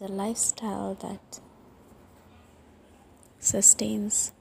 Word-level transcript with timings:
the 0.00 0.08
lifestyle 0.08 0.94
that 0.94 1.40
sustains 3.38 4.32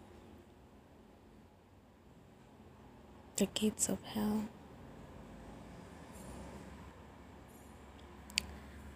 the 3.35 3.45
gates 3.47 3.89
of 3.89 4.01
hell. 4.03 4.45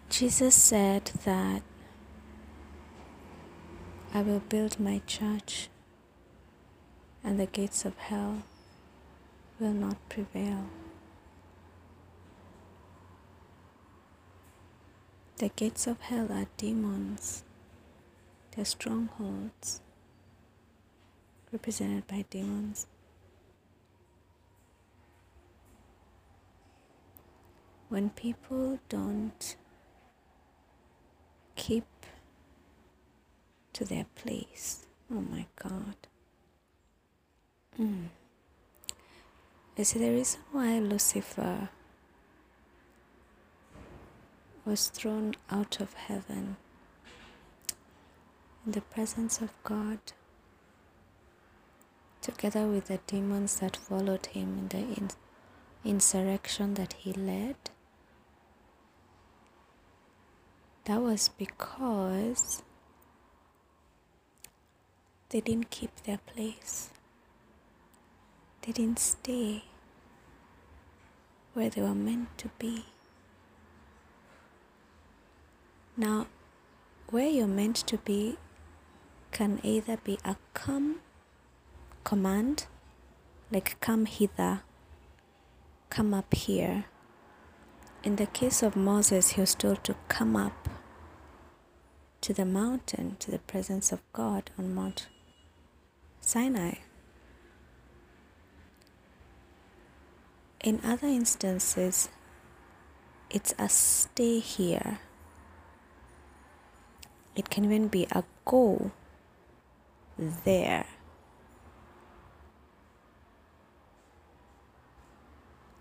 Jesus 0.10 0.55
said 0.55 1.12
that 1.26 1.63
I 4.14 4.21
will 4.21 4.39
build 4.39 4.80
my 4.80 5.02
church 5.05 5.68
and 7.25 7.38
the 7.38 7.45
gates 7.45 7.84
of 7.84 7.98
hell 7.98 8.43
will 9.59 9.73
not 9.73 9.98
prevail. 10.07 10.70
The 15.44 15.50
gates 15.50 15.88
of 15.88 16.00
hell 16.00 16.32
are 16.32 16.48
demons, 16.55 17.43
they're 18.56 18.64
strongholds 18.64 19.82
represented 21.52 22.07
by 22.07 22.24
demons. 22.29 22.88
When 27.89 28.10
people 28.11 28.79
don't 28.88 29.57
keep 31.57 31.83
to 33.73 33.83
their 33.83 34.05
place, 34.16 34.86
oh 35.11 35.19
my 35.19 35.47
God. 35.61 35.97
Mm. 37.78 38.05
You 39.75 39.83
see, 39.83 40.00
the 40.00 40.09
reason 40.09 40.39
why 40.53 40.80
Lucifer 40.80 41.67
was 44.66 44.88
thrown 44.88 45.36
out 45.50 45.80
of 45.81 45.94
heaven 45.94 46.56
in 48.66 48.72
the 48.72 48.81
presence 48.81 49.42
of 49.42 49.52
God, 49.64 50.00
together 52.22 52.66
with 52.67 52.86
the 52.86 53.00
demons 53.05 53.59
that 53.59 53.75
followed 53.75 54.28
him 54.28 54.58
in 54.58 54.67
the 54.70 54.78
in- 54.78 55.09
insurrection 55.83 56.75
that 56.75 56.94
he 56.94 57.11
led. 57.11 57.55
That 60.86 61.02
was 61.02 61.30
because 61.30 62.64
they 65.30 65.42
didn't 65.42 65.72
keep 65.72 65.95
their 66.03 66.20
place. 66.20 66.89
They 68.61 68.72
didn't 68.72 69.00
stay 69.00 69.66
where 71.53 71.70
they 71.70 71.81
were 71.81 71.95
meant 71.95 72.38
to 72.38 72.50
be. 72.59 72.86
Now, 75.95 76.25
where 77.09 77.27
you're 77.27 77.45
meant 77.45 77.75
to 77.75 77.97
be 77.99 78.38
can 79.31 79.59
either 79.61 79.97
be 79.97 80.17
a 80.25 80.38
come 80.55 81.02
command, 82.03 82.66
like 83.52 83.80
come 83.80 84.05
hither, 84.05 84.61
come 85.91 86.14
up 86.14 86.33
here. 86.33 86.86
In 88.03 88.16
the 88.16 88.25
case 88.25 88.64
of 88.64 88.75
Moses, 88.75 89.30
he 89.31 89.41
was 89.41 89.53
told 89.53 89.83
to 89.83 89.95
come 90.08 90.36
up 90.36 90.67
to 92.21 92.33
the 92.33 92.45
mountain, 92.45 93.16
to 93.19 93.30
the 93.30 93.39
presence 93.39 93.91
of 93.91 94.02
God 94.14 94.49
on 94.58 94.73
Mount 94.73 95.08
Sinai. 96.21 96.75
In 100.64 100.80
other 100.83 101.08
instances, 101.08 102.09
it's 103.30 103.53
a 103.59 103.69
stay 103.69 104.39
here. 104.39 104.99
It 107.36 107.50
can 107.50 107.66
even 107.66 107.88
be 107.88 108.08
a 108.12 108.23
go 108.45 108.92
there. 110.17 110.86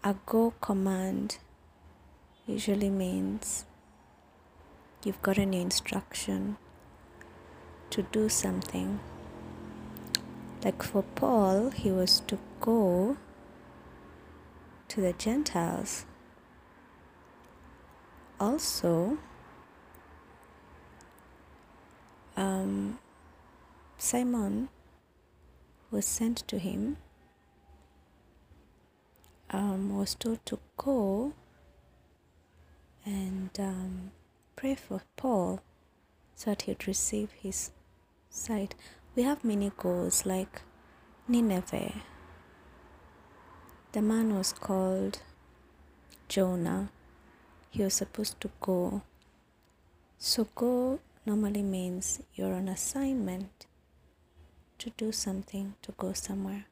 A 0.03 0.17
go 0.27 0.55
command 0.61 1.39
usually 2.47 2.89
means 2.91 3.67
you've 5.05 5.21
gotten 5.23 5.53
your 5.53 5.63
instruction 5.63 6.57
to 7.91 8.03
do 8.03 8.29
something. 8.29 8.99
Like 10.65 10.83
for 10.83 11.03
Paul, 11.03 11.71
he 11.71 11.91
was 11.91 12.21
to 12.29 12.39
go 12.61 13.17
to 14.89 15.01
the 15.01 15.13
Gentiles. 15.13 16.07
Also, 18.41 19.19
um, 22.37 22.99
Simon 23.99 24.69
was 25.91 26.07
sent 26.07 26.39
to 26.49 26.59
him, 26.59 26.97
um, 29.51 29.97
was 29.97 30.15
told 30.15 30.45
to 30.47 30.59
go 30.77 31.33
and 33.05 33.51
um, 33.59 34.11
pray 34.57 34.75
for 34.75 35.03
Paul 35.17 35.61
so 36.35 36.51
that 36.51 36.63
he'd 36.63 36.87
receive 36.87 37.31
his 37.33 37.71
sight. 38.31 38.75
We 39.15 39.25
have 39.25 39.45
many 39.45 39.71
goals 39.77 40.25
like 40.25 40.63
Nineveh. 41.29 42.03
The 43.93 44.03
man 44.03 44.35
was 44.35 44.53
called 44.53 45.21
Jonah. 46.29 46.91
He 47.71 47.83
was 47.83 47.95
supposed 47.95 48.41
to 48.41 48.51
go. 48.61 49.03
So, 50.19 50.47
go 50.55 51.01
normally 51.25 51.63
means 51.63 52.21
you're 52.35 52.55
on 52.55 52.69
assignment 52.69 53.67
to 54.79 54.91
do 54.91 55.13
something, 55.13 55.75
to 55.83 55.93
go 55.93 56.13
somewhere. 56.13 56.67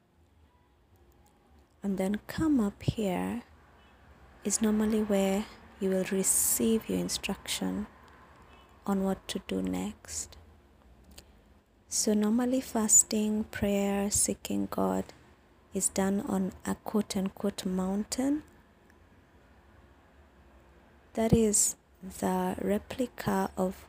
And 1.82 1.96
then 1.96 2.20
come 2.26 2.60
up 2.60 2.82
here 2.82 3.42
is 4.44 4.60
normally 4.60 5.02
where 5.02 5.44
you 5.78 5.90
will 5.90 6.04
receive 6.10 6.88
your 6.88 6.98
instruction 6.98 7.86
on 8.86 9.04
what 9.04 9.26
to 9.28 9.40
do 9.46 9.62
next. 9.62 10.36
So, 11.88 12.14
normally, 12.14 12.60
fasting, 12.60 13.44
prayer, 13.44 14.10
seeking 14.10 14.68
God 14.70 15.04
is 15.74 15.88
done 15.88 16.20
on 16.20 16.52
a 16.66 16.74
quote 16.74 17.16
unquote 17.16 17.64
mountain. 17.64 18.42
That 21.14 21.32
is 21.32 21.76
the 22.20 22.56
replica 22.60 23.50
of 23.56 23.86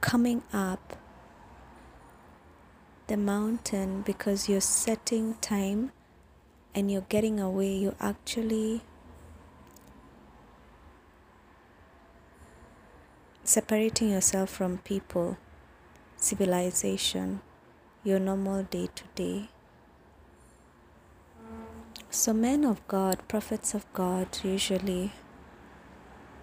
coming 0.00 0.42
up 0.52 0.96
the 3.06 3.16
mountain 3.16 4.02
because 4.02 4.48
you're 4.48 4.60
setting 4.60 5.34
time 5.40 5.92
and 6.74 6.90
you're 6.90 7.06
getting 7.08 7.40
away. 7.40 7.74
you're 7.74 7.96
actually 8.00 8.82
separating 13.42 14.10
yourself 14.10 14.48
from 14.48 14.78
people, 14.78 15.36
civilization, 16.16 17.40
your 18.04 18.20
normal 18.20 18.62
day 18.62 18.88
to 18.94 19.04
day. 19.16 19.48
So, 22.10 22.32
men 22.32 22.64
of 22.64 22.86
God, 22.86 23.26
prophets 23.26 23.74
of 23.74 23.92
God, 23.92 24.38
usually, 24.44 25.12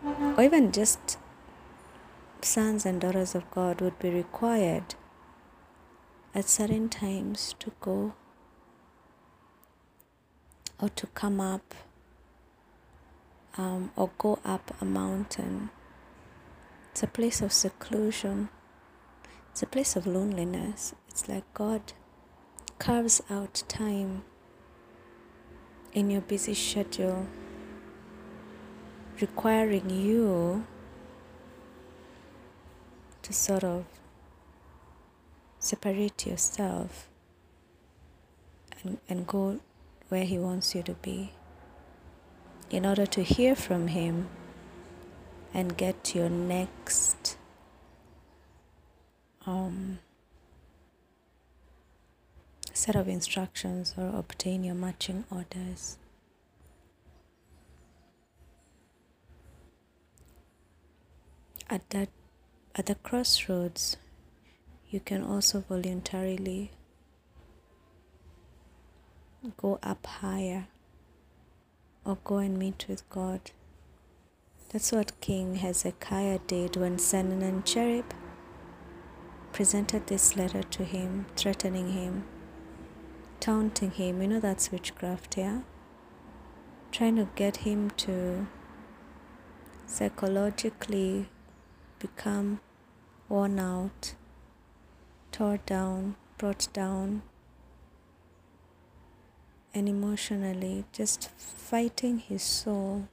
or 0.03 0.43
even 0.43 0.71
just 0.71 1.17
sons 2.45 2.85
and 2.85 3.01
daughters 3.01 3.35
of 3.35 3.49
God, 3.51 3.81
would 3.81 3.99
be 3.99 4.09
required 4.09 4.95
at 6.33 6.47
certain 6.47 6.89
times 6.89 7.55
to 7.59 7.71
go 7.81 8.13
or 10.79 10.89
to 10.89 11.07
come 11.07 11.39
up 11.39 11.73
um, 13.57 13.91
or 13.95 14.11
go 14.17 14.39
up 14.45 14.71
a 14.79 14.85
mountain. 14.85 15.69
It's 16.91 17.03
a 17.03 17.07
place 17.07 17.41
of 17.41 17.51
seclusion, 17.51 18.49
it's 19.51 19.63
a 19.63 19.67
place 19.67 19.95
of 19.95 20.05
loneliness. 20.05 20.93
It's 21.09 21.27
like 21.27 21.51
God 21.55 21.93
carves 22.77 23.21
out 23.29 23.63
time 23.67 24.23
in 25.93 26.11
your 26.11 26.21
busy 26.21 26.53
schedule, 26.53 27.25
requiring 29.19 29.89
you 29.89 30.67
to 33.27 33.33
sort 33.33 33.65
of 33.65 33.83
separate 35.59 36.25
yourself 36.25 37.09
and, 38.81 38.99
and 39.09 39.27
go 39.27 39.59
where 40.07 40.23
He 40.23 40.37
wants 40.37 40.73
you 40.73 40.81
to 40.83 40.93
be 40.93 41.33
in 42.69 42.85
order 42.85 43.05
to 43.05 43.23
hear 43.23 43.53
from 43.53 43.87
Him 43.87 44.29
and 45.53 45.75
get 45.75 46.15
your 46.15 46.29
next 46.29 47.37
um, 49.45 49.99
set 52.71 52.95
of 52.95 53.09
instructions 53.09 53.93
or 53.97 54.07
obtain 54.17 54.63
your 54.63 54.75
matching 54.75 55.25
orders. 55.29 55.97
at 61.69 61.89
that 61.89 62.09
at 62.77 62.85
the 62.85 62.95
crossroads 62.95 63.97
you 64.89 64.99
can 64.99 65.23
also 65.23 65.63
voluntarily 65.67 66.71
go 69.57 69.79
up 69.81 70.05
higher 70.05 70.67
or 72.05 72.17
go 72.23 72.37
and 72.37 72.57
meet 72.57 72.85
with 72.87 73.07
God. 73.09 73.51
That's 74.69 74.91
what 74.91 75.19
King 75.19 75.55
Hezekiah 75.55 76.39
did 76.47 76.77
when 76.77 76.99
Sennacherib 76.99 78.05
presented 79.51 80.07
this 80.07 80.35
letter 80.35 80.63
to 80.63 80.83
him, 80.83 81.25
threatening 81.35 81.91
him, 81.91 82.25
taunting 83.39 83.91
him. 83.91 84.21
You 84.21 84.27
know 84.27 84.39
that's 84.39 84.71
witchcraft, 84.71 85.37
yeah? 85.37 85.61
Trying 86.91 87.15
to 87.17 87.27
get 87.35 87.57
him 87.57 87.89
to 87.97 88.47
psychologically 89.85 91.27
become 91.99 92.59
worn 93.29 93.59
out, 93.59 94.13
tore 95.31 95.59
down, 95.65 96.15
brought 96.37 96.67
down, 96.73 97.21
and 99.73 99.89
emotionally 99.89 100.85
just 100.91 101.29
fighting 101.37 102.19
his 102.19 102.41
soul, 102.41 103.07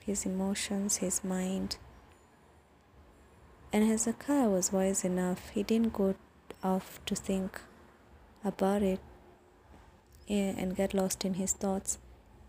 his 0.00 0.24
emotions, 0.24 0.96
his 0.98 1.24
mind. 1.24 1.76
And 3.72 3.88
Hezekiah 3.88 4.48
was 4.48 4.72
wise 4.72 5.04
enough, 5.04 5.50
he 5.50 5.62
didn't 5.62 5.92
go 5.92 6.14
off 6.62 7.00
to 7.06 7.16
think 7.16 7.60
about 8.44 8.82
it 8.82 9.00
eh, 10.28 10.54
and 10.56 10.76
get 10.76 10.94
lost 10.94 11.24
in 11.24 11.34
his 11.34 11.52
thoughts. 11.52 11.98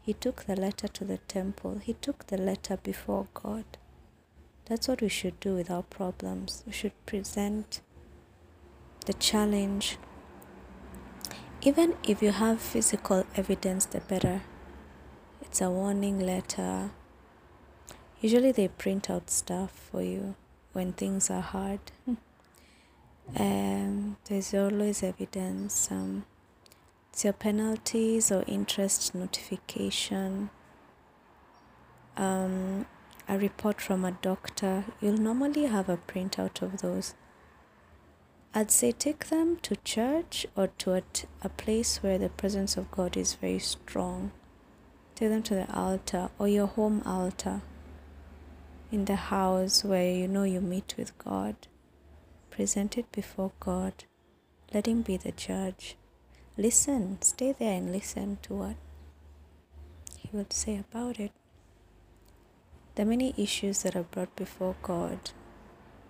He 0.01 0.13
took 0.13 0.43
the 0.43 0.55
letter 0.55 0.87
to 0.87 1.05
the 1.05 1.17
temple, 1.17 1.79
he 1.81 1.93
took 1.93 2.27
the 2.27 2.37
letter 2.37 2.77
before 2.77 3.27
God. 3.33 3.65
That's 4.65 4.87
what 4.87 5.01
we 5.01 5.09
should 5.09 5.39
do 5.39 5.55
with 5.55 5.69
our 5.69 5.83
problems. 5.83 6.63
We 6.65 6.71
should 6.71 6.93
present 7.05 7.81
the 9.05 9.13
challenge. 9.13 9.97
Even 11.61 11.95
if 12.03 12.21
you 12.21 12.31
have 12.31 12.61
physical 12.61 13.25
evidence, 13.35 13.85
the 13.85 13.99
better. 13.99 14.41
It's 15.41 15.61
a 15.61 15.69
warning 15.69 16.19
letter. 16.19 16.91
Usually, 18.21 18.53
they 18.53 18.69
print 18.69 19.09
out 19.09 19.29
stuff 19.29 19.71
for 19.91 20.01
you 20.01 20.35
when 20.71 20.93
things 20.93 21.29
are 21.29 21.41
hard. 21.41 21.79
um, 23.37 24.17
there's 24.25 24.53
always 24.53 25.03
evidence. 25.03 25.91
Um, 25.91 26.25
it's 27.11 27.23
your 27.25 27.33
penalties 27.33 28.31
or 28.31 28.43
interest 28.47 29.13
notification. 29.13 30.49
Um, 32.15 32.85
a 33.27 33.37
report 33.37 33.81
from 33.81 34.03
a 34.03 34.11
doctor, 34.11 34.85
you'll 35.01 35.17
normally 35.17 35.65
have 35.65 35.89
a 35.89 35.97
printout 35.97 36.61
of 36.61 36.81
those. 36.81 37.13
I'd 38.53 38.71
say 38.71 38.91
take 38.91 39.29
them 39.29 39.57
to 39.63 39.75
church 39.77 40.45
or 40.55 40.67
to 40.79 40.93
a, 40.93 41.03
a 41.41 41.49
place 41.49 42.03
where 42.03 42.17
the 42.17 42.29
presence 42.29 42.77
of 42.77 42.91
God 42.91 43.17
is 43.17 43.33
very 43.33 43.59
strong. 43.59 44.31
Take 45.15 45.29
them 45.29 45.43
to 45.43 45.55
the 45.55 45.73
altar 45.73 46.29
or 46.37 46.47
your 46.47 46.67
home 46.67 47.01
altar 47.05 47.61
in 48.91 49.05
the 49.05 49.15
house 49.15 49.83
where 49.83 50.11
you 50.11 50.27
know 50.27 50.43
you 50.43 50.61
meet 50.61 50.93
with 50.97 51.17
God. 51.17 51.55
Present 52.51 52.97
it 52.97 53.11
before 53.11 53.51
God. 53.59 54.03
Let 54.73 54.87
Him 54.87 55.01
be 55.01 55.17
the 55.17 55.31
judge. 55.31 55.95
Listen, 56.57 57.19
stay 57.21 57.53
there 57.57 57.77
and 57.77 57.91
listen 57.91 58.37
to 58.43 58.53
what 58.53 58.75
He 60.17 60.29
would 60.31 60.53
say 60.53 60.77
about 60.77 61.19
it 61.19 61.31
the 62.95 63.05
many 63.05 63.33
issues 63.37 63.83
that 63.83 63.95
are 63.95 64.03
brought 64.03 64.35
before 64.35 64.75
God. 64.81 65.31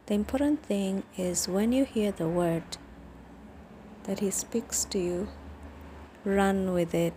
The 0.06 0.14
important 0.16 0.64
thing 0.66 1.04
is 1.18 1.48
when 1.48 1.72
you 1.72 1.86
hear 1.86 2.12
the 2.12 2.28
word 2.28 2.78
that 4.04 4.20
He 4.20 4.32
speaks 4.32 4.84
to 4.86 5.00
you, 5.00 5.30
run 6.26 6.74
with 6.74 6.94
it. 6.94 7.14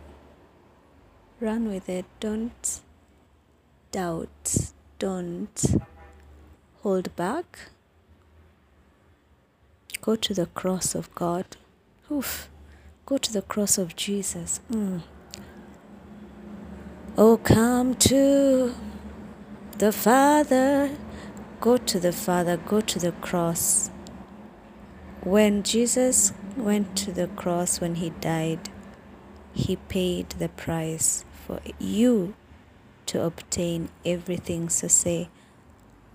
Run 1.41 1.69
with 1.69 1.89
it. 1.89 2.05
Don't 2.21 2.81
doubt. 3.91 4.73
Don't 4.99 5.77
hold 6.83 7.15
back. 7.17 7.59
Go 10.01 10.15
to 10.15 10.33
the 10.33 10.47
cross 10.47 10.95
of 10.95 11.13
God. 11.15 11.57
Oof. 12.11 12.49
Go 13.05 13.19
to 13.19 13.33
the 13.33 13.43
cross 13.43 13.79
of 13.79 13.97
Jesus. 13.97 14.61
Mm. 14.71 15.03
Oh, 17.19 17.37
come 17.39 17.95
to 17.97 18.75
the 19.79 19.93
Father. 19.93 20.91
Go 21.61 21.77
to 21.77 22.01
the 22.01 22.13
Father, 22.13 22.57
go 22.57 22.81
to 22.81 22.99
the 22.99 23.13
cross. 23.13 23.91
When 25.23 25.63
Jesus 25.63 26.33
went 26.57 26.97
to 26.99 27.13
the 27.13 27.27
cross, 27.29 27.81
when 27.81 27.97
he 27.97 28.11
died, 28.11 28.71
he 29.53 29.77
paid 29.77 30.31
the 30.31 30.49
price 30.49 31.25
for 31.47 31.61
you 31.79 32.35
to 33.07 33.23
obtain 33.23 33.91
everything. 34.05 34.69
So 34.69 34.89
say, 34.89 35.29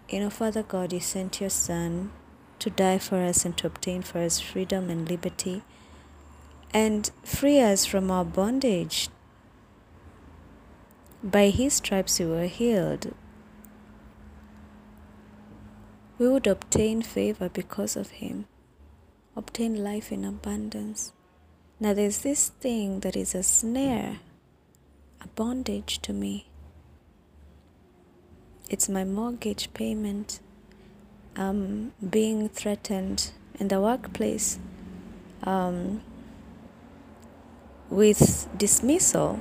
you 0.09 0.21
know, 0.21 0.29
Father 0.29 0.63
God, 0.63 0.93
you 0.93 0.99
sent 0.99 1.39
your 1.39 1.49
Son 1.49 2.11
to 2.59 2.69
die 2.69 2.97
for 2.97 3.17
us 3.17 3.45
and 3.45 3.55
to 3.57 3.67
obtain 3.67 4.01
for 4.01 4.19
us 4.19 4.39
freedom 4.39 4.89
and 4.89 5.09
liberty 5.09 5.63
and 6.73 7.11
free 7.23 7.59
us 7.59 7.85
from 7.85 8.09
our 8.09 8.25
bondage. 8.25 9.09
By 11.23 11.49
his 11.49 11.75
stripes 11.75 12.19
we 12.19 12.25
were 12.25 12.47
healed 12.47 13.13
we 16.21 16.27
would 16.27 16.45
obtain 16.45 17.01
favor 17.01 17.49
because 17.49 17.95
of 17.95 18.11
him, 18.21 18.45
obtain 19.35 19.83
life 19.83 20.11
in 20.11 20.23
abundance. 20.23 21.13
Now, 21.79 21.95
there's 21.95 22.19
this 22.19 22.49
thing 22.49 22.99
that 22.99 23.15
is 23.15 23.33
a 23.33 23.41
snare, 23.41 24.19
a 25.19 25.27
bondage 25.29 25.99
to 26.03 26.13
me. 26.13 26.45
It's 28.69 28.87
my 28.87 29.03
mortgage 29.03 29.73
payment. 29.73 30.41
Um, 31.35 31.93
being 32.07 32.49
threatened 32.49 33.31
in 33.59 33.69
the 33.69 33.81
workplace 33.81 34.59
um, 35.41 36.03
with 37.89 38.47
dismissal. 38.55 39.39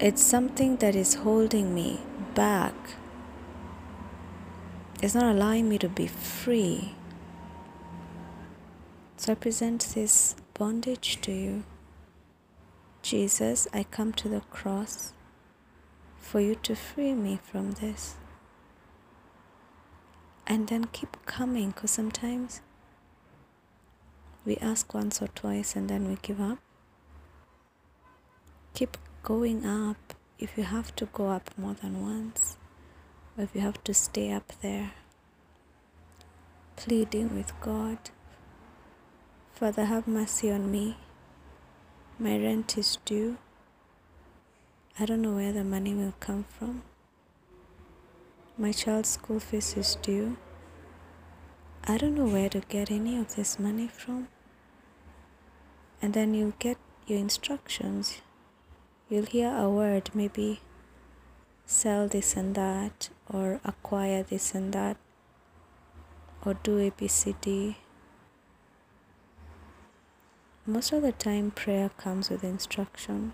It's 0.00 0.22
something 0.22 0.76
that 0.76 0.94
is 0.94 1.16
holding 1.16 1.74
me 1.74 2.00
back 2.34 2.72
it's 5.00 5.14
not 5.14 5.32
allowing 5.32 5.68
me 5.68 5.78
to 5.78 5.88
be 5.88 6.08
free. 6.08 6.94
So 9.16 9.32
I 9.32 9.34
present 9.36 9.92
this 9.94 10.34
bondage 10.54 11.20
to 11.22 11.32
you. 11.32 11.64
Jesus, 13.02 13.68
I 13.72 13.84
come 13.84 14.12
to 14.14 14.28
the 14.28 14.40
cross 14.50 15.12
for 16.18 16.40
you 16.40 16.56
to 16.56 16.74
free 16.74 17.14
me 17.14 17.38
from 17.42 17.72
this. 17.72 18.16
And 20.46 20.66
then 20.66 20.84
keep 20.86 21.16
coming 21.26 21.70
because 21.70 21.92
sometimes 21.92 22.60
we 24.44 24.56
ask 24.56 24.92
once 24.94 25.22
or 25.22 25.28
twice 25.28 25.76
and 25.76 25.88
then 25.88 26.08
we 26.08 26.16
give 26.22 26.40
up. 26.40 26.58
Keep 28.74 28.96
going 29.22 29.64
up 29.64 30.14
if 30.38 30.56
you 30.56 30.64
have 30.64 30.94
to 30.96 31.06
go 31.06 31.28
up 31.28 31.50
more 31.56 31.74
than 31.74 32.02
once 32.02 32.57
if 33.40 33.54
you 33.54 33.60
have 33.60 33.82
to 33.84 33.94
stay 33.94 34.32
up 34.32 34.52
there 34.62 34.92
pleading 36.74 37.36
with 37.36 37.52
God, 37.60 37.98
Father, 39.52 39.84
have 39.84 40.08
mercy 40.08 40.50
on 40.50 40.70
me. 40.70 40.96
My 42.18 42.36
rent 42.36 42.76
is 42.76 42.98
due. 43.04 43.36
I 44.98 45.06
don't 45.06 45.22
know 45.22 45.34
where 45.36 45.52
the 45.52 45.62
money 45.62 45.94
will 45.94 46.14
come 46.18 46.46
from. 46.48 46.82
My 48.56 48.72
child's 48.72 49.10
school 49.10 49.38
fees 49.38 49.76
is 49.76 49.94
due. 50.02 50.36
I 51.84 51.96
don't 51.96 52.16
know 52.16 52.26
where 52.26 52.48
to 52.48 52.60
get 52.60 52.90
any 52.90 53.16
of 53.16 53.36
this 53.36 53.58
money 53.58 53.86
from. 53.86 54.26
And 56.02 56.12
then 56.12 56.34
you'll 56.34 56.54
get 56.58 56.78
your 57.06 57.18
instructions. 57.18 58.20
You'll 59.08 59.26
hear 59.26 59.56
a 59.56 59.70
word, 59.70 60.10
maybe 60.12 60.60
sell 61.66 62.08
this 62.08 62.34
and 62.34 62.54
that 62.54 63.10
or 63.30 63.60
acquire 63.64 64.22
this 64.22 64.54
and 64.54 64.72
that 64.72 64.96
or 66.44 66.54
do 66.54 66.78
ABCD. 66.90 67.76
Most 70.66 70.92
of 70.92 71.02
the 71.02 71.12
time, 71.12 71.50
prayer 71.50 71.90
comes 71.96 72.30
with 72.30 72.44
instruction. 72.44 73.32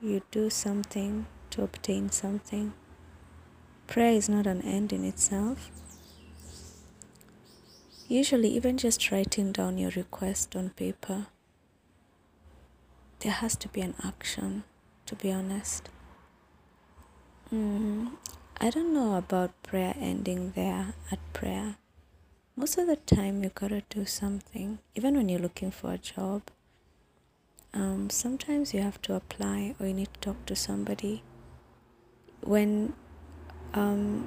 You 0.00 0.22
do 0.30 0.48
something 0.50 1.26
to 1.50 1.62
obtain 1.62 2.10
something. 2.10 2.72
Prayer 3.86 4.12
is 4.12 4.28
not 4.28 4.46
an 4.46 4.62
end 4.62 4.92
in 4.92 5.04
itself. 5.04 5.70
Usually, 8.08 8.48
even 8.48 8.76
just 8.76 9.10
writing 9.10 9.50
down 9.50 9.78
your 9.78 9.90
request 9.90 10.54
on 10.54 10.70
paper, 10.70 11.26
there 13.20 13.32
has 13.32 13.56
to 13.56 13.68
be 13.68 13.80
an 13.80 13.94
action, 14.04 14.64
to 15.06 15.16
be 15.16 15.32
honest. 15.32 15.88
Mm, 17.52 18.12
I 18.60 18.70
don't 18.70 18.94
know 18.94 19.16
about 19.16 19.50
prayer 19.62 19.94
ending 20.00 20.52
there 20.56 20.94
at 21.12 21.18
prayer. 21.32 21.76
Most 22.56 22.78
of 22.78 22.86
the 22.86 22.96
time, 22.96 23.42
you 23.42 23.50
gotta 23.54 23.82
do 23.90 24.06
something, 24.06 24.78
even 24.94 25.16
when 25.16 25.28
you're 25.28 25.40
looking 25.40 25.70
for 25.70 25.92
a 25.92 25.98
job. 25.98 26.42
Um, 27.74 28.08
sometimes 28.08 28.72
you 28.72 28.80
have 28.80 29.02
to 29.02 29.14
apply 29.14 29.74
or 29.78 29.86
you 29.86 29.94
need 29.94 30.14
to 30.14 30.20
talk 30.20 30.46
to 30.46 30.56
somebody. 30.56 31.22
When 32.40 32.94
um, 33.74 34.22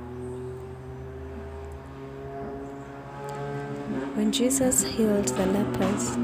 when 4.16 4.32
Jesus 4.32 4.84
healed 4.84 5.30
the 5.30 5.46
lepers, 5.46 6.16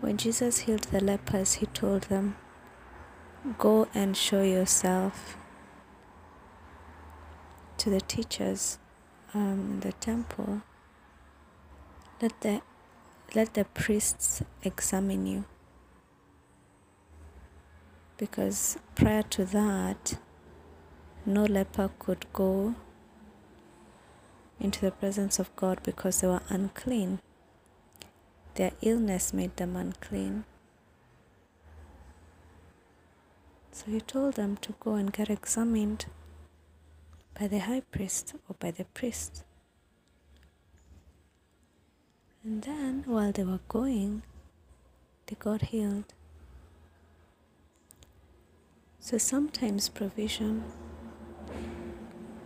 when 0.00 0.16
Jesus 0.16 0.58
healed 0.58 0.84
the 0.84 1.00
lepers, 1.00 1.54
he 1.54 1.66
told 1.66 2.02
them, 2.04 2.36
Go 3.56 3.88
and 3.94 4.16
show 4.16 4.42
yourself 4.42 5.36
to 7.78 7.88
the 7.88 8.00
teachers 8.00 8.78
um, 9.32 9.70
in 9.70 9.80
the 9.80 9.92
temple. 9.92 10.62
Let 12.20 12.40
the 12.40 12.60
let 13.34 13.54
the 13.54 13.64
priests 13.64 14.42
examine 14.62 15.26
you. 15.26 15.44
Because 18.16 18.78
prior 18.94 19.22
to 19.22 19.44
that, 19.46 20.18
no 21.24 21.44
leper 21.44 21.90
could 21.98 22.26
go 22.32 22.74
into 24.58 24.80
the 24.80 24.90
presence 24.90 25.38
of 25.38 25.54
God 25.56 25.80
because 25.84 26.20
they 26.20 26.26
were 26.26 26.42
unclean. 26.48 27.20
Their 28.56 28.72
illness 28.82 29.32
made 29.32 29.56
them 29.56 29.76
unclean. 29.76 30.44
So 33.78 33.92
he 33.92 34.00
told 34.00 34.34
them 34.34 34.56
to 34.62 34.74
go 34.80 34.94
and 34.94 35.12
get 35.12 35.30
examined 35.30 36.06
by 37.38 37.46
the 37.46 37.60
high 37.60 37.82
priest 37.92 38.34
or 38.48 38.56
by 38.58 38.72
the 38.72 38.84
priest. 38.86 39.44
And 42.42 42.62
then 42.62 43.04
while 43.06 43.30
they 43.30 43.44
were 43.44 43.60
going, 43.68 44.22
they 45.26 45.36
got 45.38 45.62
healed. 45.70 46.12
So 48.98 49.16
sometimes 49.16 49.88
provision 49.88 50.64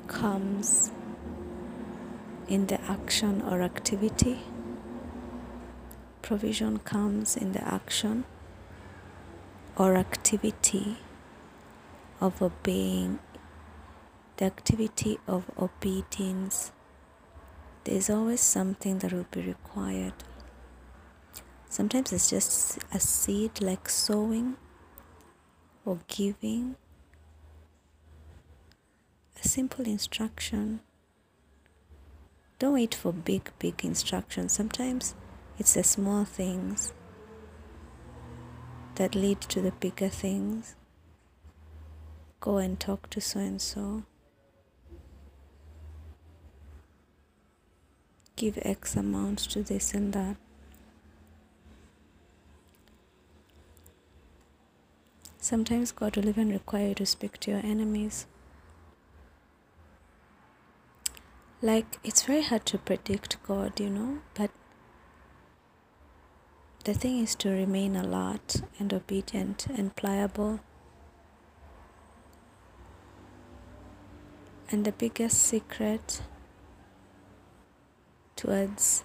comes 0.08 0.92
in 2.46 2.66
the 2.66 2.78
action 2.82 3.40
or 3.40 3.62
activity. 3.62 4.40
Provision 6.20 6.80
comes 6.80 7.38
in 7.38 7.52
the 7.52 7.66
action 7.66 8.24
or 9.78 9.96
activity 9.96 10.98
of 12.22 12.40
obeying, 12.40 13.18
the 14.36 14.44
activity 14.44 15.18
of 15.26 15.50
obedience. 15.58 16.70
There 17.82 17.96
is 17.96 18.08
always 18.08 18.40
something 18.40 19.00
that 19.00 19.12
will 19.12 19.26
be 19.32 19.42
required. 19.42 20.14
Sometimes 21.68 22.12
it's 22.12 22.30
just 22.30 22.78
a 22.94 23.00
seed 23.00 23.60
like 23.60 23.88
sowing 23.88 24.56
or 25.84 25.98
giving, 26.06 26.76
a 29.42 29.48
simple 29.48 29.84
instruction. 29.84 30.78
Don't 32.60 32.74
wait 32.74 32.94
for 32.94 33.12
big, 33.12 33.50
big 33.58 33.84
instructions. 33.84 34.52
Sometimes 34.52 35.16
it's 35.58 35.74
the 35.74 35.82
small 35.82 36.24
things 36.24 36.92
that 38.94 39.16
lead 39.16 39.40
to 39.40 39.60
the 39.60 39.72
bigger 39.72 40.08
things 40.08 40.76
go 42.42 42.58
and 42.58 42.78
talk 42.78 43.08
to 43.08 43.20
so 43.20 43.38
and 43.38 43.62
so. 43.62 44.02
Give 48.34 48.58
X 48.62 48.96
amount 48.96 49.38
to 49.50 49.62
this 49.62 49.94
and 49.94 50.12
that. 50.12 50.36
Sometimes 55.38 55.92
God 55.92 56.16
will 56.16 56.28
even 56.28 56.50
require 56.50 56.88
you 56.88 56.94
to 56.96 57.06
speak 57.06 57.38
to 57.40 57.52
your 57.52 57.60
enemies. 57.60 58.26
Like, 61.60 62.00
it's 62.02 62.24
very 62.24 62.42
hard 62.42 62.66
to 62.66 62.78
predict 62.78 63.40
God, 63.46 63.78
you 63.78 63.88
know, 63.88 64.18
but 64.34 64.50
the 66.84 66.94
thing 66.94 67.20
is 67.20 67.36
to 67.36 67.50
remain 67.50 67.94
alert 67.94 68.62
and 68.80 68.92
obedient 68.92 69.66
and 69.66 69.94
pliable. 69.94 70.58
And 74.72 74.86
the 74.86 74.92
biggest 74.92 75.42
secret 75.42 76.22
towards 78.36 79.04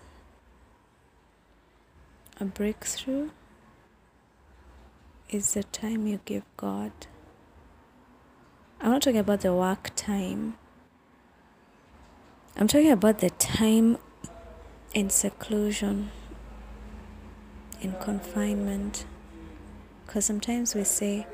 a 2.40 2.46
breakthrough 2.46 3.32
is 5.30 5.56
the 5.56 5.64
time 5.64 6.08
you 6.08 6.22
give 6.24 6.44
God. 6.56 6.94
I'm 8.80 8.92
not 8.92 9.02
talking 9.02 9.20
about 9.20 9.42
the 9.42 9.54
work 9.54 9.92
time. 9.98 10.56
I'm 12.56 12.70
talking 12.70 12.92
about 12.92 13.20
the 13.20 13.32
time 13.32 13.98
in 14.94 15.10
seclusion, 15.10 16.12
in 17.82 17.92
confinement. 18.00 19.06
Because 20.06 20.24
sometimes 20.24 20.74
we 20.76 20.86
say, 20.86 21.28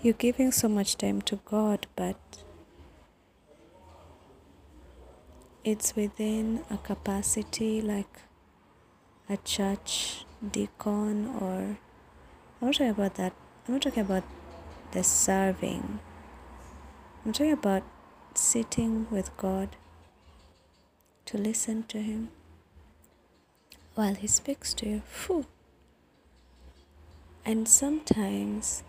You're 0.00 0.14
giving 0.14 0.52
so 0.52 0.68
much 0.68 0.96
time 0.96 1.20
to 1.22 1.40
God, 1.44 1.88
but 1.96 2.31
it's 5.64 5.94
within 5.94 6.64
a 6.70 6.76
capacity 6.76 7.80
like 7.80 8.20
a 9.28 9.36
church 9.38 10.24
deacon 10.50 11.28
or 11.40 11.78
I'm 12.60 12.68
not 12.68 12.74
talking 12.74 12.90
about 12.90 13.14
that. 13.14 13.32
I'm 13.66 13.74
not 13.74 13.82
talking 13.82 14.02
about 14.02 14.24
the 14.90 15.04
serving. 15.04 16.00
I'm 17.24 17.32
talking 17.32 17.52
about 17.52 17.84
sitting 18.34 19.06
with 19.10 19.36
God 19.36 19.76
to 21.26 21.38
listen 21.38 21.84
to 21.84 21.98
Him 21.98 22.30
while 23.94 24.14
He 24.14 24.26
speaks 24.26 24.74
to 24.74 24.88
you. 24.88 25.02
Phew. 25.06 25.46
And 27.44 27.68
sometimes 27.68 28.82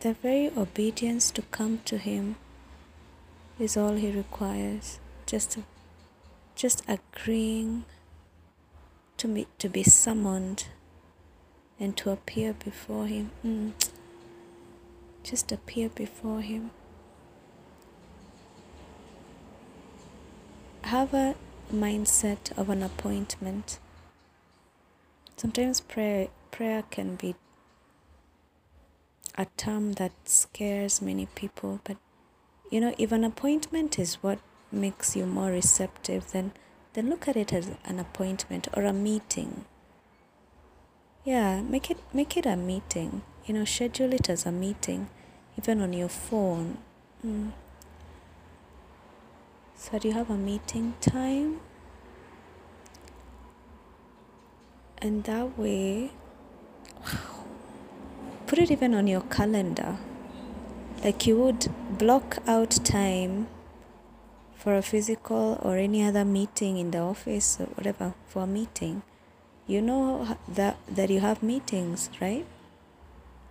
the 0.00 0.14
very 0.14 0.50
obedience 0.56 1.30
to 1.30 1.42
come 1.42 1.80
to 1.86 1.96
Him 1.96 2.36
is 3.62 3.76
all 3.76 3.94
he 3.94 4.10
requires. 4.10 4.98
Just, 5.24 5.58
just 6.56 6.82
agreeing 6.88 7.84
to 9.16 9.28
be, 9.28 9.46
to 9.58 9.68
be 9.68 9.84
summoned 9.84 10.66
and 11.78 11.96
to 11.96 12.10
appear 12.10 12.52
before 12.52 13.06
him. 13.06 13.30
Mm. 13.46 13.72
Just 15.22 15.52
appear 15.52 15.88
before 15.88 16.40
him. 16.40 16.72
Have 20.82 21.14
a 21.14 21.36
mindset 21.72 22.56
of 22.58 22.68
an 22.68 22.82
appointment. 22.82 23.78
Sometimes 25.36 25.80
prayer 25.80 26.28
prayer 26.50 26.82
can 26.90 27.16
be 27.16 27.34
a 29.38 29.46
term 29.56 29.94
that 29.94 30.12
scares 30.24 31.00
many 31.00 31.26
people, 31.26 31.80
but 31.84 31.96
you 32.72 32.80
know 32.80 32.94
if 32.96 33.12
an 33.12 33.22
appointment 33.22 33.98
is 33.98 34.14
what 34.22 34.38
makes 34.72 35.14
you 35.14 35.26
more 35.26 35.50
receptive 35.50 36.30
then 36.32 36.52
then 36.94 37.10
look 37.10 37.28
at 37.28 37.36
it 37.36 37.52
as 37.52 37.70
an 37.84 37.98
appointment 37.98 38.66
or 38.74 38.84
a 38.84 38.92
meeting. 38.92 39.66
Yeah 41.22 41.60
make 41.60 41.90
it 41.90 41.98
make 42.14 42.36
it 42.36 42.46
a 42.46 42.56
meeting. 42.56 43.20
You 43.44 43.54
know 43.54 43.66
schedule 43.66 44.14
it 44.14 44.30
as 44.30 44.46
a 44.46 44.52
meeting 44.52 45.08
even 45.58 45.82
on 45.82 45.92
your 45.92 46.08
phone. 46.08 46.78
Mm. 47.24 47.52
so 49.76 49.98
do 49.98 50.08
you 50.08 50.14
have 50.14 50.30
a 50.30 50.38
meeting 50.38 50.94
time? 51.00 51.60
And 54.98 55.24
that 55.24 55.58
way 55.58 56.12
put 58.46 58.58
it 58.58 58.70
even 58.70 58.94
on 58.94 59.06
your 59.06 59.20
calendar 59.22 59.98
like 61.02 61.26
you 61.26 61.36
would 61.36 61.68
block 61.98 62.38
out 62.46 62.70
time 62.84 63.48
for 64.54 64.76
a 64.76 64.82
physical 64.82 65.58
or 65.60 65.76
any 65.76 66.04
other 66.04 66.24
meeting 66.24 66.78
in 66.78 66.92
the 66.92 66.98
office 66.98 67.58
or 67.58 67.66
whatever 67.74 68.14
for 68.28 68.44
a 68.44 68.46
meeting. 68.46 69.02
You 69.66 69.82
know 69.82 70.36
that 70.46 70.76
that 70.88 71.10
you 71.10 71.18
have 71.20 71.42
meetings 71.42 72.08
right? 72.20 72.46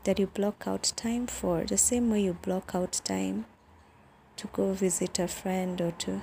That 0.05 0.17
you 0.17 0.27
block 0.27 0.63
out 0.65 0.93
time 0.96 1.27
for 1.27 1.65
the 1.65 1.77
same 1.77 2.10
way 2.10 2.24
you 2.24 2.34
block 2.34 2.72
out 2.74 3.01
time 3.03 3.46
to 4.38 4.48
go 4.48 4.72
visit 4.72 5.20
a 5.20 5.27
friend 5.27 5.81
or 5.81 5.91
to 5.91 6.22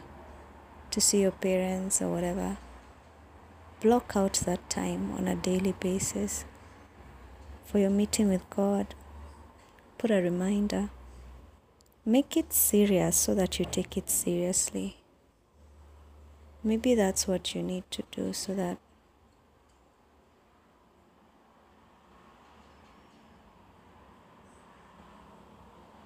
to 0.91 1.01
see 1.01 1.21
your 1.21 1.33
parents 1.33 2.01
or 2.01 2.11
whatever. 2.11 2.57
Block 3.83 4.13
out 4.17 4.33
that 4.47 4.71
time 4.71 5.13
on 5.13 5.29
a 5.29 5.37
daily 5.37 5.75
basis 5.79 6.47
for 7.67 7.79
your 7.79 7.91
meeting 7.91 8.31
with 8.31 8.49
God. 8.49 8.95
Put 9.99 10.11
a 10.11 10.23
reminder. 10.23 10.89
Make 12.09 12.39
it 12.39 12.55
serious 12.55 13.19
so 13.19 13.35
that 13.35 13.59
you 13.59 13.67
take 13.67 13.99
it 13.99 14.09
seriously. 14.09 14.97
Maybe 16.65 16.95
that's 16.95 17.29
what 17.29 17.55
you 17.55 17.63
need 17.63 17.85
to 17.91 18.03
do 18.11 18.33
so 18.33 18.55
that 18.55 18.79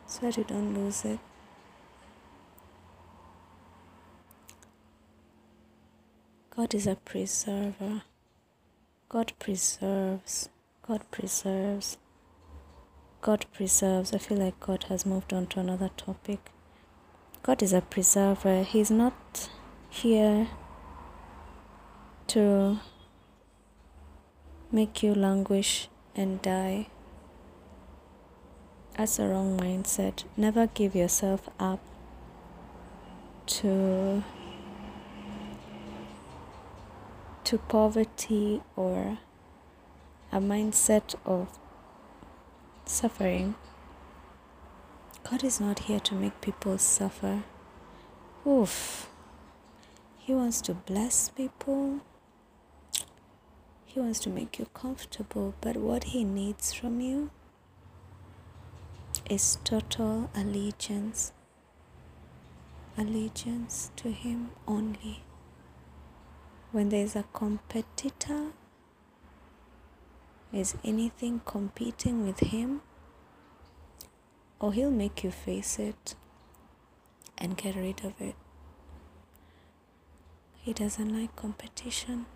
so 0.07 0.23
that 0.23 0.37
you 0.37 0.43
don't 0.43 0.75
lose 0.75 1.05
it. 1.05 1.21
God 6.51 6.75
is 6.75 6.89
a 6.89 6.97
preserver. 6.97 8.03
God 9.09 9.33
preserves. 9.39 10.49
God 10.85 11.09
preserves. 11.13 11.97
God 13.23 13.47
preserves. 13.53 14.13
I 14.13 14.19
feel 14.19 14.39
like 14.39 14.59
God 14.59 14.87
has 14.89 15.07
moved 15.07 15.33
on 15.33 15.47
to 15.49 15.61
another 15.61 15.91
topic. 15.97 16.51
God 17.45 17.63
is 17.63 17.73
a 17.73 17.81
preserver. 17.81 18.65
He's 18.65 18.91
not 18.91 19.49
here 19.89 20.49
to 22.27 22.81
make 24.73 25.05
you 25.05 25.15
languish 25.15 25.89
and 26.17 26.43
die. 26.43 26.89
That's 28.97 29.21
a 29.21 29.29
wrong 29.29 29.57
mindset. 29.57 30.25
Never 30.37 30.67
give 30.67 30.97
yourself 30.97 31.49
up 31.61 31.79
to 33.47 34.25
to 37.45 37.59
poverty 37.59 38.63
or 38.75 39.19
a 40.33 40.41
mindset 40.41 41.15
of 41.25 41.59
suffering. 42.93 43.55
God 45.29 45.43
is 45.43 45.61
not 45.61 45.81
here 45.81 46.01
to 46.01 46.15
make 46.15 46.41
people 46.41 46.77
suffer. 46.77 47.43
Oof. 48.47 49.09
He 50.19 50.35
wants 50.35 50.61
to 50.63 50.75
bless 50.75 51.31
people. 51.31 52.01
He 53.87 53.99
wants 53.99 54.21
to 54.21 54.31
make 54.31 54.59
you 54.59 54.67
comfortable, 54.75 55.55
but 55.61 55.77
what 55.77 56.05
he 56.05 56.23
needs 56.23 56.73
from 56.73 57.01
you 57.01 57.31
is 59.29 59.59
total 59.65 60.31
allegiance. 60.35 61.33
Allegiance 62.99 63.91
to 63.97 64.11
him 64.11 64.51
only. 64.69 65.23
When 66.73 66.91
there 66.91 67.05
is 67.05 67.17
a 67.17 67.25
competitor, 67.33 68.53
is 70.53 70.77
anything 70.85 71.41
competing 71.45 72.27
with 72.27 72.41
him? 72.41 72.83
Or 74.61 74.73
he'll 74.73 74.91
make 74.91 75.25
you 75.25 75.31
face 75.31 75.79
it 75.79 76.15
and 77.39 77.57
get 77.57 77.75
rid 77.75 78.05
of 78.05 78.21
it. 78.21 78.37
He 80.61 80.73
doesn't 80.73 81.13
like 81.13 81.35
competition. 81.35 82.27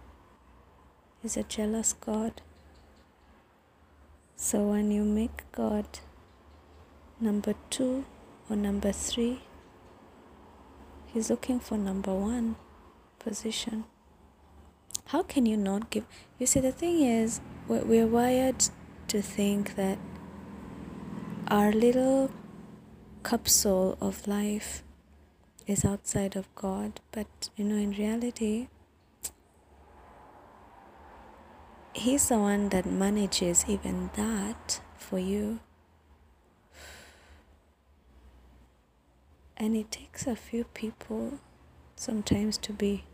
He's 1.23 1.37
a 1.37 1.44
jealous 1.44 1.92
God. 1.92 2.42
So 4.35 4.66
when 4.68 4.90
you 4.90 5.04
make 5.04 5.50
God 5.52 5.87
number 7.20 7.54
two 7.70 8.04
or 8.50 8.56
number 8.56 8.92
three, 8.92 9.42
He's 11.16 11.30
looking 11.30 11.61
for 11.61 11.78
number 11.78 12.12
one 12.12 12.56
position. 13.18 13.85
How 15.06 15.23
can 15.23 15.46
you 15.46 15.56
not 15.56 15.88
give? 15.88 16.04
You 16.38 16.46
see, 16.46 16.61
the 16.61 16.73
thing 16.73 17.00
is, 17.00 17.40
we're 17.68 18.06
wired 18.06 18.68
to 19.08 19.20
think 19.20 19.75
that 19.75 19.99
our 21.49 21.73
little 21.73 22.30
capsule 23.25 23.99
of 24.00 24.26
life 24.28 24.85
is 25.66 25.85
outside 25.85 26.37
of 26.37 26.52
God, 26.54 27.00
but 27.11 27.50
you 27.57 27.64
know, 27.64 27.76
in 27.76 27.90
reality, 27.92 28.68
He's 31.92 32.29
the 32.29 32.38
one 32.38 32.68
that 32.68 32.85
manages 32.85 33.64
even 33.66 34.11
that 34.16 34.81
for 34.98 35.18
you. 35.18 35.61
And 39.57 39.74
it 39.74 39.90
takes 39.90 40.26
a 40.26 40.37
few 40.37 40.64
people 40.64 41.40
sometimes 41.96 42.59
to 42.59 42.74
be 42.74 43.05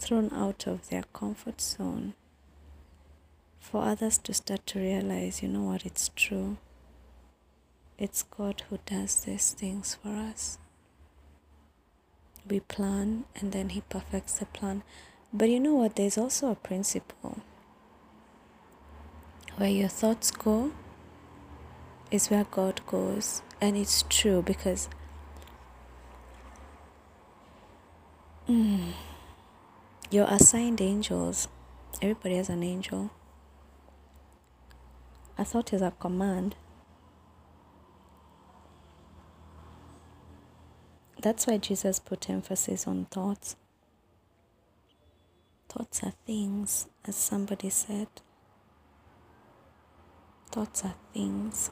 thrown 0.00 0.32
out 0.32 0.66
of 0.66 0.88
their 0.88 1.04
comfort 1.12 1.60
zone 1.60 2.14
for 3.62 3.84
others 3.84 4.18
to 4.18 4.34
start 4.34 4.66
to 4.66 4.80
realize, 4.80 5.40
you 5.40 5.48
know 5.48 5.62
what, 5.62 5.86
it's 5.86 6.10
true. 6.16 6.58
It's 7.96 8.24
God 8.24 8.64
who 8.68 8.80
does 8.84 9.22
these 9.22 9.52
things 9.52 9.94
for 9.94 10.08
us. 10.08 10.58
We 12.46 12.58
plan 12.58 13.24
and 13.36 13.52
then 13.52 13.68
He 13.68 13.82
perfects 13.82 14.40
the 14.40 14.46
plan. 14.46 14.82
But 15.32 15.48
you 15.48 15.60
know 15.60 15.76
what, 15.76 15.94
there's 15.94 16.18
also 16.18 16.50
a 16.50 16.56
principle 16.56 17.38
where 19.56 19.70
your 19.70 19.88
thoughts 19.88 20.32
go 20.32 20.72
is 22.10 22.28
where 22.30 22.44
God 22.44 22.80
goes. 22.86 23.42
And 23.60 23.76
it's 23.76 24.04
true 24.08 24.42
because. 24.42 24.88
Mm, 28.48 28.92
you're 30.10 30.26
assigned 30.28 30.80
angels. 30.80 31.46
Everybody 32.02 32.36
has 32.36 32.48
an 32.48 32.64
angel. 32.64 33.10
A 35.38 35.44
thought 35.44 35.72
is 35.72 35.82
a 35.82 35.92
command. 35.92 36.56
That's 41.20 41.46
why 41.46 41.58
Jesus 41.58 41.98
put 41.98 42.28
emphasis 42.28 42.86
on 42.86 43.06
thoughts. 43.06 43.56
Thoughts 45.68 46.02
are 46.02 46.12
things, 46.26 46.88
as 47.06 47.16
somebody 47.16 47.70
said. 47.70 48.08
Thoughts 50.50 50.84
are 50.84 50.94
things. 51.14 51.70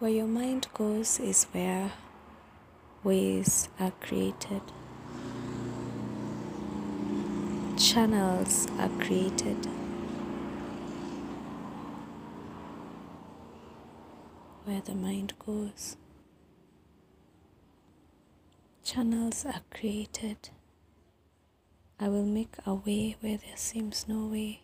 Where 0.00 0.10
your 0.10 0.26
mind 0.26 0.66
goes 0.74 1.18
is 1.18 1.44
where 1.52 1.92
ways 3.04 3.68
are 3.80 3.92
created. 4.00 4.62
Channels 7.78 8.66
are 8.78 8.90
created. 9.00 9.66
Where 14.64 14.80
the 14.80 14.94
mind 14.94 15.32
goes, 15.44 15.96
channels 18.84 19.46
are 19.46 19.62
created. 19.70 20.50
I 21.98 22.08
will 22.08 22.26
make 22.26 22.56
a 22.66 22.74
way 22.74 23.16
where 23.20 23.38
there 23.38 23.56
seems 23.56 24.06
no 24.06 24.26
way. 24.26 24.62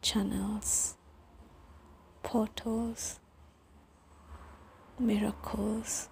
Channels, 0.00 0.96
portals, 2.22 3.18
miracles, 4.98 6.08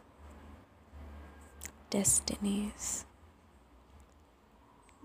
destinies 1.90 3.04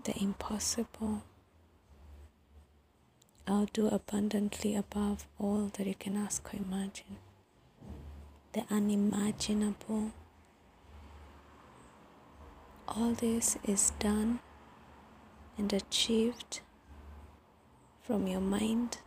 the 0.04 0.16
impossible. 0.22 1.22
I'll 3.46 3.66
do 3.72 3.88
abundantly 3.88 4.76
above 4.76 5.26
all 5.38 5.70
that 5.74 5.86
you 5.86 5.94
can 5.94 6.16
ask 6.16 6.52
or 6.52 6.58
imagine. 6.58 7.16
The 8.52 8.64
unimaginable. 8.70 10.12
All 12.86 13.12
this 13.12 13.56
is 13.64 13.92
done 13.98 14.40
and 15.56 15.72
achieved 15.72 16.60
from 18.02 18.26
your 18.26 18.40
mind, 18.40 18.98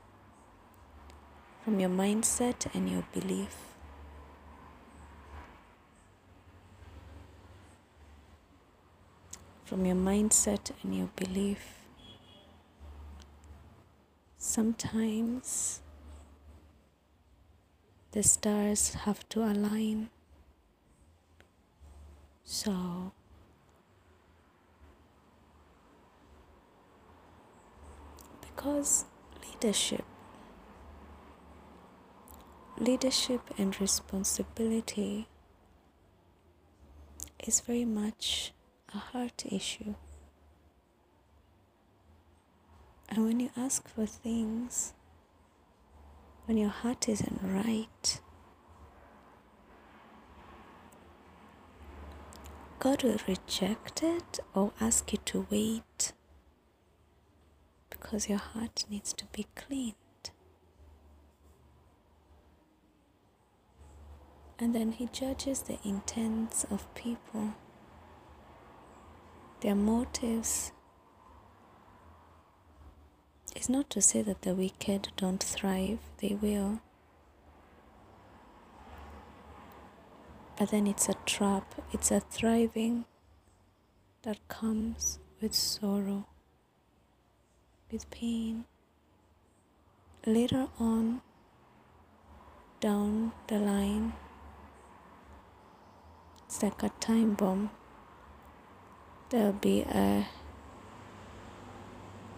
from 1.64 1.80
your 1.80 1.90
mindset 1.90 2.68
and 2.76 2.90
your 2.90 3.04
belief. 3.14 3.71
From 9.72 9.86
your 9.86 9.96
mindset 9.96 10.72
and 10.84 10.94
your 10.94 11.08
belief. 11.16 11.86
Sometimes 14.38 15.80
the 18.12 18.22
stars 18.22 18.96
have 19.06 19.30
to 19.30 19.44
align. 19.44 20.10
So, 22.44 23.14
because 28.42 29.06
leadership, 29.48 30.04
leadership 32.78 33.40
and 33.58 33.80
responsibility 33.80 35.30
is 37.40 37.62
very 37.62 37.86
much 37.86 38.52
a 38.94 38.98
heart 38.98 39.44
issue. 39.50 39.96
And 43.10 43.26
when 43.26 43.40
you 43.40 43.50
ask 43.58 43.88
for 43.88 44.06
things, 44.06 44.94
when 46.46 46.58
your 46.58 46.70
heart 46.70 47.10
isn't 47.10 47.40
right, 47.44 48.22
God 52.80 53.04
will 53.04 53.18
reject 53.28 54.02
it 54.02 54.40
or 54.56 54.72
ask 54.82 55.12
you 55.12 55.20
to 55.26 55.46
wait 55.52 56.14
because 57.90 58.28
your 58.28 58.40
heart 58.40 58.86
needs 58.90 59.14
to 59.14 59.26
be 59.32 59.46
cleaned. 59.56 59.96
And 64.58 64.74
then 64.74 64.94
He 64.94 65.08
judges 65.12 65.62
the 65.62 65.78
intents 65.84 66.64
of 66.66 66.92
people, 66.96 67.54
their 69.62 69.76
motives. 69.76 70.71
It's 73.56 73.69
not 73.69 73.89
to 73.91 74.02
say 74.02 74.21
that 74.21 74.41
the 74.41 74.56
wicked 74.56 75.10
don't 75.17 75.41
thrive, 75.41 76.00
they 76.17 76.38
will. 76.41 76.82
But 80.58 80.71
then 80.71 80.88
it's 80.88 81.10
a 81.10 81.15
trap, 81.26 81.76
it's 81.91 82.12
a 82.12 82.19
thriving 82.19 83.06
that 84.24 84.47
comes 84.47 85.19
with 85.41 85.54
sorrow, 85.54 86.28
with 87.91 88.10
pain. 88.12 88.65
Later 90.26 90.67
on, 90.80 91.21
down 92.80 93.32
the 93.47 93.58
line, 93.58 94.13
it's 96.45 96.62
like 96.62 96.84
a 96.84 96.89
time 97.00 97.34
bomb. 97.34 97.71
There'll 99.32 99.54
be 99.54 99.84
a 99.84 100.28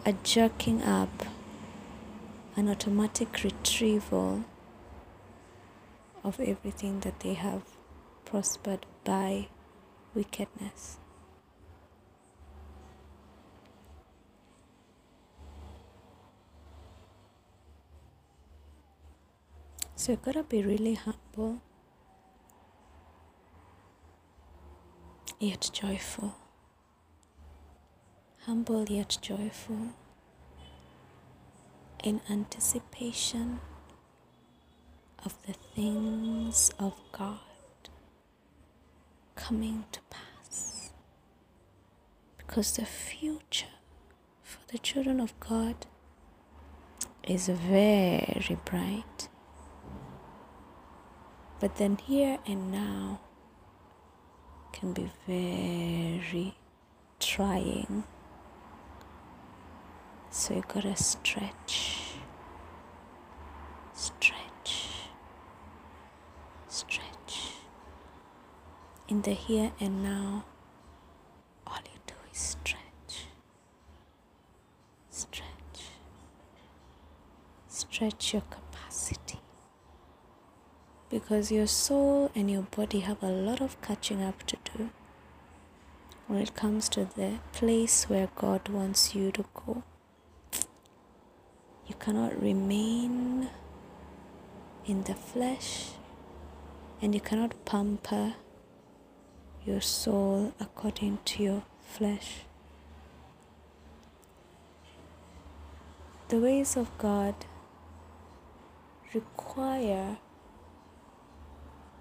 a 0.05 0.13
jerking 0.21 0.83
up, 0.83 1.25
an 2.55 2.69
automatic 2.69 3.43
retrieval 3.43 4.43
of 6.23 6.39
everything 6.39 6.99
that 6.99 7.21
they 7.21 7.33
have 7.33 7.63
prospered 8.25 8.85
by 9.03 9.47
wickedness. 10.13 10.99
So 19.95 20.11
you've 20.11 20.21
gotta 20.21 20.43
be 20.43 20.61
really 20.61 20.93
humble 20.93 21.59
yet 25.39 25.71
joyful. 25.73 26.42
Humble 28.45 28.83
yet 28.89 29.17
joyful 29.21 29.93
in 32.03 32.19
anticipation 32.29 33.61
of 35.23 35.33
the 35.47 35.53
things 35.53 36.69
of 36.77 36.93
God 37.13 37.39
coming 39.35 39.85
to 39.93 40.01
pass. 40.09 40.91
Because 42.37 42.75
the 42.75 42.85
future 42.85 43.77
for 44.41 44.59
the 44.67 44.77
children 44.77 45.21
of 45.21 45.39
God 45.39 45.85
is 47.25 47.47
very 47.47 48.57
bright. 48.65 49.29
But 51.61 51.77
then, 51.77 51.95
here 51.95 52.39
and 52.45 52.73
now 52.73 53.21
can 54.73 54.91
be 54.91 55.09
very 55.25 56.55
trying. 57.21 58.03
So 60.35 60.55
you 60.55 60.63
gotta 60.67 60.95
stretch, 60.95 62.15
stretch, 63.93 64.87
stretch. 66.67 67.51
In 69.07 69.21
the 69.21 69.33
here 69.33 69.71
and 69.79 70.01
now, 70.01 70.45
all 71.67 71.77
you 71.85 71.99
do 72.07 72.15
is 72.31 72.39
stretch, 72.39 73.27
stretch, 75.11 75.45
stretch 77.67 78.33
your 78.33 78.41
capacity. 78.49 79.39
Because 81.11 81.51
your 81.51 81.67
soul 81.67 82.31
and 82.33 82.49
your 82.49 82.63
body 82.63 83.01
have 83.01 83.21
a 83.21 83.27
lot 83.29 83.61
of 83.61 83.79
catching 83.83 84.23
up 84.23 84.41
to 84.47 84.57
do. 84.75 84.89
When 86.25 86.41
it 86.41 86.55
comes 86.55 86.89
to 86.89 87.05
the 87.05 87.37
place 87.51 88.05
where 88.09 88.29
God 88.35 88.67
wants 88.69 89.13
you 89.13 89.31
to 89.33 89.45
go. 89.53 89.83
You 91.93 91.99
cannot 91.99 92.41
remain 92.41 93.49
in 94.87 95.03
the 95.03 95.13
flesh 95.13 95.91
and 96.99 97.13
you 97.13 97.21
cannot 97.21 97.53
pamper 97.65 98.33
your 99.63 99.79
soul 99.79 100.53
according 100.59 101.19
to 101.25 101.43
your 101.43 101.63
flesh. 101.81 102.45
The 106.29 106.39
ways 106.39 106.75
of 106.75 106.89
God 106.97 107.35
require 109.13 110.17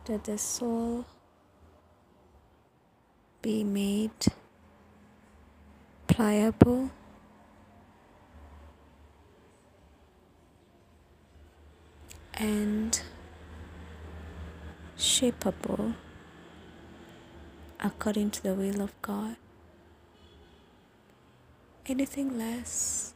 that 0.06 0.24
the 0.24 0.38
soul 0.38 1.04
be 3.42 3.62
made 3.62 4.10
pliable 6.06 6.90
and 12.42 13.00
shapeable 14.98 15.94
according 17.78 18.32
to 18.32 18.42
the 18.42 18.52
will 18.52 18.82
of 18.82 19.00
God. 19.00 19.36
Anything 21.86 22.36
less 22.36 23.14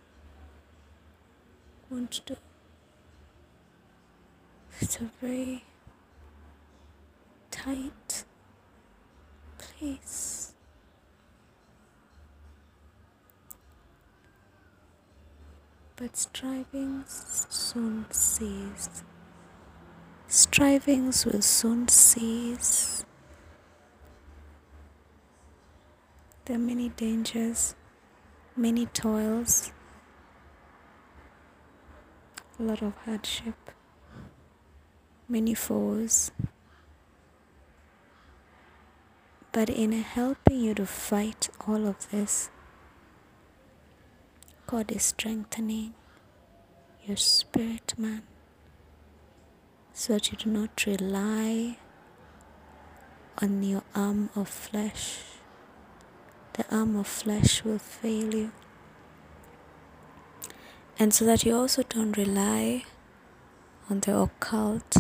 won't 1.91 2.21
do. 2.25 2.37
It's 4.81 5.01
a 5.01 5.11
very 5.21 5.65
tight 7.51 8.25
place. 9.59 10.53
But 15.97 16.17
strivings 16.17 17.47
soon 17.51 18.07
cease. 18.13 19.03
Strivings 20.29 21.25
will 21.25 21.43
soon 21.43 21.89
cease 21.89 23.07
There 26.47 26.55
are 26.55 26.61
many 26.61 26.91
dangers, 26.91 27.75
many 28.57 28.87
toils, 28.87 29.73
a 32.61 32.63
lot 32.63 32.83
of 32.83 32.95
hardship, 32.99 33.73
many 35.29 35.55
foes. 35.55 36.31
But 39.51 39.69
in 39.69 39.91
helping 39.91 40.61
you 40.61 40.75
to 40.75 40.87
fight 40.87 41.49
all 41.67 41.85
of 41.89 42.09
this, 42.13 42.51
God 44.69 44.93
is 44.93 45.03
strengthening 45.03 45.95
your 47.05 47.17
spirit, 47.17 47.95
man, 47.99 48.23
so 49.97 50.13
that 50.13 50.31
you 50.31 50.37
do 50.37 50.51
not 50.51 50.85
rely 50.85 51.79
on 53.41 53.63
your 53.63 53.83
arm 53.95 54.29
of 54.37 54.47
flesh 54.47 55.23
the 56.57 56.65
arm 56.75 56.97
of 56.97 57.07
flesh 57.07 57.63
will 57.65 57.79
fail 57.79 58.35
you. 58.35 58.51
And 60.99 61.13
so 61.13 61.27
that 61.27 61.45
you 61.45 61.55
also 61.55 61.83
don't 61.83 62.17
rely 62.17 62.85
on 63.91 64.01
the 64.01 64.19
occult 64.19 64.97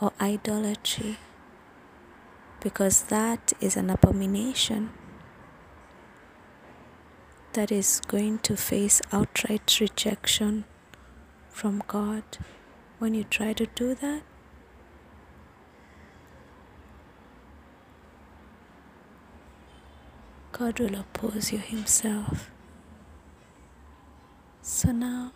or 0.00 0.12
idolatry, 0.20 1.16
because 2.60 3.02
that 3.02 3.52
is 3.60 3.76
an 3.76 3.88
abomination 3.88 4.90
that 7.52 7.70
is 7.70 8.00
going 8.08 8.38
to 8.40 8.56
face 8.56 9.00
outright 9.12 9.78
rejection 9.80 10.64
from 11.50 11.84
God 11.86 12.24
when 12.98 13.14
you 13.14 13.24
try 13.24 13.52
to 13.52 13.66
do 13.66 13.94
that. 13.94 14.22
God 20.52 20.80
will 20.80 20.96
oppose 20.96 21.52
you 21.52 21.58
Himself. 21.58 22.50
So 24.62 24.90
now 24.92 25.32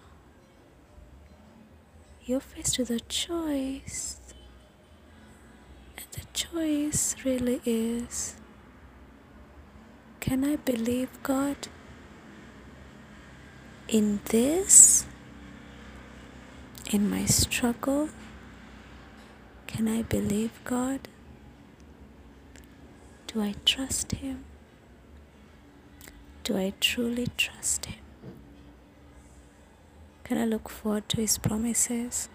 you're 2.25 2.41
faced 2.41 2.79
with 2.79 2.91
a 2.91 3.01
choice, 3.01 4.21
and 5.97 6.07
the 6.13 6.25
choice 6.33 7.17
really 7.25 7.61
is 7.65 8.37
can 10.21 10.45
I 10.45 10.57
believe 10.57 11.11
God 11.23 11.57
in 13.89 14.21
this, 14.27 15.05
in 16.93 17.09
my 17.09 17.25
struggle, 17.25 18.11
can 19.67 19.89
I 19.89 20.03
believe 20.03 20.53
God? 20.65 21.09
Do 23.27 23.41
I 23.41 23.55
trust 23.65 24.13
Him? 24.13 24.45
Do 26.45 26.59
I 26.59 26.75
truly 26.81 27.29
trust 27.39 27.87
Him? 27.87 28.05
Can 30.25 30.37
I 30.37 30.45
look 30.45 30.69
forward 30.69 31.09
to 31.11 31.23
His 31.23 31.39
promises? 31.39 32.29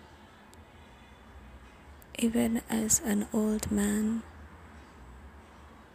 Even 2.17 2.61
as 2.67 2.99
an 3.05 3.27
old 3.31 3.71
man, 3.71 4.23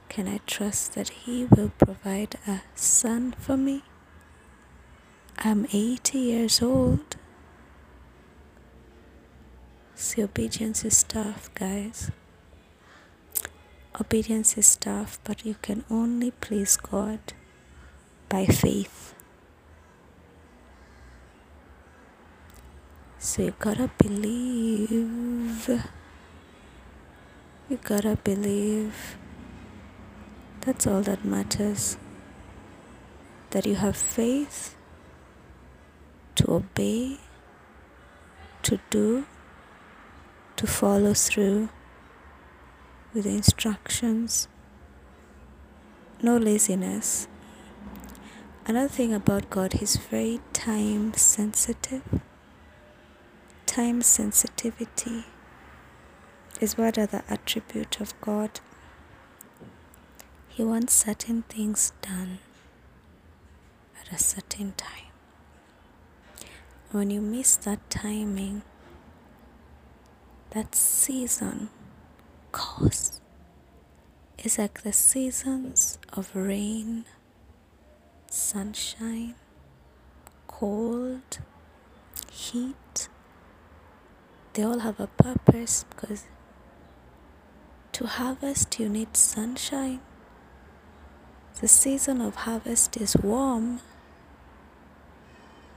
can 0.08 0.28
I 0.28 0.38
trust 0.46 0.94
that 0.94 1.08
He 1.08 1.46
will 1.46 1.72
provide 1.78 2.36
a 2.46 2.60
son 2.76 3.34
for 3.36 3.56
me? 3.56 3.82
I'm 5.38 5.66
80 5.72 6.18
years 6.18 6.62
old. 6.62 7.16
See, 10.02 10.24
obedience 10.24 10.84
is 10.84 11.04
tough, 11.04 11.48
guys. 11.54 12.10
Obedience 14.00 14.58
is 14.58 14.74
tough, 14.74 15.20
but 15.22 15.46
you 15.46 15.54
can 15.62 15.84
only 15.88 16.32
please 16.32 16.76
God 16.76 17.20
by 18.28 18.46
faith. 18.46 19.14
So 23.20 23.42
you 23.42 23.54
gotta 23.60 23.92
believe. 23.96 25.68
You 27.70 27.78
gotta 27.84 28.16
believe. 28.16 29.16
That's 30.62 30.84
all 30.84 31.02
that 31.02 31.24
matters. 31.24 31.96
That 33.50 33.66
you 33.66 33.76
have 33.76 33.96
faith 33.96 34.74
to 36.34 36.50
obey, 36.50 37.18
to 38.64 38.80
do, 38.90 39.26
to 40.62 40.68
follow 40.68 41.12
through 41.12 41.68
with 43.12 43.24
the 43.24 43.30
instructions. 43.30 44.46
No 46.22 46.36
laziness. 46.36 47.26
Another 48.64 48.86
thing 48.86 49.12
about 49.12 49.50
God, 49.50 49.72
He's 49.72 49.96
very 49.96 50.38
time 50.52 51.14
sensitive. 51.14 52.04
Time 53.66 54.02
sensitivity 54.02 55.24
is 56.60 56.78
what 56.78 56.96
other 56.96 57.24
attribute 57.28 58.00
of 58.00 58.14
God. 58.20 58.60
He 60.46 60.62
wants 60.62 60.94
certain 60.94 61.42
things 61.48 61.92
done 62.02 62.38
at 64.00 64.12
a 64.12 64.22
certain 64.22 64.74
time. 64.76 65.10
When 66.92 67.10
you 67.10 67.20
miss 67.20 67.56
that 67.56 67.90
timing, 67.90 68.62
that 70.54 70.74
season 70.74 71.70
cause 72.50 73.22
is 74.44 74.58
like 74.58 74.82
the 74.82 74.92
seasons 74.92 75.98
of 76.12 76.36
rain, 76.36 77.06
sunshine, 78.28 79.34
cold, 80.48 81.38
heat. 82.30 83.08
They 84.52 84.62
all 84.62 84.80
have 84.80 85.00
a 85.00 85.06
purpose 85.06 85.86
because 85.88 86.24
to 87.92 88.06
harvest 88.06 88.78
you 88.78 88.90
need 88.90 89.16
sunshine. 89.16 90.00
The 91.62 91.68
season 91.68 92.20
of 92.20 92.34
harvest 92.34 92.98
is 92.98 93.16
warm 93.16 93.80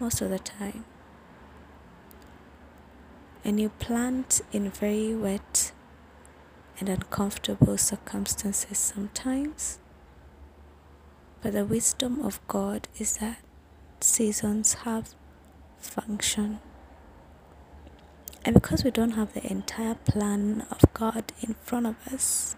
most 0.02 0.22
of 0.22 0.30
the 0.32 0.40
time. 0.40 0.84
And 3.46 3.60
you 3.60 3.70
plant 3.70 4.42
in 4.52 4.72
very 4.72 5.16
wet 5.16 5.72
and 6.80 6.90
uncomfortable 6.90 7.78
circumstances 7.78 8.78
sometimes. 8.78 9.80
But 11.42 11.54
the 11.54 11.64
wisdom 11.64 12.22
of 12.26 12.46
God 12.48 12.88
is 12.98 13.18
that 13.18 13.38
seasons 14.00 14.74
have 14.86 15.14
function. 15.78 16.60
And 18.44 18.56
because 18.56 18.84
we 18.84 18.92
don't 18.92 19.12
have 19.12 19.34
the 19.34 19.46
entire 19.46 19.96
plan 19.96 20.66
of 20.72 20.92
God 20.94 21.32
in 21.42 21.54
front 21.62 21.86
of 21.86 21.96
us, 22.12 22.56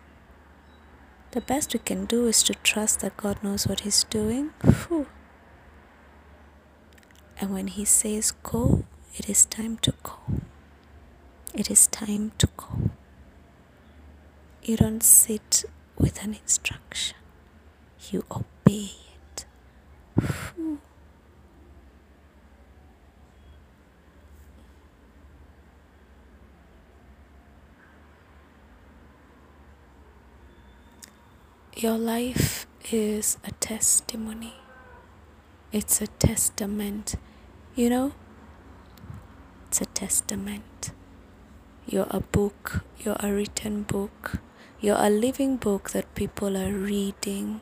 the 1.31 1.41
best 1.41 1.73
we 1.73 1.79
can 1.79 2.05
do 2.05 2.27
is 2.27 2.41
to 2.43 2.53
trust 2.55 3.01
that 3.01 3.17
God 3.17 3.43
knows 3.43 3.67
what 3.67 3.81
He's 3.81 4.05
doing. 4.05 4.51
Whew. 4.63 5.07
And 7.39 7.53
when 7.53 7.67
He 7.67 7.83
says 7.83 8.31
go, 8.31 8.85
it 9.15 9.29
is 9.29 9.45
time 9.45 9.77
to 9.79 9.93
go. 10.01 10.17
It 11.57 11.71
is 11.71 11.87
time 11.87 12.33
to 12.37 12.47
go. 12.55 12.91
You 14.61 14.77
don't 14.77 15.01
sit 15.01 15.65
with 15.97 16.23
an 16.23 16.35
instruction, 16.35 17.17
you 18.11 18.23
obey 18.29 18.91
it. 19.15 19.45
Your 31.75 31.97
life 31.97 32.67
is 32.91 33.39
a 33.43 33.51
testimony. 33.53 34.53
It's 35.71 36.01
a 36.01 36.07
testament. 36.07 37.15
You 37.75 37.89
know? 37.89 38.11
It's 39.67 39.81
a 39.81 39.85
testament. 39.85 40.91
You're 41.89 42.07
a 42.09 42.19
book, 42.19 42.83
you're 42.99 43.15
a 43.21 43.31
written 43.31 43.83
book. 43.83 44.41
You're 44.81 44.99
a 44.99 45.09
living 45.09 45.55
book 45.55 45.91
that 45.91 46.13
people 46.15 46.57
are 46.57 46.73
reading. 46.73 47.61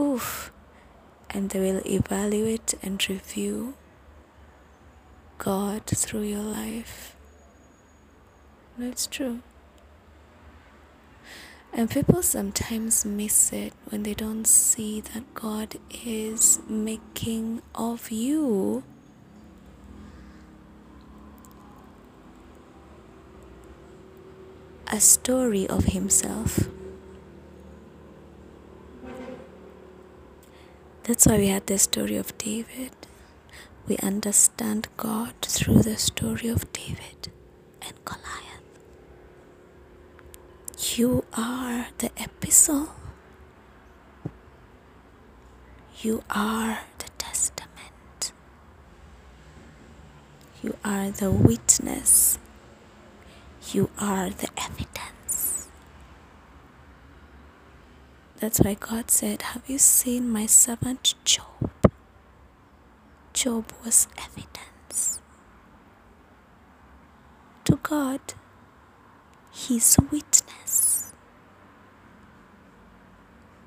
Oof. 0.00 0.52
And 1.30 1.50
they 1.50 1.58
will 1.58 1.82
evaluate 1.84 2.74
and 2.80 3.04
review 3.08 3.74
God 5.38 5.84
through 5.86 6.22
your 6.22 6.42
life. 6.44 7.16
That's 8.78 9.08
true. 9.08 9.40
And 11.72 11.90
people 11.90 12.22
sometimes 12.22 13.04
miss 13.04 13.52
it 13.52 13.72
when 13.88 14.04
they 14.04 14.14
don't 14.14 14.46
see 14.46 15.00
that 15.00 15.34
God 15.34 15.74
is 15.90 16.60
making 16.68 17.62
of 17.74 18.12
you 18.12 18.84
a 24.92 25.00
story 25.00 25.66
of 25.68 25.84
himself. 25.86 26.68
That's 31.04 31.26
why 31.26 31.38
we 31.38 31.48
had 31.48 31.66
the 31.66 31.78
story 31.78 32.16
of 32.16 32.36
David. 32.36 32.92
We 33.88 33.96
understand 33.98 34.88
God 34.98 35.32
through 35.40 35.82
the 35.82 35.96
story 35.96 36.48
of 36.48 36.70
David 36.74 37.32
and 37.80 37.94
Goliath. 38.04 38.60
You 40.98 41.24
are 41.32 41.86
the 41.96 42.10
epistle. 42.18 42.90
You 46.02 46.22
are 46.28 46.80
the 46.98 47.08
testament. 47.16 48.32
You 50.62 50.76
are 50.84 51.10
the 51.10 51.30
witness 51.30 52.38
you 53.70 53.90
are 53.98 54.30
the 54.30 54.48
evidence. 54.56 55.68
That's 58.40 58.60
why 58.60 58.74
God 58.74 59.10
said, 59.10 59.42
Have 59.42 59.62
you 59.68 59.78
seen 59.78 60.28
my 60.28 60.46
servant 60.46 61.14
Job? 61.24 61.70
Job 63.32 63.72
was 63.84 64.08
evidence. 64.18 65.20
To 67.64 67.76
God, 67.82 68.20
his 69.52 69.96
witness. 70.10 71.12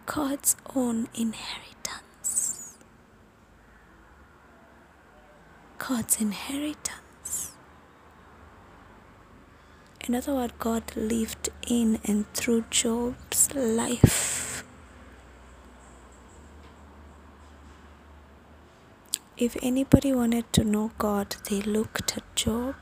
God's 0.05 0.55
own 0.75 1.07
inheritance. 1.15 2.77
God's 5.77 6.21
inheritance. 6.21 7.54
In 10.07 10.13
other 10.13 10.35
words, 10.35 10.53
God 10.59 10.83
lived 10.95 11.49
in 11.67 11.99
and 12.05 12.31
through 12.35 12.65
Job's 12.69 13.51
life. 13.55 14.63
If 19.35 19.57
anybody 19.63 20.13
wanted 20.13 20.53
to 20.53 20.63
know 20.63 20.91
God, 20.99 21.35
they 21.49 21.61
looked 21.61 22.15
at 22.17 22.35
Job. 22.35 22.75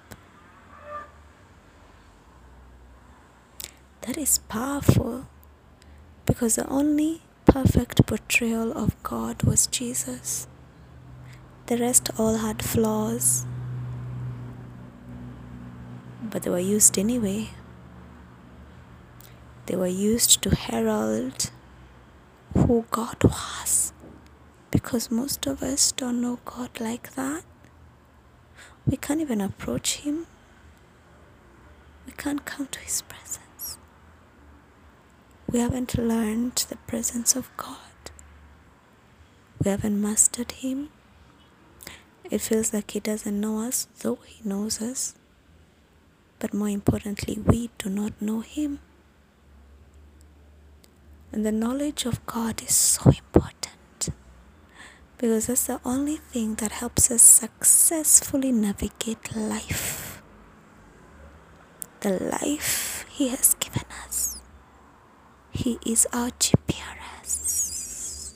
That 4.02 4.18
is 4.18 4.40
powerful 4.40 5.28
because 6.26 6.58
the 6.58 6.68
only 6.68 7.22
perfect 7.46 8.06
portrayal 8.06 8.78
of 8.78 9.02
God 9.02 9.44
was 9.44 9.66
Jesus. 9.68 10.46
The 11.68 11.78
rest 11.78 12.10
all 12.18 12.36
had 12.40 12.62
flaws, 12.62 13.46
but 16.34 16.42
they 16.42 16.50
were 16.50 16.58
used 16.58 16.98
anyway. 16.98 17.52
They 19.68 19.76
were 19.76 19.86
used 19.86 20.42
to 20.42 20.56
herald 20.56 21.52
who 22.56 22.86
God 22.90 23.24
was 23.24 23.94
because 24.72 25.12
most 25.12 25.46
of 25.46 25.62
us 25.62 25.92
don't 25.92 26.20
know 26.20 26.40
God 26.44 26.80
like 26.80 27.14
that. 27.14 27.44
We 28.88 28.98
can't 28.98 29.22
even 29.22 29.42
approach 29.42 29.98
Him, 29.98 30.26
we 32.08 32.14
can't 32.14 32.44
come 32.46 32.66
to 32.66 32.80
His 32.80 33.04
presence. 33.04 33.78
We 35.48 35.60
haven't 35.60 35.96
learned 35.96 36.66
the 36.68 36.78
presence 36.88 37.36
of 37.36 37.56
God, 37.58 38.10
we 39.64 39.70
haven't 39.70 40.02
mastered 40.02 40.52
Him. 40.52 40.90
It 42.32 42.42
feels 42.42 42.74
like 42.74 42.90
He 42.90 43.00
doesn't 43.00 43.40
know 43.40 43.62
us, 43.62 43.88
though 44.02 44.18
He 44.26 44.42
knows 44.50 44.82
us. 44.82 45.14
But 46.44 46.54
more 46.54 46.68
importantly, 46.68 47.40
we 47.40 47.70
do 47.78 47.90
not 47.90 48.22
know 48.22 48.42
Him. 48.42 48.80
And 51.32 51.46
the 51.46 51.54
knowledge 51.54 52.06
of 52.06 52.26
God 52.26 52.62
is 52.62 52.76
so 52.76 53.12
important 53.12 54.10
because 55.18 55.48
that's 55.48 55.68
the 55.68 55.80
only 55.86 56.18
thing 56.18 56.56
that 56.56 56.74
helps 56.74 57.10
us 57.10 57.22
successfully 57.22 58.52
navigate 58.52 59.34
life. 59.34 60.22
The 62.02 62.20
life 62.20 63.06
He 63.10 63.30
has 63.30 63.54
given 63.54 63.86
us. 64.06 64.36
He 65.52 65.80
is 65.86 66.06
our 66.12 66.32
GPRS. 66.32 68.34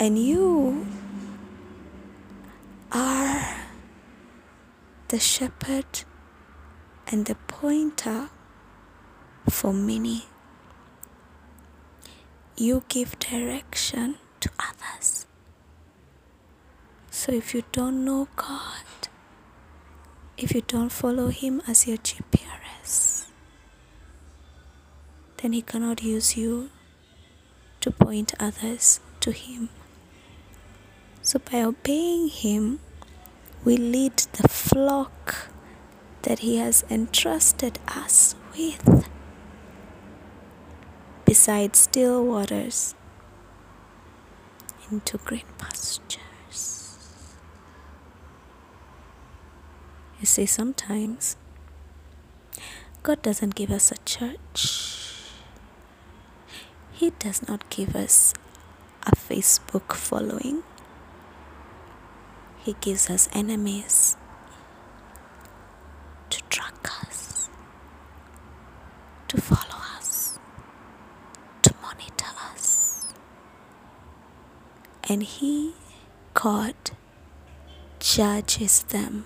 And 0.00 0.18
you 0.18 0.97
are 2.92 3.64
the 5.08 5.18
shepherd 5.18 6.04
and 7.06 7.26
the 7.26 7.34
pointer 7.46 8.30
for 9.48 9.72
many. 9.72 10.26
You 12.56 12.82
give 12.88 13.18
direction 13.18 14.16
to 14.40 14.50
others. 14.58 15.26
So 17.10 17.32
if 17.32 17.54
you 17.54 17.62
don't 17.72 18.04
know 18.04 18.28
God, 18.36 18.84
if 20.36 20.54
you 20.54 20.62
don't 20.62 20.90
follow 20.90 21.28
Him 21.28 21.62
as 21.66 21.86
your 21.86 21.98
GPRS, 21.98 23.26
then 25.38 25.52
He 25.52 25.62
cannot 25.62 26.02
use 26.02 26.36
you 26.36 26.70
to 27.80 27.90
point 27.90 28.34
others 28.38 29.00
to 29.20 29.32
Him. 29.32 29.68
So 31.28 31.38
by 31.38 31.60
obeying 31.60 32.28
Him, 32.28 32.80
we 33.62 33.76
lead 33.76 34.16
the 34.16 34.48
flock 34.48 35.50
that 36.22 36.38
He 36.38 36.56
has 36.56 36.86
entrusted 36.88 37.78
us 37.86 38.34
with 38.56 39.06
beside 41.26 41.76
still 41.76 42.24
waters 42.24 42.94
into 44.90 45.18
green 45.18 45.44
pastures. 45.58 46.96
You 50.20 50.24
see, 50.24 50.46
sometimes 50.46 51.36
God 53.02 53.20
doesn't 53.20 53.54
give 53.54 53.70
us 53.70 53.92
a 53.92 53.98
church, 54.06 55.12
He 56.90 57.10
does 57.18 57.46
not 57.46 57.68
give 57.68 57.94
us 57.94 58.32
a 59.06 59.14
Facebook 59.14 59.92
following, 59.92 60.62
He 62.68 62.76
gives 62.82 63.08
us 63.08 63.30
enemies 63.32 64.18
to 66.28 66.42
track 66.50 66.86
us, 67.00 67.48
to 69.28 69.40
follow 69.40 69.80
us, 69.96 70.38
to 71.62 71.72
monitor 71.80 72.26
us. 72.52 73.06
And 75.08 75.22
He, 75.22 75.76
God, 76.34 76.74
judges 78.00 78.82
them, 78.82 79.24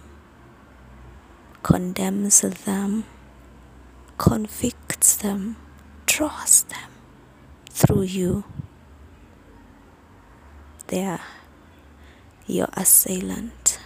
condemns 1.64 2.42
them, 2.42 3.02
convicts 4.18 5.16
them, 5.16 5.56
draws 6.06 6.62
them 6.62 6.90
through 7.70 8.02
you. 8.02 8.44
They 10.86 11.04
are 11.06 11.20
your 12.46 12.68
assailant 12.74 13.78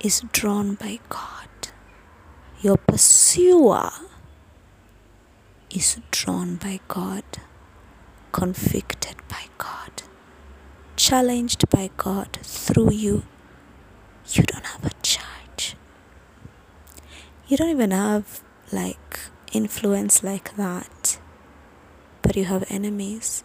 is 0.00 0.22
drawn 0.32 0.74
by 0.74 1.00
God. 1.08 1.48
Your 2.60 2.76
pursuer 2.76 3.90
is 5.70 5.98
drawn 6.10 6.56
by 6.56 6.80
God, 6.88 7.24
convicted 8.32 9.16
by 9.28 9.44
God, 9.58 10.02
challenged 10.96 11.68
by 11.70 11.90
God 11.96 12.38
through 12.42 12.92
you. 12.92 13.22
You 14.32 14.42
don't 14.42 14.66
have 14.66 14.84
a 14.84 14.90
charge. 15.02 15.76
You 17.46 17.56
don't 17.56 17.70
even 17.70 17.92
have 17.92 18.42
like 18.72 19.20
influence 19.52 20.22
like 20.22 20.56
that, 20.56 21.18
but 22.22 22.36
you 22.36 22.44
have 22.44 22.64
enemies. 22.68 23.44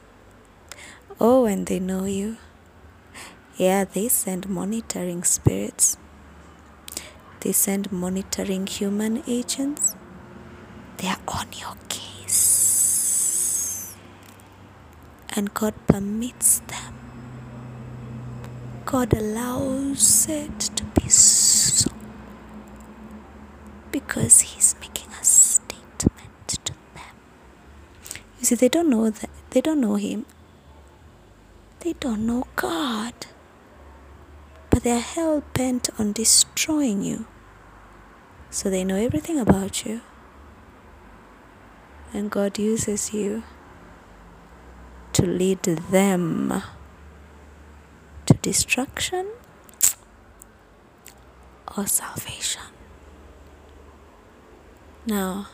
Oh, 1.23 1.45
and 1.45 1.65
they 1.65 1.79
know 1.79 2.05
you. 2.05 2.37
Yeah, 3.57 3.85
they 3.85 4.07
send 4.09 4.47
monitoring 4.47 5.23
spirits 5.23 5.97
they 7.43 7.51
send 7.51 7.91
monitoring 7.91 8.67
human 8.67 9.21
agents. 9.27 9.95
They 10.95 11.09
are 11.09 11.19
on 11.27 11.47
your 11.59 11.75
case. 11.89 12.77
And 15.35 15.53
God 15.53 15.73
permits 15.85 16.59
them. 16.59 16.93
God 18.85 19.13
allows 19.13 20.29
it 20.29 20.57
to 20.77 20.85
be 20.85 21.09
so. 21.09 21.91
Because 23.91 24.39
He's 24.39 24.77
making 24.79 25.09
a 25.19 25.25
statement 25.25 26.47
to 26.47 26.71
them. 26.95 27.13
You 28.39 28.45
see, 28.45 28.55
they 28.55 28.69
don't 28.69 28.89
know 28.89 29.09
that 29.09 29.29
they 29.49 29.59
don't 29.59 29.81
know 29.81 29.95
Him. 29.95 30.25
They 31.83 31.93
don't 31.99 32.25
know 32.25 32.47
God. 32.55 33.13
But 34.69 34.83
they're 34.83 35.01
hell 35.01 35.43
bent 35.53 35.89
on 35.99 36.13
destroying 36.13 37.03
you. 37.03 37.25
So 38.49 38.69
they 38.69 38.85
know 38.85 38.95
everything 38.95 39.37
about 39.37 39.85
you. 39.85 39.99
And 42.13 42.31
God 42.31 42.57
uses 42.57 43.13
you 43.13 43.43
to 45.11 45.25
lead 45.25 45.63
them 45.63 46.63
to 48.27 48.33
destruction 48.35 49.27
or 51.75 51.85
salvation. 51.85 52.61
Now, 55.05 55.47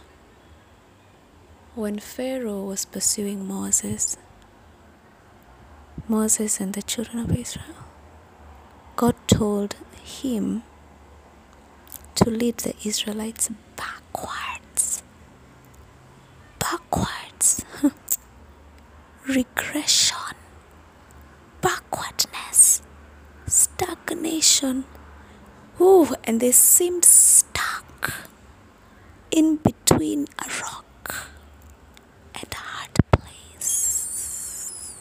when 1.74 1.98
Pharaoh 1.98 2.66
was 2.66 2.86
pursuing 2.86 3.48
Moses, 3.48 4.16
Moses 6.10 6.60
and 6.60 6.74
the 6.74 6.82
children 6.82 7.20
of 7.20 7.32
Israel, 7.38 7.86
God 8.96 9.16
told 9.28 9.76
him 10.04 10.64
to 12.16 12.30
lead 12.32 12.58
the 12.58 12.74
Israelites 12.84 13.50
backwards. 13.76 15.04
Backwards. 16.58 17.64
Regression. 19.28 20.36
Backwardness. 21.62 22.82
Stagnation. 23.46 24.86
Ooh, 25.80 26.16
and 26.24 26.40
they 26.40 26.52
seemed 26.52 27.06
stuck 27.06 28.14
in 29.32 29.58
between 29.58 30.28
a 30.40 30.50
rock 30.62 31.30
and 32.36 32.48
a 32.52 32.56
hard 32.56 32.90
place. 33.12 34.94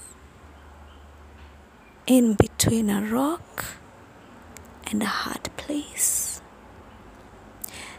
In 2.08 2.32
between 2.32 2.88
a 2.88 3.02
rock 3.02 3.64
and 4.90 5.02
a 5.02 5.06
hard 5.06 5.54
place 5.58 6.40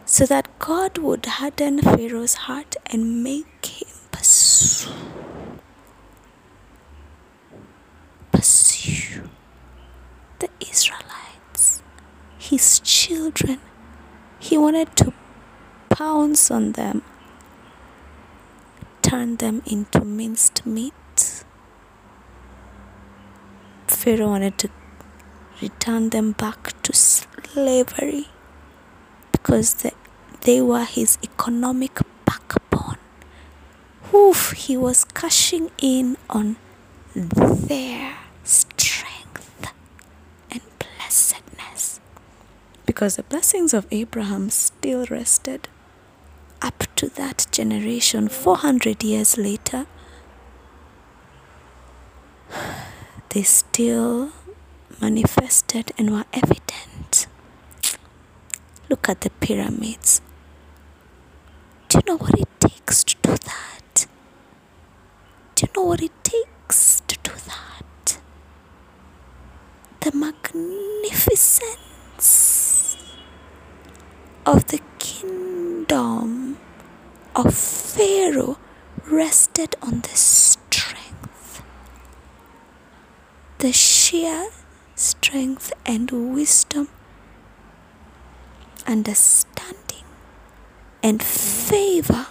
so 0.04 0.26
that 0.26 0.48
God 0.58 0.98
would 0.98 1.28
harden 1.28 1.80
Pharaoh's 1.80 2.34
heart 2.34 2.76
and 2.88 3.24
make 3.24 3.64
him 3.68 3.88
pursue. 4.12 4.90
The 10.40 10.50
Israelites, 10.60 11.84
his 12.40 12.80
children. 12.80 13.60
He 14.40 14.58
wanted 14.58 14.96
to 14.96 15.14
pounce 15.90 16.50
on 16.50 16.72
them, 16.72 17.04
turn 19.04 19.36
them 19.36 19.62
into 19.68 20.04
minced 20.04 20.66
meat. 20.66 20.94
Pharaoh 24.00 24.30
wanted 24.30 24.58
to 24.60 24.70
return 25.62 26.10
them 26.12 26.32
back 26.32 26.72
to 26.84 26.94
slavery 26.96 28.28
because 29.34 29.74
they, 29.74 29.92
they 30.44 30.62
were 30.62 30.86
his 30.86 31.18
economic 31.22 32.00
backbone. 32.24 32.96
Oof, 34.14 34.54
he 34.54 34.78
was 34.78 35.04
cashing 35.04 35.70
in 35.80 36.16
on 36.30 36.56
their 37.14 38.16
strength 38.46 39.68
and 40.50 40.62
blessedness 40.80 42.00
because 42.86 43.18
the 43.18 43.24
blessings 43.24 43.74
of 43.74 43.86
Abraham 43.92 44.50
still 44.50 45.06
rested 45.08 45.68
up 46.62 46.86
to 46.96 47.10
that 47.10 47.48
generation 47.52 48.30
400 48.30 49.04
years 49.04 49.38
later. 49.38 49.88
They 53.30 53.44
still 53.44 54.32
manifested 55.00 55.92
and 55.98 56.10
were 56.12 56.26
evident. 56.34 57.28
Look 58.90 59.08
at 59.08 59.22
the 59.22 59.30
pyramids. 59.30 60.20
Do 61.90 62.00
you 62.00 62.04
know 62.08 62.18
what 62.18 62.40
it 62.40 62.50
takes 62.60 63.04
to 63.04 63.16
do 63.22 63.36
that? 63.38 64.08
Do 65.56 65.66
you 65.68 65.72
know 65.76 65.84
what 65.90 66.02
it 66.02 66.24
takes 66.24 67.02
to 67.02 67.18
do 67.22 67.32
that? 67.46 68.20
The 70.02 70.12
magnificence 70.12 72.98
of 74.46 74.66
the 74.68 74.80
kingdom 74.98 76.58
of 77.36 77.54
Pharaoh 77.54 78.58
rested 79.08 79.76
on 79.82 80.02
the 80.02 80.16
strength, 80.16 81.62
the 83.60 83.74
sheer 83.74 84.50
strength 84.96 85.74
and 85.86 86.10
wisdom, 86.34 86.88
understanding, 88.88 90.06
and 91.04 91.22
favor 91.22 92.28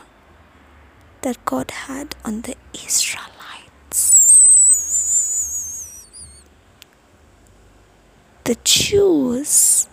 that 1.21 1.45
God 1.45 1.71
had 1.71 2.17
on 2.25 2.41
the 2.43 2.57
Israelites. 2.73 4.01
The 8.45 8.57
Jews 8.65 9.87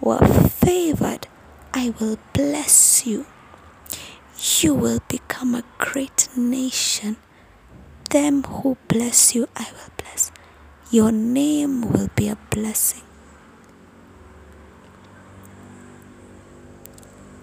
were 0.00 0.26
favored. 0.26 1.28
I 1.72 1.94
will 2.00 2.18
bless 2.32 3.06
you. 3.06 3.26
You 4.60 4.74
will 4.74 5.02
become 5.08 5.54
a 5.54 5.62
great 5.78 6.28
nation. 6.36 7.16
Them 8.10 8.42
who 8.42 8.76
bless 8.88 9.36
you, 9.36 9.48
I 9.54 9.68
will. 9.70 9.97
Your 10.90 11.12
name 11.12 11.82
will 11.92 12.08
be 12.16 12.28
a 12.28 12.38
blessing. 12.48 13.02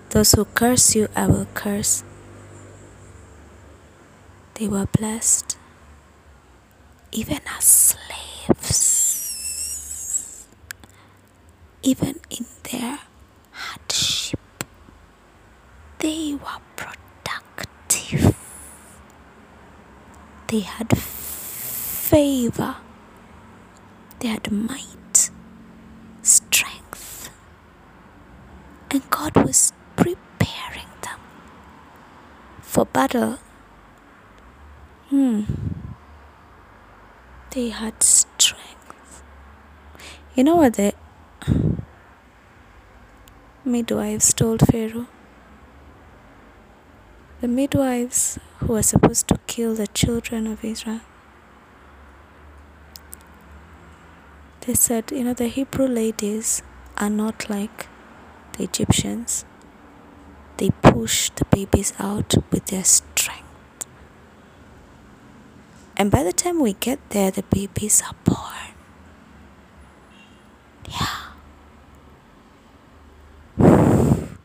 Those 0.09 0.31
who 0.31 0.45
curse 0.45 0.95
you, 0.95 1.09
I 1.15 1.27
will 1.27 1.45
curse. 1.53 2.03
They 4.55 4.67
were 4.67 4.87
blessed 4.87 5.57
even 7.11 7.41
as 7.55 7.63
slaves, 7.93 8.77
even 11.83 12.15
in 12.31 12.47
their 12.63 12.97
hardship. 13.51 14.39
They 15.99 16.33
were 16.33 16.61
productive. 16.75 18.35
They 20.47 20.61
had 20.61 20.97
favor 20.97 22.77
they 24.19 24.29
had 24.29 24.51
might, 24.51 25.29
strength, 26.21 27.29
and 28.89 29.07
God 29.09 29.35
was 29.35 29.73
preparing 29.95 30.87
them 31.01 31.19
for 32.61 32.85
battle. 32.85 33.39
Hmm. 35.09 35.41
They 37.51 37.69
had 37.69 38.01
strength. 38.03 39.23
You 40.35 40.43
know 40.43 40.55
what 40.55 40.73
the 40.73 40.93
midwives 43.63 44.33
told 44.33 44.61
Pharaoh? 44.67 45.07
The 47.41 47.47
midwives 47.47 48.39
who 48.57 48.73
were 48.73 48.83
supposed 48.83 49.27
to 49.27 49.37
kill 49.47 49.75
the 49.75 49.87
children 49.87 50.47
of 50.47 50.63
Israel 50.65 51.01
They 54.65 54.73
said, 54.73 55.11
you 55.11 55.23
know, 55.23 55.33
the 55.35 55.47
Hebrew 55.47 55.85
ladies 55.87 56.63
are 56.97 57.09
not 57.09 57.49
like 57.51 57.87
the 58.53 58.63
Egyptians. 58.63 59.45
They 60.57 60.71
push 60.81 61.29
the 61.29 61.45
babies 61.45 61.93
out 61.99 62.33
with 62.51 62.65
their 62.67 62.83
strength. 62.83 63.43
And 65.95 66.09
by 66.09 66.23
the 66.23 66.33
time 66.33 66.59
we 66.59 66.73
get 66.73 66.99
there, 67.11 67.29
the 67.29 67.43
babies 67.43 68.01
are 68.01 68.15
born. 68.23 68.73
Yeah. 70.89 71.17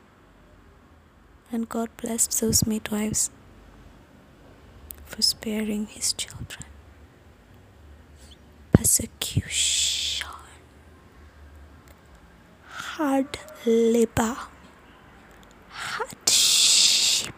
And 1.52 1.68
God 1.68 1.88
blessed 1.96 2.40
those 2.40 2.66
midwives 2.66 3.30
for 5.06 5.22
sparing 5.22 5.86
his 5.86 6.12
children. 6.12 6.69
Persecution. 8.80 10.26
Hard 12.66 13.36
labor, 13.66 14.38
hardship. 15.68 17.34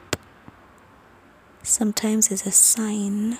Sometimes 1.64 2.30
is 2.30 2.47
a 2.47 2.53
sign 2.53 3.38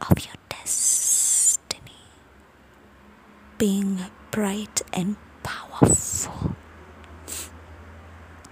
of 0.00 0.18
your 0.18 0.34
destiny. 0.48 2.02
Being 3.58 4.00
bright 4.32 4.82
and 4.92 5.14
powerful. 5.44 6.56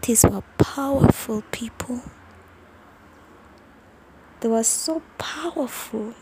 These 0.02 0.24
were 0.24 0.44
powerful 0.56 1.42
people. 1.50 2.00
They 4.38 4.48
were 4.48 4.62
so 4.62 5.02
powerful 5.18 6.14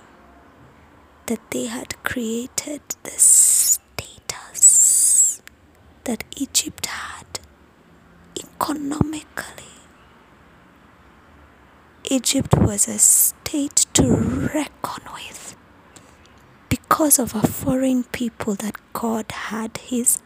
that 1.27 1.51
they 1.51 1.67
had 1.67 2.03
created 2.05 2.81
this 3.03 3.23
status 3.23 5.41
that 6.05 6.25
Egypt 6.37 6.87
had 6.87 7.27
economically. 8.37 9.25
Egypt 12.11 12.55
was 12.59 12.87
a 12.89 12.99
state 12.99 13.87
to 13.95 14.11
reckon 14.55 15.03
with 15.15 15.57
because 16.69 17.19
of 17.19 17.35
a 17.35 17.47
foreign 17.47 18.05
people 18.05 18.55
that 18.57 18.77
God 18.93 19.31
had 19.33 19.79
his 19.79 20.19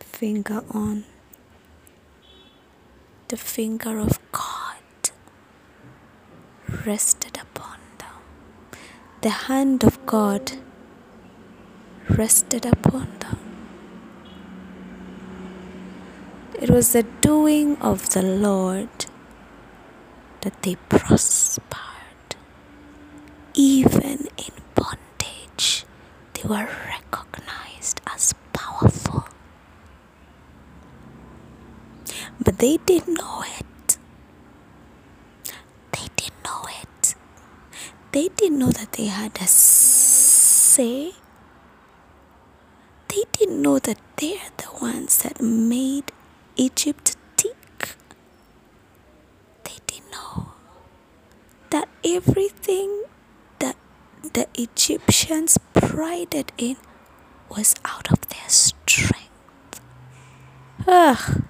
finger 0.00 0.62
on. 0.70 1.04
The 3.34 3.40
finger 3.40 3.98
of 3.98 4.20
God 4.30 5.10
rested 6.86 7.36
upon 7.42 7.78
them. 7.98 8.20
the 9.22 9.30
hand 9.48 9.82
of 9.82 9.98
God 10.06 10.52
rested 12.08 12.64
upon 12.64 13.08
them. 13.18 13.38
It 16.62 16.70
was 16.70 16.92
the 16.92 17.02
doing 17.22 17.76
of 17.78 18.10
the 18.10 18.22
Lord 18.22 19.06
that 20.42 20.62
they 20.62 20.76
prospered. 20.88 22.36
Even 23.54 24.28
in 24.38 24.54
bondage, 24.76 25.84
they 26.34 26.48
were 26.48 26.68
recognized 26.86 28.00
as 28.06 28.32
powerful. 28.52 29.23
But 32.40 32.58
they 32.58 32.78
didn't 32.86 33.14
know 33.14 33.42
it. 33.58 33.98
they 35.92 36.06
didn't 36.16 36.44
know 36.44 36.62
it. 36.82 37.14
They 38.12 38.28
didn't 38.36 38.58
know 38.58 38.70
that 38.70 38.92
they 38.92 39.06
had 39.06 39.36
a 39.40 39.46
say. 39.46 41.12
They 43.08 43.22
didn't 43.32 43.62
know 43.62 43.78
that 43.78 43.98
they're 44.16 44.50
the 44.56 44.70
ones 44.80 45.18
that 45.22 45.40
made 45.40 46.10
Egypt 46.56 47.16
tick. 47.36 47.96
They 49.64 49.78
didn't 49.86 50.10
know 50.10 50.48
that 51.70 51.88
everything 52.04 53.04
that 53.60 53.76
the 54.32 54.48
Egyptians 54.54 55.58
prided 55.72 56.52
in 56.58 56.76
was 57.48 57.74
out 57.84 58.10
of 58.10 58.20
their 58.28 58.48
strength. 58.48 59.80
Ugh. 60.86 61.42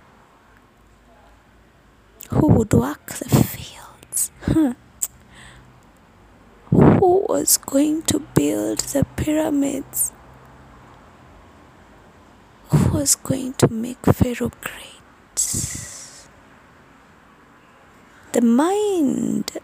Who 2.30 2.48
would 2.48 2.72
work 2.72 3.06
the 3.06 3.28
fields? 3.28 4.30
Huh. 4.42 4.74
Who 6.70 7.26
was 7.28 7.58
going 7.58 8.02
to 8.02 8.20
build 8.20 8.78
the 8.78 9.04
pyramids? 9.16 10.12
Who 12.70 12.98
was 12.98 13.14
going 13.14 13.52
to 13.54 13.68
make 13.68 14.04
Pharaoh 14.04 14.50
great? 14.60 14.94
The 18.32 18.40
mind 18.40 19.58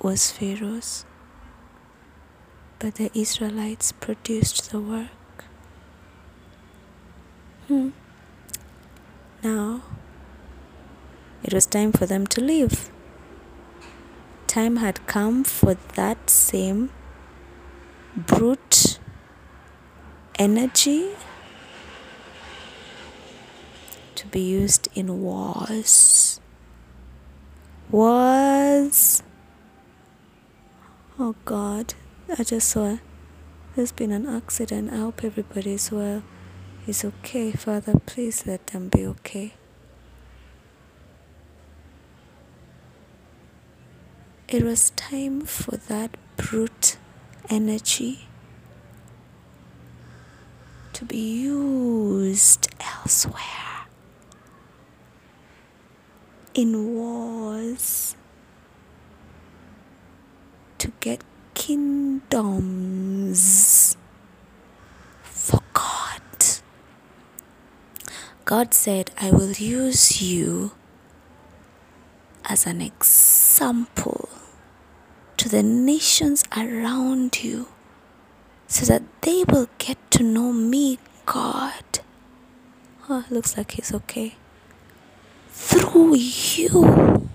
was 0.00 0.32
Pharaoh's, 0.32 1.04
but 2.80 2.96
the 2.96 3.10
Israelites 3.14 3.92
produced 3.92 4.70
the 4.72 4.80
work. 4.80 5.44
Hmm. 7.68 7.90
Now, 9.44 9.82
it 11.46 11.54
was 11.54 11.64
time 11.64 11.92
for 11.92 12.06
them 12.06 12.26
to 12.26 12.40
leave. 12.40 12.90
Time 14.48 14.76
had 14.76 15.06
come 15.06 15.44
for 15.44 15.74
that 15.94 16.28
same 16.28 16.90
brute 18.16 18.98
energy 20.38 21.10
to 24.16 24.26
be 24.26 24.40
used 24.40 24.88
in 24.94 25.22
wars. 25.22 26.40
Wars. 27.90 29.22
Oh 31.18 31.36
God, 31.44 31.94
I 32.36 32.42
just 32.42 32.68
saw 32.68 32.98
there's 33.76 33.92
been 33.92 34.10
an 34.10 34.26
accident. 34.26 34.92
I 34.92 34.96
hope 34.96 35.22
everybody 35.22 35.74
is 35.74 35.92
well. 35.92 36.24
Is 36.88 37.04
okay, 37.04 37.52
Father. 37.52 38.00
Please 38.04 38.46
let 38.46 38.66
them 38.68 38.88
be 38.88 39.06
okay. 39.06 39.54
It 44.56 44.64
was 44.64 44.88
time 44.96 45.42
for 45.42 45.76
that 45.76 46.16
brute 46.38 46.96
energy 47.50 48.26
to 50.94 51.04
be 51.04 51.42
used 51.42 52.68
elsewhere. 52.80 53.84
In 56.54 56.94
wars. 56.94 58.16
To 60.78 60.90
get 61.00 61.22
kingdoms. 61.52 62.24
For 65.22 65.60
God. 65.74 66.22
God 68.46 68.72
said, 68.72 69.10
I 69.20 69.32
will 69.32 69.52
use 69.52 70.22
you 70.22 70.70
as 72.46 72.64
an 72.64 72.80
example 72.80 74.30
to 75.46 75.52
the 75.52 75.62
nations 75.62 76.42
around 76.56 77.44
you 77.44 77.68
so 78.66 78.84
that 78.86 79.02
they 79.22 79.44
will 79.48 79.68
get 79.78 79.96
to 80.10 80.22
know 80.24 80.52
me, 80.52 80.98
God. 81.24 82.00
Oh, 83.08 83.24
looks 83.30 83.56
like 83.56 83.72
he's 83.72 83.94
okay. 83.94 84.34
Through 85.48 86.16
you. 86.16 87.28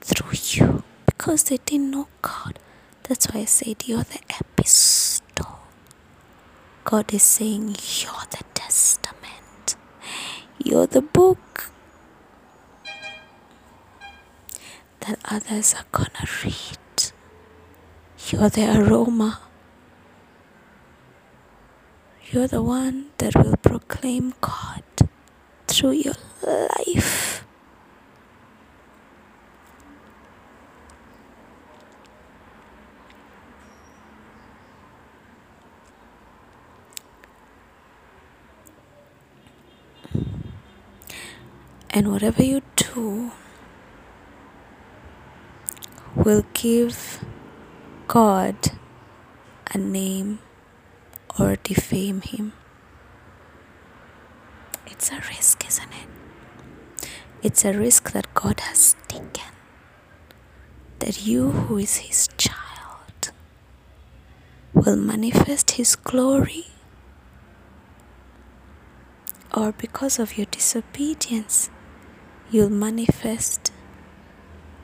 Through 0.00 0.38
you. 0.42 0.82
Because 1.06 1.44
they 1.44 1.58
didn't 1.64 1.92
know 1.92 2.08
God. 2.20 2.58
That's 3.04 3.28
why 3.28 3.42
I 3.42 3.44
said 3.44 3.86
you're 3.86 4.02
the 4.02 4.20
epistle. 4.40 5.60
God 6.84 7.14
is 7.14 7.22
saying 7.22 7.76
you're 8.00 8.26
the 8.30 8.44
testament. 8.54 9.76
You're 10.64 10.88
the 10.88 11.02
book 11.02 11.70
that 15.08 15.18
others 15.24 15.74
are 15.74 15.86
gonna 15.90 16.26
read. 16.44 16.78
You're 18.28 18.50
the 18.50 18.78
aroma. 18.78 19.40
You're 22.30 22.46
the 22.46 22.62
one 22.62 23.06
that 23.16 23.34
will 23.34 23.56
proclaim 23.56 24.34
God 24.42 24.82
through 25.66 25.92
your 25.92 26.14
life. 26.46 27.42
And 41.90 42.12
whatever 42.12 42.42
you 42.42 42.60
do, 42.76 43.32
will 46.28 46.44
give 46.52 47.24
God 48.06 48.54
a 49.72 49.78
name 49.78 50.40
or 51.38 51.56
defame 51.56 52.20
Him. 52.20 52.52
It's 54.86 55.10
a 55.10 55.22
risk, 55.30 55.66
isn't 55.66 55.88
it? 55.88 57.08
It's 57.42 57.64
a 57.64 57.72
risk 57.72 58.12
that 58.12 58.34
God 58.34 58.60
has 58.60 58.94
taken. 59.08 59.52
That 60.98 61.26
you, 61.26 61.50
who 61.50 61.78
is 61.78 61.96
His 61.96 62.28
child, 62.36 63.30
will 64.74 64.96
manifest 64.96 65.70
His 65.80 65.96
glory, 65.96 66.66
or 69.56 69.72
because 69.72 70.18
of 70.18 70.36
your 70.36 70.48
disobedience, 70.50 71.70
you'll 72.50 72.68
manifest 72.86 73.72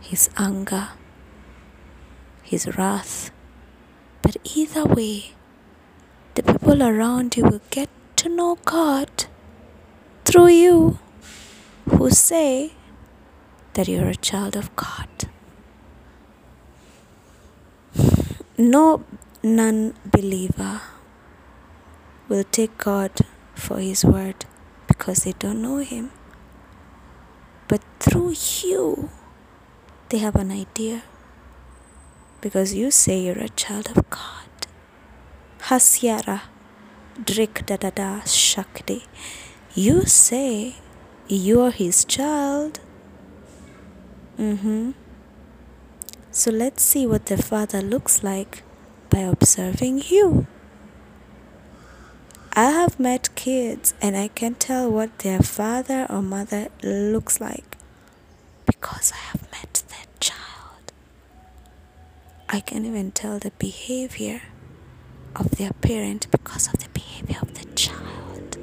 His 0.01 0.31
anger 0.39 0.89
his 2.45 2.69
wrath. 2.77 3.31
But 4.23 4.37
either 4.45 4.85
way, 4.85 5.33
the 6.35 6.43
people 6.43 6.83
around 6.83 7.37
you 7.37 7.45
will 7.45 7.63
get 7.71 7.89
to 8.17 8.29
know 8.29 8.59
God 8.65 9.27
through 10.25 10.49
you 10.49 10.99
who 11.89 12.11
say 12.11 12.73
that 13.75 13.89
you're 13.89 14.09
a 14.09 14.15
child 14.15 14.57
of 14.57 14.75
God. 14.77 15.09
No 18.57 19.05
non 19.43 19.95
believer 20.05 20.81
will 22.29 22.45
take 22.45 22.79
God 22.79 23.11
for 23.55 23.79
his 23.79 24.05
word 24.05 24.45
because 24.87 25.25
they 25.25 25.33
don't 25.33 25.61
know 25.61 25.79
him. 25.79 26.11
But 27.69 27.83
through 27.99 28.35
you, 28.63 29.11
they 30.09 30.19
have 30.19 30.37
an 30.37 30.51
idea 30.51 31.03
because 32.45 32.75
you 32.75 32.91
say 32.91 33.21
you're 33.21 33.39
a 33.39 33.49
child 33.49 33.89
of 33.97 34.11
God. 34.11 34.67
Hasyara 35.69 36.43
Drik 37.19 37.65
Dadada 37.65 38.11
Shakti. 38.29 39.05
You 39.75 40.03
say 40.03 40.75
you're 41.27 41.71
his 41.71 42.05
child. 42.05 42.81
Mm-hmm. 44.39 44.91
So 46.31 46.51
let's 46.51 46.83
see 46.83 47.07
what 47.07 47.25
the 47.27 47.39
father 47.39 47.81
looks 47.81 48.23
like 48.23 48.63
by 49.09 49.21
observing 49.21 50.03
you. 50.09 50.47
I 52.53 52.69
have 52.73 53.01
met 53.01 53.35
kids 53.35 53.95
and 54.03 54.19
I 54.19 54.29
can 54.29 54.55
tell 54.57 54.91
what 54.91 55.21
their 55.21 55.41
father 55.41 56.07
or 56.11 56.21
mother 56.21 56.69
looks 56.83 57.41
like 57.41 57.79
because 58.67 59.13
I 59.15 59.23
have 59.33 59.51
met. 59.51 59.84
I 62.55 62.61
can 62.61 62.87
even 62.87 63.11
tell 63.11 63.41
the 63.41 63.51
behavior 63.59 64.41
of 65.35 65.57
their 65.57 65.73
parent 65.73 66.31
because 66.31 66.69
of 66.69 66.79
the 66.79 66.89
behavior 66.91 67.39
of 67.43 67.53
the 67.55 67.65
child. 67.75 68.59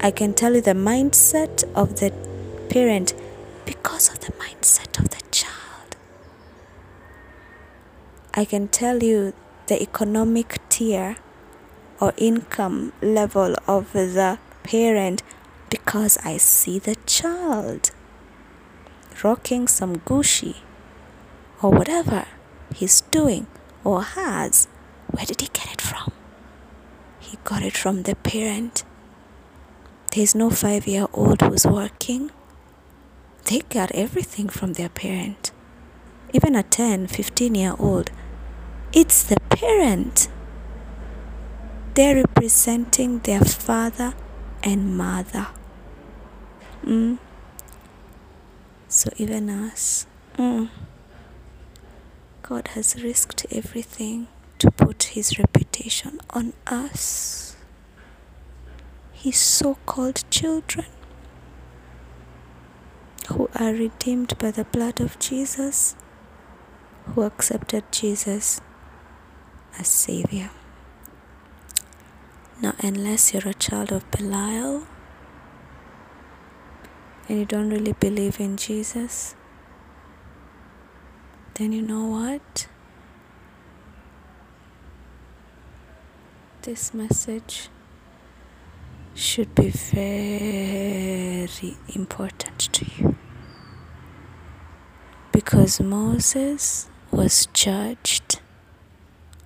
I 0.00 0.10
can 0.10 0.32
tell 0.32 0.54
you 0.54 0.62
the 0.62 0.70
mindset 0.70 1.62
of 1.74 2.00
the 2.00 2.10
parent 2.70 3.12
because 3.66 4.08
of 4.08 4.20
the 4.20 4.32
mindset 4.32 4.98
of 4.98 5.10
the 5.10 5.20
child. 5.30 5.96
I 8.32 8.46
can 8.46 8.68
tell 8.68 9.02
you 9.02 9.34
the 9.66 9.82
economic 9.82 10.66
tier 10.70 11.16
or 12.00 12.14
income 12.16 12.94
level 13.02 13.56
of 13.68 13.92
the 13.92 14.38
parent 14.62 15.22
because 15.68 16.16
I 16.24 16.38
see 16.38 16.78
the 16.78 16.96
child 17.04 17.90
rocking 19.22 19.68
some 19.68 19.96
Gucci 19.96 20.56
or 21.64 21.70
whatever 21.70 22.26
he's 22.74 23.00
doing 23.00 23.46
or 23.84 24.02
has, 24.02 24.68
where 25.10 25.24
did 25.24 25.40
he 25.40 25.48
get 25.54 25.72
it 25.72 25.80
from? 25.80 26.12
He 27.18 27.38
got 27.42 27.62
it 27.62 27.74
from 27.74 28.02
the 28.02 28.16
parent. 28.16 28.84
There's 30.12 30.34
no 30.34 30.50
five 30.50 30.86
year 30.86 31.06
old 31.14 31.40
who's 31.40 31.66
working. 31.66 32.30
They 33.46 33.60
got 33.60 33.90
everything 33.92 34.50
from 34.50 34.74
their 34.74 34.90
parent. 34.90 35.52
Even 36.34 36.54
a 36.54 36.62
10, 36.62 37.06
15 37.06 37.54
year 37.54 37.74
old, 37.78 38.10
it's 38.92 39.22
the 39.22 39.40
parent. 39.48 40.28
They're 41.94 42.16
representing 42.16 43.20
their 43.20 43.40
father 43.40 44.12
and 44.62 44.98
mother. 44.98 45.46
Mm. 46.84 47.18
So 48.88 49.08
even 49.16 49.48
us, 49.48 50.06
mm, 50.36 50.68
God 52.46 52.68
has 52.74 53.02
risked 53.02 53.46
everything 53.50 54.28
to 54.58 54.70
put 54.70 55.04
his 55.14 55.38
reputation 55.38 56.20
on 56.28 56.52
us. 56.66 57.56
His 59.14 59.38
so 59.38 59.78
called 59.86 60.24
children 60.28 60.84
who 63.28 63.48
are 63.54 63.72
redeemed 63.72 64.36
by 64.36 64.50
the 64.50 64.64
blood 64.64 65.00
of 65.00 65.18
Jesus, 65.18 65.96
who 67.06 67.22
accepted 67.22 67.84
Jesus 67.90 68.60
as 69.78 69.88
Savior. 69.88 70.50
Now, 72.60 72.74
unless 72.80 73.32
you're 73.32 73.48
a 73.48 73.54
child 73.54 73.90
of 73.90 74.10
Belial 74.10 74.86
and 77.26 77.38
you 77.38 77.46
don't 77.46 77.70
really 77.70 77.94
believe 77.94 78.38
in 78.38 78.58
Jesus, 78.58 79.34
then 81.54 81.72
you 81.72 81.82
know 81.82 82.06
what? 82.06 82.66
This 86.62 86.92
message 86.94 87.68
should 89.14 89.54
be 89.54 89.70
very 89.70 91.50
important 91.94 92.58
to 92.72 92.86
you 92.96 93.16
because 95.30 95.80
Moses 95.80 96.88
was 97.10 97.46
judged 97.52 98.40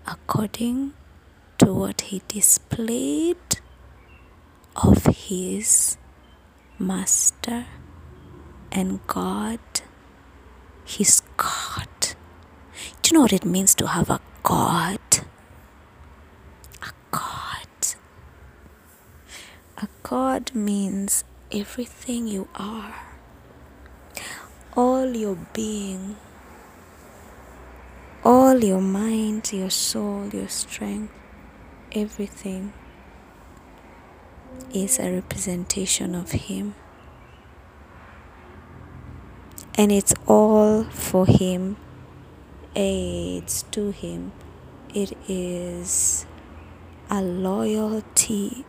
according 0.07 0.95
to 1.59 1.75
what 1.75 2.01
he 2.03 2.23
displayed 2.29 3.37
of 4.77 5.05
his 5.07 5.99
master 6.79 7.67
and 8.71 9.05
God, 9.07 9.61
his 10.85 11.21
God. 11.37 11.89
You 13.09 13.15
know 13.15 13.23
what 13.23 13.33
it 13.33 13.47
means 13.47 13.75
to 13.77 13.87
have 13.87 14.11
a 14.11 14.21
God? 14.43 14.99
A 16.83 16.91
God. 17.11 17.69
A 19.79 19.89
God 20.03 20.55
means 20.55 21.25
everything 21.51 22.27
you 22.29 22.49
are, 22.55 22.95
all 24.77 25.17
your 25.17 25.39
being, 25.55 26.17
all 28.23 28.63
your 28.63 28.83
mind, 28.83 29.55
your 29.55 29.71
soul, 29.71 30.29
your 30.29 30.49
strength, 30.49 31.15
everything 31.93 32.75
is 34.75 34.99
a 34.99 35.11
representation 35.11 36.15
of 36.15 36.33
Him. 36.33 36.75
And 39.77 39.91
it's 39.91 40.13
all 40.27 40.85
for 40.85 41.25
Him, 41.25 41.79
it's 42.79 43.63
to 43.73 43.91
Him. 43.91 44.33
It 44.95 45.17
is 45.29 46.27
a 47.11 47.21
loyalty 47.21 48.65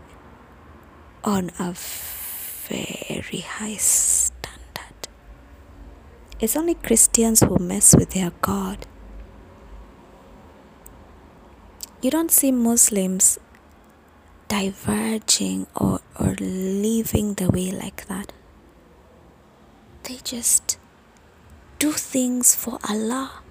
on 1.23 1.51
a 1.59 1.73
very 1.73 3.41
high 3.41 3.75
standard. 3.75 5.07
It's 6.39 6.55
only 6.55 6.73
Christians 6.73 7.41
who 7.41 7.57
mess 7.59 7.95
with 7.95 8.11
their 8.11 8.31
God. 8.41 8.87
You 12.01 12.09
don't 12.09 12.31
see 12.31 12.51
Muslims 12.51 13.37
diverging 14.47 15.67
or, 15.75 15.99
or 16.19 16.35
leaving 16.39 17.35
the 17.35 17.49
way 17.49 17.71
like 17.71 18.07
that. 18.07 18.33
They 20.03 20.17
just 20.23 20.79
do 21.77 21.91
things 21.91 22.55
for 22.55 22.79
Allah. 22.89 23.43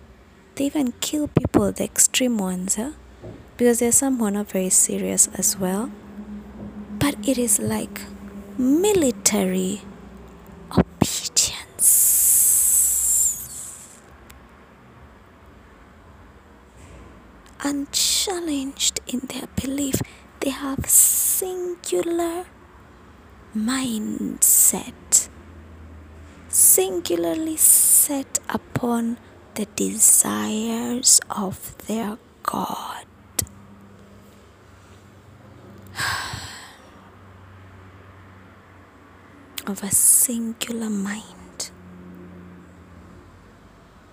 They 0.59 0.65
even 0.65 0.91
kill 1.01 1.29
people, 1.29 1.71
the 1.71 1.85
extreme 1.85 2.37
ones, 2.37 2.75
huh? 2.75 2.91
because 3.57 3.79
there's 3.79 3.95
some 3.95 4.19
who 4.19 4.25
are 4.25 4.33
not 4.33 4.51
very 4.51 4.71
serious 4.71 5.29
as 5.35 5.57
well. 5.57 5.93
But 6.99 7.15
it 7.29 7.39
is 7.39 7.61
like 7.61 8.01
military 8.59 9.83
obedience. 10.77 11.87
Unchallenged 17.63 18.99
in 19.07 19.21
their 19.33 19.47
belief 19.55 20.03
they 20.41 20.51
have 20.51 20.87
singular 20.87 22.47
mindset 23.57 25.29
singularly 26.49 27.57
set 27.57 28.41
upon 28.49 29.19
the 29.59 29.67
desires 29.75 31.21
of 31.29 31.77
their 31.89 32.17
God. 32.45 33.05
of 39.67 39.83
a 39.83 39.91
singular 39.91 40.89
mind. 40.89 41.73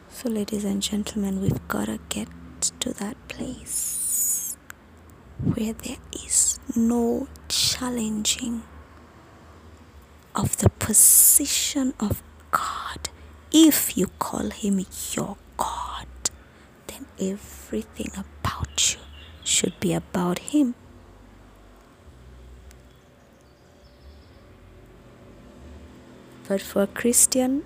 So, 0.10 0.30
ladies 0.30 0.66
and 0.66 0.82
gentlemen, 0.82 1.40
we've 1.40 1.68
got 1.68 1.86
to 1.86 2.00
get 2.10 2.28
to 2.80 2.92
that 2.94 3.16
place 3.28 4.58
where 5.44 5.74
there 5.74 5.98
is 6.12 6.60
no 6.76 7.28
challenging 7.50 8.64
of 10.34 10.58
the 10.58 10.70
position 10.70 11.94
of. 12.00 12.24
If 13.58 13.98
you 13.98 14.08
call 14.20 14.50
Him 14.50 14.86
your 15.14 15.38
God, 15.56 16.08
then 16.88 17.06
everything 17.18 18.12
about 18.18 18.94
you 18.94 19.00
should 19.46 19.80
be 19.80 19.94
about 19.94 20.40
Him. 20.40 20.76
But 26.50 26.62
for 26.62 26.84
a 26.84 26.88
Christian, 26.88 27.64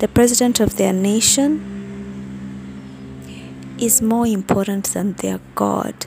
the 0.00 0.08
president 0.08 0.58
of 0.58 0.76
their 0.78 0.92
nation 0.92 1.52
is 3.78 4.02
more 4.02 4.26
important 4.26 4.86
than 4.86 5.12
their 5.12 5.38
God 5.54 6.06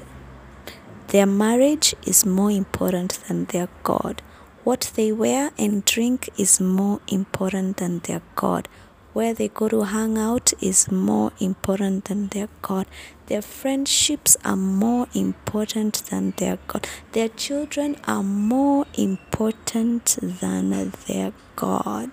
their 1.16 1.26
marriage 1.26 1.96
is 2.06 2.26
more 2.26 2.52
important 2.52 3.20
than 3.28 3.46
their 3.46 3.70
God. 3.84 4.22
What 4.66 4.92
they 4.96 5.12
wear 5.12 5.52
and 5.60 5.86
drink 5.86 6.28
is 6.40 6.60
more 6.60 7.00
important 7.08 7.78
than 7.78 8.00
their 8.00 8.24
God. 8.34 8.68
Where 9.14 9.32
they 9.32 9.48
go 9.48 9.70
to 9.70 9.84
hang 9.84 10.18
out 10.18 10.54
is 10.60 10.92
more 10.92 11.34
important 11.40 12.06
than 12.06 12.30
their 12.30 12.50
God. 12.64 12.88
Their 13.28 13.44
friendships 13.44 14.36
are 14.44 14.56
more 14.56 15.06
important 15.14 16.06
than 16.10 16.34
their 16.38 16.58
God. 16.66 16.88
Their 17.12 17.30
children 17.30 17.98
are 18.08 18.24
more 18.24 18.88
important 18.96 20.18
than 20.20 20.72
their 21.08 21.34
God. 21.56 22.10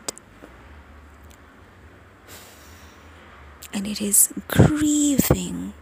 And 3.72 3.86
it 3.86 4.02
is 4.02 4.30
grieving 4.48 5.72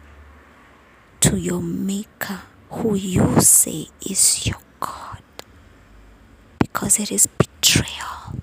to 1.19 1.37
your 1.37 1.61
Maker 1.61 2.43
who 2.71 2.95
you 2.95 3.41
say 3.41 3.89
is 4.09 4.47
your 4.47 4.61
God 4.79 5.10
because 6.73 6.99
it 6.99 7.11
is 7.11 7.27
betrayal 7.27 8.41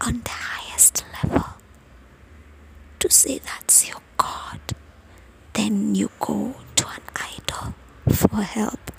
on 0.00 0.20
the 0.22 0.30
highest 0.30 1.04
level 1.22 1.44
to 2.98 3.10
say 3.10 3.38
that's 3.38 3.88
your 3.88 3.98
God. 4.16 4.60
Then 5.52 5.94
you 5.94 6.10
go 6.20 6.54
to 6.76 6.86
an 6.88 7.02
idol 7.16 7.74
for 8.08 8.42
help. 8.42 8.92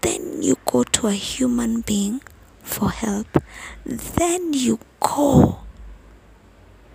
Then 0.00 0.42
you 0.42 0.56
go 0.66 0.82
to 0.84 1.06
a 1.08 1.12
human 1.12 1.80
being 1.82 2.20
for 2.62 2.90
help. 2.90 3.42
Then 3.84 4.52
you 4.52 4.78
go 5.00 5.60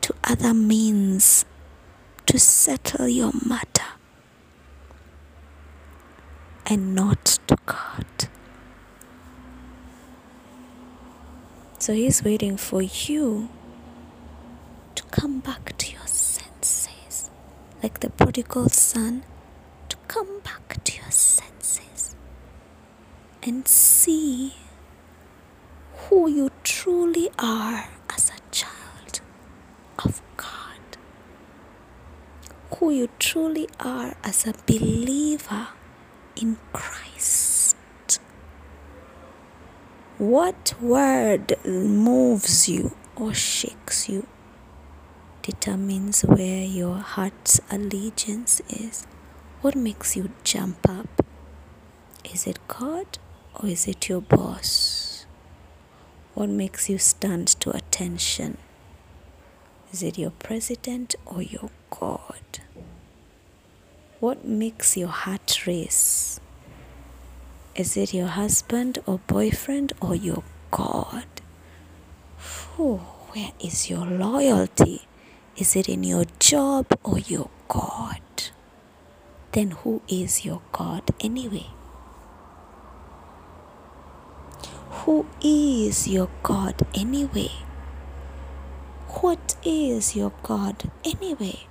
to 0.02 0.14
other 0.24 0.54
means 0.54 1.46
to 2.26 2.40
settle 2.40 3.08
your 3.08 3.32
matter 3.46 3.84
and 6.66 6.96
not 6.96 7.40
to 7.48 7.58
God. 7.66 8.06
So 11.84 11.92
He's 11.92 12.24
waiting 12.24 12.56
for 12.56 12.82
you 12.82 13.50
to 14.96 15.04
come 15.12 15.42
back 15.42 15.78
to 15.80 15.92
your 15.92 16.08
senses, 16.08 17.30
like 17.84 18.00
the 18.00 18.10
prodigal 18.10 18.70
son, 18.70 19.26
to 19.90 19.98
come 20.08 20.40
back 20.46 20.82
to 20.86 20.96
your 20.96 21.12
senses 21.12 22.16
and 23.44 23.68
see 23.68 24.54
who 26.08 26.30
you 26.30 26.52
truly 26.64 27.30
are 27.38 27.90
as 28.10 28.30
a 28.30 28.40
child 28.56 29.20
of 30.06 30.22
God, 30.38 30.96
who 32.78 32.92
you 32.92 33.10
truly 33.20 33.68
are 33.82 34.16
as 34.24 34.48
a 34.48 34.54
believer 34.66 35.68
in 36.38 36.56
Christ. 36.72 36.83
What 40.24 40.76
word 40.80 41.58
moves 41.66 42.70
you 42.70 42.96
or 43.18 43.34
shakes 43.34 44.08
you 44.08 44.26
determines 45.42 46.22
where 46.22 46.64
your 46.64 46.96
heart's 46.96 47.60
allegiance 47.70 48.62
is. 48.70 49.06
What 49.60 49.76
makes 49.76 50.16
you 50.16 50.32
jump 50.46 50.88
up? 50.88 51.26
Is 52.24 52.48
it 52.48 52.66
God 52.70 53.20
or 53.54 53.68
is 53.68 53.86
it 53.86 54.08
your 54.08 54.22
boss? 54.22 55.26
What 56.36 56.48
makes 56.48 56.90
you 56.90 56.98
stand 57.00 57.50
to 57.60 57.72
attention? 57.76 58.58
Is 59.92 60.04
it 60.04 60.18
your 60.18 60.32
president 60.32 61.16
or 61.26 61.42
your 61.42 61.70
God? 61.90 62.62
What 64.22 64.46
makes 64.46 64.96
your 64.96 65.10
heart 65.10 65.68
race? 65.68 66.40
Is 67.76 67.98
it 67.98 68.14
your 68.14 68.28
husband 68.28 69.00
or 69.08 69.18
boyfriend 69.26 69.94
or 70.00 70.14
your 70.14 70.44
God? 70.70 71.26
Whew, 72.76 72.98
where 73.34 73.52
is 73.60 73.90
your 73.90 74.06
loyalty? 74.06 75.08
Is 75.58 75.76
it 75.76 75.90
in 75.90 76.04
your 76.04 76.26
job 76.38 76.86
or 77.04 77.18
your 77.18 77.50
God? 77.68 78.22
Then 79.54 79.72
who 79.72 80.04
is 80.08 80.46
your 80.46 80.62
God 80.72 81.10
anyway? 81.20 81.66
Who 85.02 85.26
is 85.42 86.08
your 86.08 86.30
God 86.44 86.76
anyway? 86.94 87.52
What 89.22 89.56
is 89.66 90.16
your 90.16 90.32
God 90.44 90.92
anyway? 91.04 91.66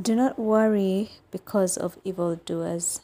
Do 0.00 0.16
not 0.16 0.38
worry 0.38 1.10
because 1.30 1.76
of 1.76 1.98
evildoers, 2.02 3.02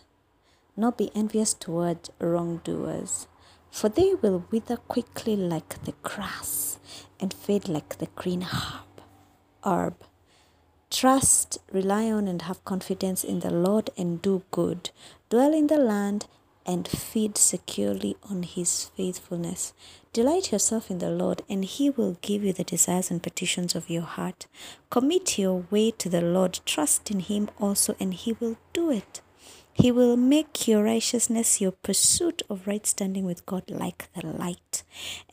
nor 0.74 0.90
be 0.90 1.10
envious 1.14 1.52
toward 1.52 2.08
wrongdoers, 2.18 3.26
for 3.70 3.90
they 3.90 4.14
will 4.14 4.46
wither 4.50 4.78
quickly 4.78 5.36
like 5.36 5.84
the 5.84 5.92
grass 6.02 6.78
and 7.20 7.34
fade 7.34 7.68
like 7.68 7.98
the 7.98 8.08
green 8.16 8.40
herb. 8.40 9.02
herb. 9.66 9.96
Trust, 10.90 11.58
rely 11.70 12.10
on, 12.10 12.26
and 12.26 12.40
have 12.42 12.64
confidence 12.64 13.22
in 13.22 13.40
the 13.40 13.50
Lord 13.50 13.90
and 13.98 14.22
do 14.22 14.44
good. 14.50 14.88
Dwell 15.28 15.52
in 15.52 15.66
the 15.66 15.76
land 15.76 16.26
and 16.68 16.86
feed 16.86 17.38
securely 17.38 18.14
on 18.28 18.42
his 18.42 18.90
faithfulness. 18.94 19.72
Delight 20.12 20.52
yourself 20.52 20.90
in 20.90 20.98
the 20.98 21.10
Lord, 21.10 21.40
and 21.48 21.64
he 21.64 21.88
will 21.88 22.18
give 22.20 22.44
you 22.44 22.52
the 22.52 22.62
desires 22.62 23.10
and 23.10 23.22
petitions 23.22 23.74
of 23.74 23.88
your 23.88 24.02
heart. 24.02 24.46
Commit 24.90 25.38
your 25.38 25.64
way 25.70 25.90
to 25.92 26.10
the 26.10 26.20
Lord, 26.20 26.60
trust 26.66 27.10
in 27.10 27.20
him 27.20 27.48
also, 27.58 27.96
and 27.98 28.12
he 28.12 28.34
will 28.34 28.58
do 28.74 28.90
it. 28.90 29.22
He 29.72 29.90
will 29.92 30.16
make 30.16 30.68
your 30.68 30.82
righteousness, 30.82 31.60
your 31.60 31.70
pursuit 31.70 32.42
of 32.50 32.66
right 32.66 32.84
standing 32.84 33.24
with 33.24 33.46
God, 33.46 33.70
like 33.70 34.12
the 34.12 34.26
light, 34.26 34.82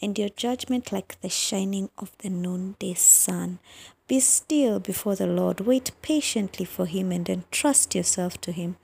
and 0.01 0.17
your 0.17 0.29
judgment 0.29 0.91
like 0.91 1.19
the 1.19 1.29
shining 1.29 1.89
of 1.97 2.15
the 2.19 2.29
noonday 2.29 2.93
sun. 2.93 3.59
Be 4.07 4.19
still 4.19 4.79
before 4.79 5.15
the 5.15 5.25
Lord, 5.25 5.61
wait 5.61 5.91
patiently 6.03 6.65
for 6.65 6.85
him, 6.85 7.11
and 7.11 7.27
entrust 7.27 7.95
yourself 7.95 8.39
to 8.41 8.51
him. 8.51 8.77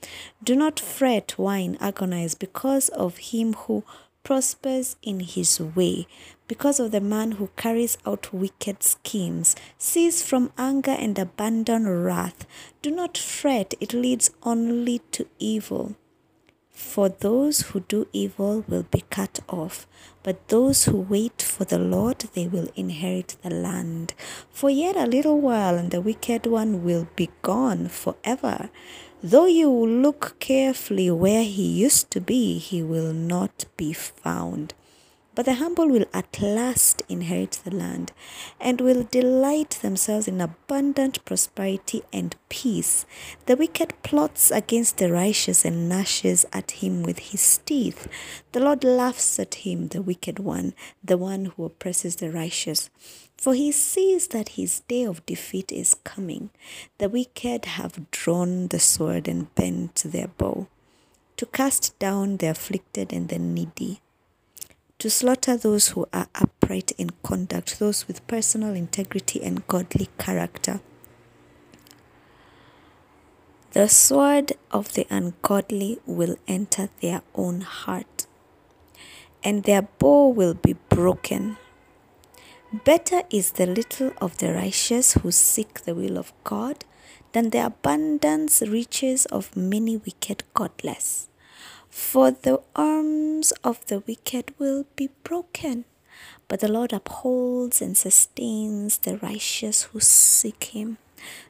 Do 0.43 0.55
not 0.55 0.79
fret, 0.79 1.37
whine, 1.37 1.77
agonize 1.79 2.33
because 2.33 2.89
of 2.89 3.17
him 3.17 3.53
who 3.53 3.83
prospers 4.23 4.95
in 5.03 5.19
his 5.19 5.59
way, 5.59 6.07
because 6.47 6.79
of 6.79 6.91
the 6.91 7.01
man 7.01 7.33
who 7.33 7.49
carries 7.55 7.99
out 8.05 8.33
wicked 8.33 8.81
schemes. 8.81 9.55
Cease 9.77 10.23
from 10.23 10.51
anger 10.57 10.91
and 10.91 11.17
abandon 11.19 11.87
wrath. 11.87 12.47
Do 12.81 12.89
not 12.89 13.15
fret, 13.17 13.75
it 13.79 13.93
leads 13.93 14.31
only 14.43 14.99
to 15.11 15.27
evil. 15.37 15.95
For 16.81 17.07
those 17.07 17.61
who 17.61 17.79
do 17.79 18.07
evil 18.11 18.65
will 18.67 18.83
be 18.83 19.05
cut 19.09 19.39
off, 19.47 19.87
but 20.23 20.49
those 20.49 20.85
who 20.85 20.97
wait 20.97 21.41
for 21.41 21.63
the 21.63 21.79
Lord, 21.79 22.19
they 22.33 22.47
will 22.47 22.67
inherit 22.75 23.37
the 23.43 23.49
land. 23.49 24.13
For 24.49 24.69
yet 24.69 24.97
a 24.97 25.05
little 25.05 25.39
while, 25.39 25.77
and 25.77 25.89
the 25.89 26.01
wicked 26.01 26.45
one 26.45 26.83
will 26.83 27.07
be 27.15 27.29
gone 27.43 27.87
forever. 27.87 28.69
Though 29.23 29.45
you 29.45 29.69
look 29.69 30.35
carefully 30.39 31.09
where 31.11 31.43
he 31.43 31.65
used 31.65 32.11
to 32.11 32.19
be, 32.19 32.57
he 32.57 32.83
will 32.83 33.13
not 33.13 33.65
be 33.77 33.93
found. 33.93 34.73
But 35.33 35.45
the 35.45 35.55
humble 35.55 35.87
will 35.87 36.05
at 36.13 36.41
last 36.41 37.03
inherit 37.07 37.61
the 37.63 37.73
land 37.73 38.11
and 38.59 38.81
will 38.81 39.03
delight 39.03 39.79
themselves 39.81 40.27
in 40.27 40.41
abundant 40.41 41.23
prosperity 41.23 42.03
and 42.11 42.35
peace. 42.49 43.05
The 43.45 43.55
wicked 43.55 43.93
plots 44.03 44.51
against 44.51 44.97
the 44.97 45.09
righteous 45.09 45.63
and 45.63 45.87
gnashes 45.87 46.45
at 46.51 46.71
him 46.71 47.03
with 47.03 47.19
his 47.19 47.59
teeth. 47.59 48.09
The 48.51 48.59
Lord 48.59 48.83
laughs 48.83 49.39
at 49.39 49.55
him, 49.55 49.87
the 49.87 50.01
wicked 50.01 50.37
one, 50.37 50.73
the 51.01 51.17
one 51.17 51.45
who 51.45 51.63
oppresses 51.63 52.17
the 52.17 52.29
righteous. 52.29 52.89
For 53.37 53.53
he 53.53 53.71
sees 53.71 54.27
that 54.27 54.49
his 54.49 54.81
day 54.81 55.03
of 55.03 55.25
defeat 55.25 55.71
is 55.71 55.95
coming. 56.03 56.49
The 56.97 57.07
wicked 57.07 57.65
have 57.65 58.11
drawn 58.11 58.67
the 58.67 58.79
sword 58.79 59.29
and 59.29 59.53
bent 59.55 60.03
their 60.03 60.27
bow 60.27 60.67
to 61.37 61.45
cast 61.45 61.97
down 61.99 62.37
the 62.37 62.47
afflicted 62.47 63.13
and 63.13 63.29
the 63.29 63.39
needy 63.39 64.01
to 65.01 65.09
slaughter 65.09 65.57
those 65.57 65.87
who 65.89 66.05
are 66.13 66.27
upright 66.35 66.91
in 66.95 67.09
conduct, 67.23 67.79
those 67.79 68.07
with 68.07 68.27
personal 68.27 68.75
integrity 68.75 69.41
and 69.41 69.65
godly 69.65 70.07
character. 70.19 70.79
The 73.71 73.89
sword 73.89 74.53
of 74.69 74.93
the 74.93 75.07
ungodly 75.09 75.97
will 76.05 76.35
enter 76.47 76.89
their 77.01 77.23
own 77.33 77.61
heart, 77.61 78.27
and 79.43 79.63
their 79.63 79.81
bow 79.81 80.27
will 80.27 80.53
be 80.53 80.73
broken. 80.89 81.57
Better 82.85 83.23
is 83.31 83.53
the 83.53 83.65
little 83.65 84.13
of 84.21 84.37
the 84.37 84.53
righteous 84.53 85.13
who 85.13 85.31
seek 85.31 85.81
the 85.81 85.95
will 85.95 86.19
of 86.19 86.31
God 86.43 86.85
than 87.31 87.49
the 87.49 87.65
abundance 87.65 88.61
riches 88.61 89.25
of 89.25 89.57
many 89.57 89.97
wicked 89.97 90.43
godless. 90.53 91.27
For 91.91 92.31
the 92.31 92.61
arms 92.73 93.51
of 93.65 93.85
the 93.87 93.99
wicked 93.99 94.53
will 94.57 94.85
be 94.95 95.09
broken, 95.25 95.83
but 96.47 96.61
the 96.61 96.71
Lord 96.71 96.93
upholds 96.93 97.81
and 97.81 97.97
sustains 97.97 98.99
the 98.99 99.17
righteous 99.17 99.83
who 99.83 99.99
seek 99.99 100.63
him. 100.71 100.99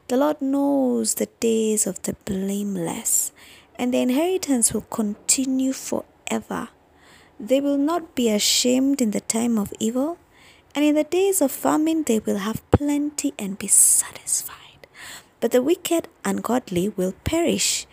The 0.08 0.18
Lord 0.18 0.42
knows 0.42 1.16
the 1.16 1.30
days 1.39 1.86
of 1.86 2.02
the 2.02 2.16
blameless, 2.26 3.32
and 3.76 3.94
the 3.94 4.00
inheritance 4.00 4.74
will 4.74 4.82
continue 4.82 5.74
forever. 5.74 6.70
They 7.39 7.62
will 7.62 7.78
not 7.78 8.16
be 8.16 8.28
ashamed 8.30 9.00
in 9.00 9.12
the 9.12 9.22
time 9.22 9.60
of 9.60 9.72
evil, 9.80 10.18
and 10.74 10.84
in 10.84 10.96
the 10.96 11.04
days 11.04 11.39
of 11.42 11.52
famine 11.52 12.04
they 12.04 12.18
will 12.18 12.38
have 12.38 12.70
plenty 12.72 13.36
and 13.38 13.60
be 13.60 13.68
satisfied. 13.68 14.58
But 15.39 15.52
the 15.52 15.62
wicked 15.62 16.08
and 16.26 16.44
godly 16.44 16.89
will 16.89 17.14
perish, 17.24 17.86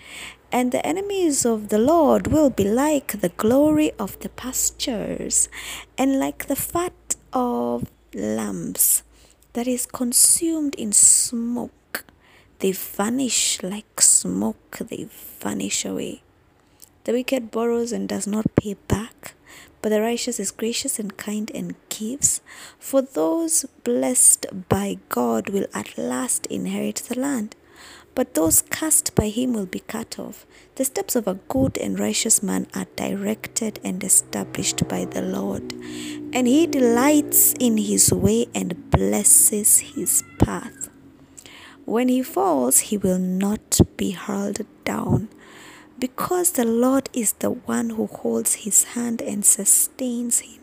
and 0.50 0.72
the 0.72 0.84
enemies 0.86 1.44
of 1.44 1.68
the 1.68 1.78
Lord 1.78 2.28
will 2.28 2.50
be 2.50 2.64
like 2.64 3.20
the 3.20 3.28
glory 3.30 3.92
of 3.98 4.18
the 4.20 4.28
pastures, 4.30 5.48
and 5.96 6.18
like 6.18 6.46
the 6.46 6.56
fat 6.56 7.16
of 7.32 7.90
lambs 8.14 9.02
that 9.52 9.66
is 9.66 9.86
consumed 9.86 10.74
in 10.76 10.92
smoke. 10.92 12.04
They 12.60 12.72
vanish 12.72 13.62
like 13.62 14.00
smoke, 14.00 14.78
they 14.78 15.08
vanish 15.40 15.84
away. 15.84 16.22
The 17.04 17.12
wicked 17.12 17.50
borrows 17.50 17.92
and 17.92 18.08
does 18.08 18.26
not 18.26 18.54
pay 18.54 18.74
back, 18.88 19.34
but 19.80 19.90
the 19.90 20.00
righteous 20.00 20.40
is 20.40 20.50
gracious 20.50 20.98
and 20.98 21.16
kind 21.16 21.50
and 21.54 21.74
gives. 21.88 22.40
For 22.78 23.00
those 23.00 23.64
blessed 23.84 24.46
by 24.68 24.98
God 25.08 25.50
will 25.50 25.66
at 25.72 25.96
last 25.96 26.46
inherit 26.46 26.96
the 26.96 27.18
land 27.18 27.54
but 28.18 28.34
those 28.34 28.62
cast 28.62 29.14
by 29.14 29.28
him 29.28 29.52
will 29.52 29.64
be 29.64 29.78
cut 29.78 30.18
off. 30.18 30.44
The 30.74 30.84
steps 30.84 31.14
of 31.14 31.28
a 31.28 31.38
good 31.46 31.78
and 31.78 32.00
righteous 32.00 32.42
man 32.42 32.66
are 32.74 32.88
directed 32.96 33.78
and 33.84 34.02
established 34.02 34.88
by 34.88 35.04
the 35.04 35.22
Lord, 35.22 35.72
and 36.32 36.48
he 36.48 36.66
delights 36.66 37.54
in 37.60 37.76
his 37.76 38.12
way 38.12 38.48
and 38.52 38.90
blesses 38.90 39.78
his 39.94 40.24
path. 40.40 40.88
When 41.84 42.08
he 42.08 42.24
falls, 42.24 42.90
he 42.90 42.96
will 42.96 43.20
not 43.20 43.78
be 43.96 44.10
hurled 44.10 44.66
down, 44.84 45.28
because 46.00 46.50
the 46.50 46.64
Lord 46.64 47.08
is 47.12 47.34
the 47.34 47.50
one 47.50 47.90
who 47.90 48.08
holds 48.08 48.66
his 48.66 48.82
hand 48.98 49.22
and 49.22 49.46
sustains 49.46 50.40
him. 50.40 50.60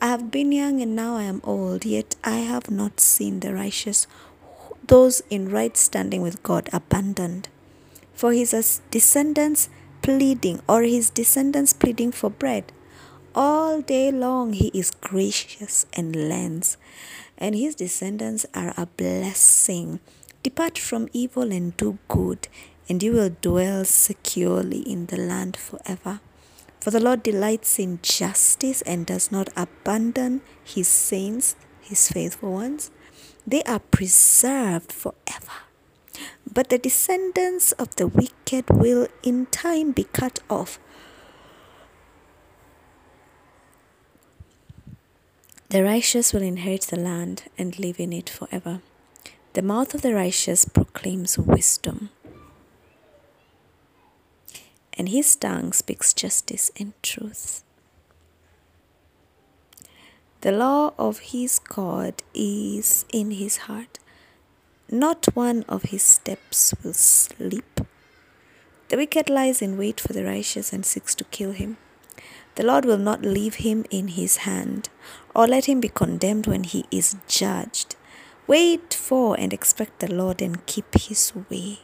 I 0.00 0.06
have 0.06 0.30
been 0.30 0.50
young 0.50 0.80
and 0.80 0.96
now 0.96 1.16
I 1.16 1.24
am 1.24 1.42
old, 1.44 1.84
yet 1.84 2.16
I 2.24 2.38
have 2.38 2.70
not 2.70 3.00
seen 3.00 3.40
the 3.40 3.52
righteous 3.52 4.06
those 4.90 5.22
in 5.30 5.48
right 5.48 5.76
standing 5.76 6.20
with 6.20 6.42
God 6.42 6.68
abandoned. 6.72 7.48
For 8.12 8.32
his 8.32 8.82
descendants 8.90 9.70
pleading, 10.02 10.60
or 10.68 10.82
his 10.82 11.10
descendants 11.10 11.72
pleading 11.72 12.10
for 12.10 12.28
bread. 12.28 12.72
All 13.32 13.80
day 13.80 14.10
long 14.10 14.52
he 14.52 14.72
is 14.74 14.90
gracious 14.90 15.86
and 15.92 16.28
lends, 16.28 16.76
and 17.38 17.54
his 17.54 17.76
descendants 17.76 18.46
are 18.52 18.74
a 18.76 18.86
blessing. 18.86 20.00
Depart 20.42 20.76
from 20.76 21.08
evil 21.12 21.52
and 21.52 21.76
do 21.76 21.98
good, 22.08 22.48
and 22.88 23.00
you 23.00 23.12
will 23.12 23.36
dwell 23.40 23.84
securely 23.84 24.80
in 24.80 25.06
the 25.06 25.16
land 25.16 25.56
forever. 25.56 26.20
For 26.80 26.90
the 26.90 26.98
Lord 26.98 27.22
delights 27.22 27.78
in 27.78 28.00
justice 28.02 28.82
and 28.82 29.06
does 29.06 29.30
not 29.30 29.50
abandon 29.56 30.40
his 30.64 30.88
saints, 30.88 31.54
his 31.80 32.08
faithful 32.08 32.52
ones. 32.52 32.90
They 33.50 33.64
are 33.64 33.80
preserved 33.80 34.92
forever. 34.92 35.66
But 36.52 36.68
the 36.68 36.78
descendants 36.78 37.72
of 37.72 37.96
the 37.96 38.06
wicked 38.06 38.70
will 38.70 39.08
in 39.24 39.46
time 39.46 39.90
be 39.90 40.04
cut 40.04 40.38
off. 40.48 40.78
The 45.68 45.82
righteous 45.82 46.32
will 46.32 46.42
inherit 46.42 46.82
the 46.82 46.96
land 46.96 47.50
and 47.58 47.76
live 47.76 47.98
in 47.98 48.12
it 48.12 48.30
forever. 48.30 48.82
The 49.54 49.62
mouth 49.62 49.94
of 49.94 50.02
the 50.02 50.14
righteous 50.14 50.64
proclaims 50.64 51.36
wisdom, 51.36 52.10
and 54.94 55.08
his 55.08 55.34
tongue 55.34 55.72
speaks 55.72 56.14
justice 56.14 56.70
and 56.78 56.92
truth. 57.02 57.64
The 60.42 60.52
law 60.52 60.94
of 60.98 61.18
his 61.18 61.58
God 61.58 62.22
is 62.32 63.04
in 63.12 63.32
his 63.32 63.58
heart. 63.68 63.98
Not 64.90 65.26
one 65.34 65.64
of 65.68 65.82
his 65.92 66.02
steps 66.02 66.72
will 66.82 66.94
slip. 66.94 67.86
The 68.88 68.96
wicked 68.96 69.28
lies 69.28 69.60
in 69.60 69.76
wait 69.76 70.00
for 70.00 70.14
the 70.14 70.24
righteous 70.24 70.72
and 70.72 70.86
seeks 70.86 71.14
to 71.16 71.24
kill 71.24 71.52
him. 71.52 71.76
The 72.54 72.64
Lord 72.64 72.86
will 72.86 72.96
not 72.96 73.20
leave 73.20 73.56
him 73.56 73.84
in 73.90 74.08
his 74.08 74.38
hand, 74.48 74.88
or 75.34 75.46
let 75.46 75.66
him 75.66 75.78
be 75.78 75.90
condemned 75.90 76.46
when 76.46 76.64
he 76.64 76.86
is 76.90 77.16
judged. 77.28 77.96
Wait 78.46 78.94
for 78.94 79.38
and 79.38 79.52
expect 79.52 80.00
the 80.00 80.10
Lord 80.10 80.40
and 80.40 80.64
keep 80.64 80.94
his 80.94 81.34
way, 81.50 81.80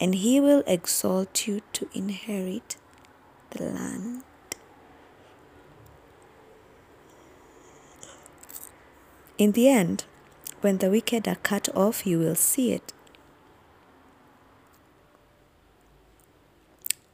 and 0.00 0.14
he 0.14 0.40
will 0.40 0.64
exalt 0.66 1.46
you 1.46 1.60
to 1.74 1.90
inherit 1.92 2.76
the 3.50 3.64
land. 3.64 4.24
In 9.42 9.50
the 9.50 9.68
end, 9.68 10.04
when 10.60 10.78
the 10.78 10.88
wicked 10.88 11.26
are 11.26 11.34
cut 11.34 11.68
off, 11.74 12.06
you 12.06 12.20
will 12.20 12.36
see 12.36 12.70
it. 12.70 12.92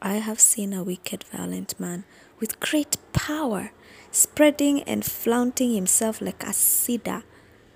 I 0.02 0.16
have 0.16 0.38
seen 0.38 0.74
a 0.74 0.84
wicked, 0.84 1.24
violent 1.32 1.80
man 1.80 2.04
with 2.38 2.60
great 2.60 2.98
power, 3.14 3.72
spreading 4.10 4.82
and 4.82 5.06
flaunting 5.06 5.72
himself 5.72 6.20
like 6.20 6.44
a 6.44 6.52
cedar 6.52 7.22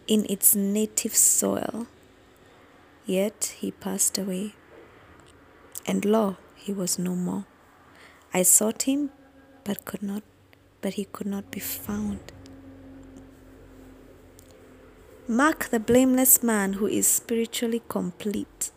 in 0.07 0.27
its 0.29 0.55
native 0.55 1.17
soil. 1.17 1.87
Yet 3.07 3.55
he 3.59 3.71
passed 3.71 4.19
away, 4.19 4.53
and 5.87 6.05
lo, 6.05 6.37
he 6.57 6.75
was 6.75 6.99
no 6.99 7.15
more. 7.15 7.47
I 8.35 8.43
sought 8.43 8.83
him, 8.83 9.13
but 9.65 9.87
could 9.87 10.03
not, 10.03 10.23
but 10.83 10.93
he 10.93 11.07
could 11.07 11.27
not 11.27 11.51
be 11.51 11.61
found. 11.61 12.33
Mark 15.29 15.67
the 15.67 15.79
blameless 15.79 16.43
man 16.43 16.75
who 16.75 16.89
is 16.89 17.07
spiritually 17.07 17.81
complete, 17.89 18.73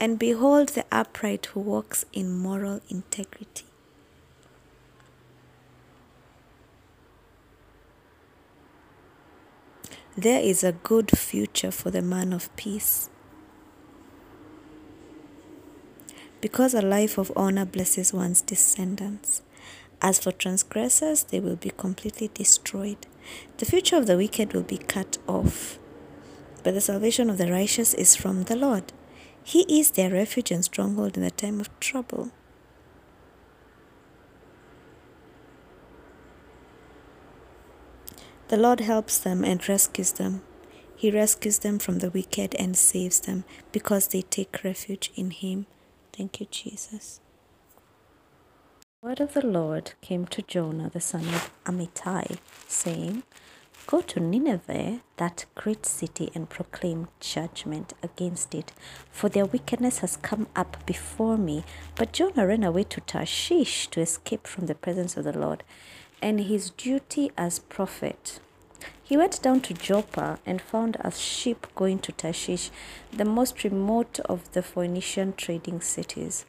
and 0.00 0.18
behold 0.18 0.70
the 0.70 0.84
upright 0.90 1.46
who 1.46 1.60
walks 1.60 2.04
in 2.12 2.36
moral 2.36 2.80
integrity. 2.88 3.64
There 10.16 10.40
is 10.40 10.64
a 10.64 10.72
good 10.72 11.16
future 11.16 11.70
for 11.70 11.92
the 11.92 12.02
man 12.02 12.32
of 12.32 12.54
peace. 12.56 13.08
Because 16.40 16.74
a 16.74 16.82
life 16.82 17.16
of 17.16 17.30
honor 17.36 17.64
blesses 17.64 18.12
one's 18.12 18.42
descendants. 18.42 19.42
As 20.02 20.18
for 20.18 20.32
transgressors, 20.32 21.22
they 21.22 21.38
will 21.38 21.56
be 21.56 21.70
completely 21.70 22.28
destroyed. 22.34 23.06
The 23.58 23.64
future 23.64 23.96
of 23.96 24.06
the 24.06 24.16
wicked 24.16 24.52
will 24.52 24.62
be 24.62 24.78
cut 24.78 25.18
off. 25.26 25.78
But 26.62 26.74
the 26.74 26.80
salvation 26.80 27.30
of 27.30 27.38
the 27.38 27.50
righteous 27.50 27.94
is 27.94 28.16
from 28.16 28.44
the 28.44 28.56
Lord. 28.56 28.92
He 29.42 29.62
is 29.68 29.92
their 29.92 30.10
refuge 30.10 30.50
and 30.50 30.64
stronghold 30.64 31.16
in 31.16 31.22
the 31.22 31.30
time 31.30 31.60
of 31.60 31.68
trouble. 31.78 32.32
The 38.48 38.56
Lord 38.56 38.80
helps 38.80 39.18
them 39.18 39.44
and 39.44 39.68
rescues 39.68 40.12
them. 40.12 40.42
He 40.94 41.10
rescues 41.10 41.58
them 41.58 41.78
from 41.78 41.98
the 41.98 42.10
wicked 42.10 42.54
and 42.54 42.76
saves 42.76 43.20
them 43.20 43.44
because 43.70 44.08
they 44.08 44.22
take 44.22 44.64
refuge 44.64 45.12
in 45.14 45.30
Him. 45.30 45.66
Thank 46.12 46.40
you, 46.40 46.46
Jesus. 46.50 47.20
The 49.06 49.10
word 49.10 49.20
of 49.20 49.34
the 49.34 49.46
Lord 49.46 49.92
came 50.00 50.26
to 50.26 50.42
Jonah 50.42 50.90
the 50.90 51.00
son 51.00 51.28
of 51.28 51.52
Amittai, 51.64 52.38
saying, 52.66 53.22
Go 53.86 54.00
to 54.00 54.18
Nineveh, 54.18 55.00
that 55.16 55.44
great 55.54 55.86
city, 55.86 56.32
and 56.34 56.50
proclaim 56.50 57.06
judgment 57.20 57.92
against 58.02 58.52
it, 58.52 58.72
for 59.12 59.28
their 59.28 59.46
wickedness 59.46 59.98
has 59.98 60.16
come 60.16 60.48
up 60.56 60.84
before 60.86 61.38
me. 61.38 61.62
But 61.94 62.14
Jonah 62.14 62.48
ran 62.48 62.64
away 62.64 62.82
to 62.82 63.00
Tarshish 63.00 63.86
to 63.92 64.00
escape 64.00 64.44
from 64.44 64.66
the 64.66 64.74
presence 64.74 65.16
of 65.16 65.22
the 65.22 65.38
Lord 65.38 65.62
and 66.20 66.40
his 66.40 66.70
duty 66.70 67.30
as 67.38 67.60
prophet. 67.60 68.40
He 69.00 69.16
went 69.16 69.40
down 69.40 69.60
to 69.60 69.74
Joppa 69.74 70.40
and 70.44 70.60
found 70.60 70.96
a 70.98 71.12
ship 71.12 71.68
going 71.76 72.00
to 72.00 72.10
Tarshish, 72.10 72.72
the 73.12 73.24
most 73.24 73.62
remote 73.62 74.18
of 74.24 74.50
the 74.50 74.64
Phoenician 74.64 75.34
trading 75.36 75.80
cities. 75.80 76.44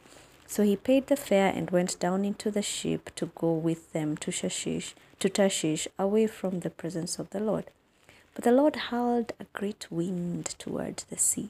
So 0.48 0.64
he 0.64 0.76
paid 0.78 1.08
the 1.08 1.18
fare 1.18 1.52
and 1.54 1.70
went 1.70 2.00
down 2.00 2.24
into 2.24 2.50
the 2.50 2.62
ship 2.62 3.14
to 3.16 3.28
go 3.36 3.54
with 3.54 3.92
them 3.92 4.16
to 4.18 4.32
Tarshish, 4.32 4.96
to 5.20 5.30
Tashish, 5.30 5.88
away 6.00 6.26
from 6.26 6.62
the 6.62 6.70
presence 6.70 7.20
of 7.20 7.30
the 7.32 7.42
Lord. 7.42 7.66
But 8.34 8.44
the 8.44 8.52
Lord 8.52 8.76
hurled 8.76 9.34
a 9.40 9.46
great 9.54 9.88
wind 9.92 10.56
toward 10.58 11.04
the 11.10 11.18
sea, 11.18 11.50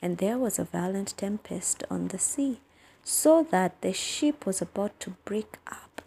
and 0.00 0.18
there 0.18 0.38
was 0.38 0.58
a 0.58 0.64
violent 0.64 1.14
tempest 1.16 1.82
on 1.90 2.08
the 2.08 2.18
sea, 2.18 2.60
so 3.02 3.46
that 3.50 3.80
the 3.80 3.92
ship 3.92 4.46
was 4.46 4.62
about 4.62 4.98
to 5.00 5.10
break 5.24 5.58
up. 5.66 6.02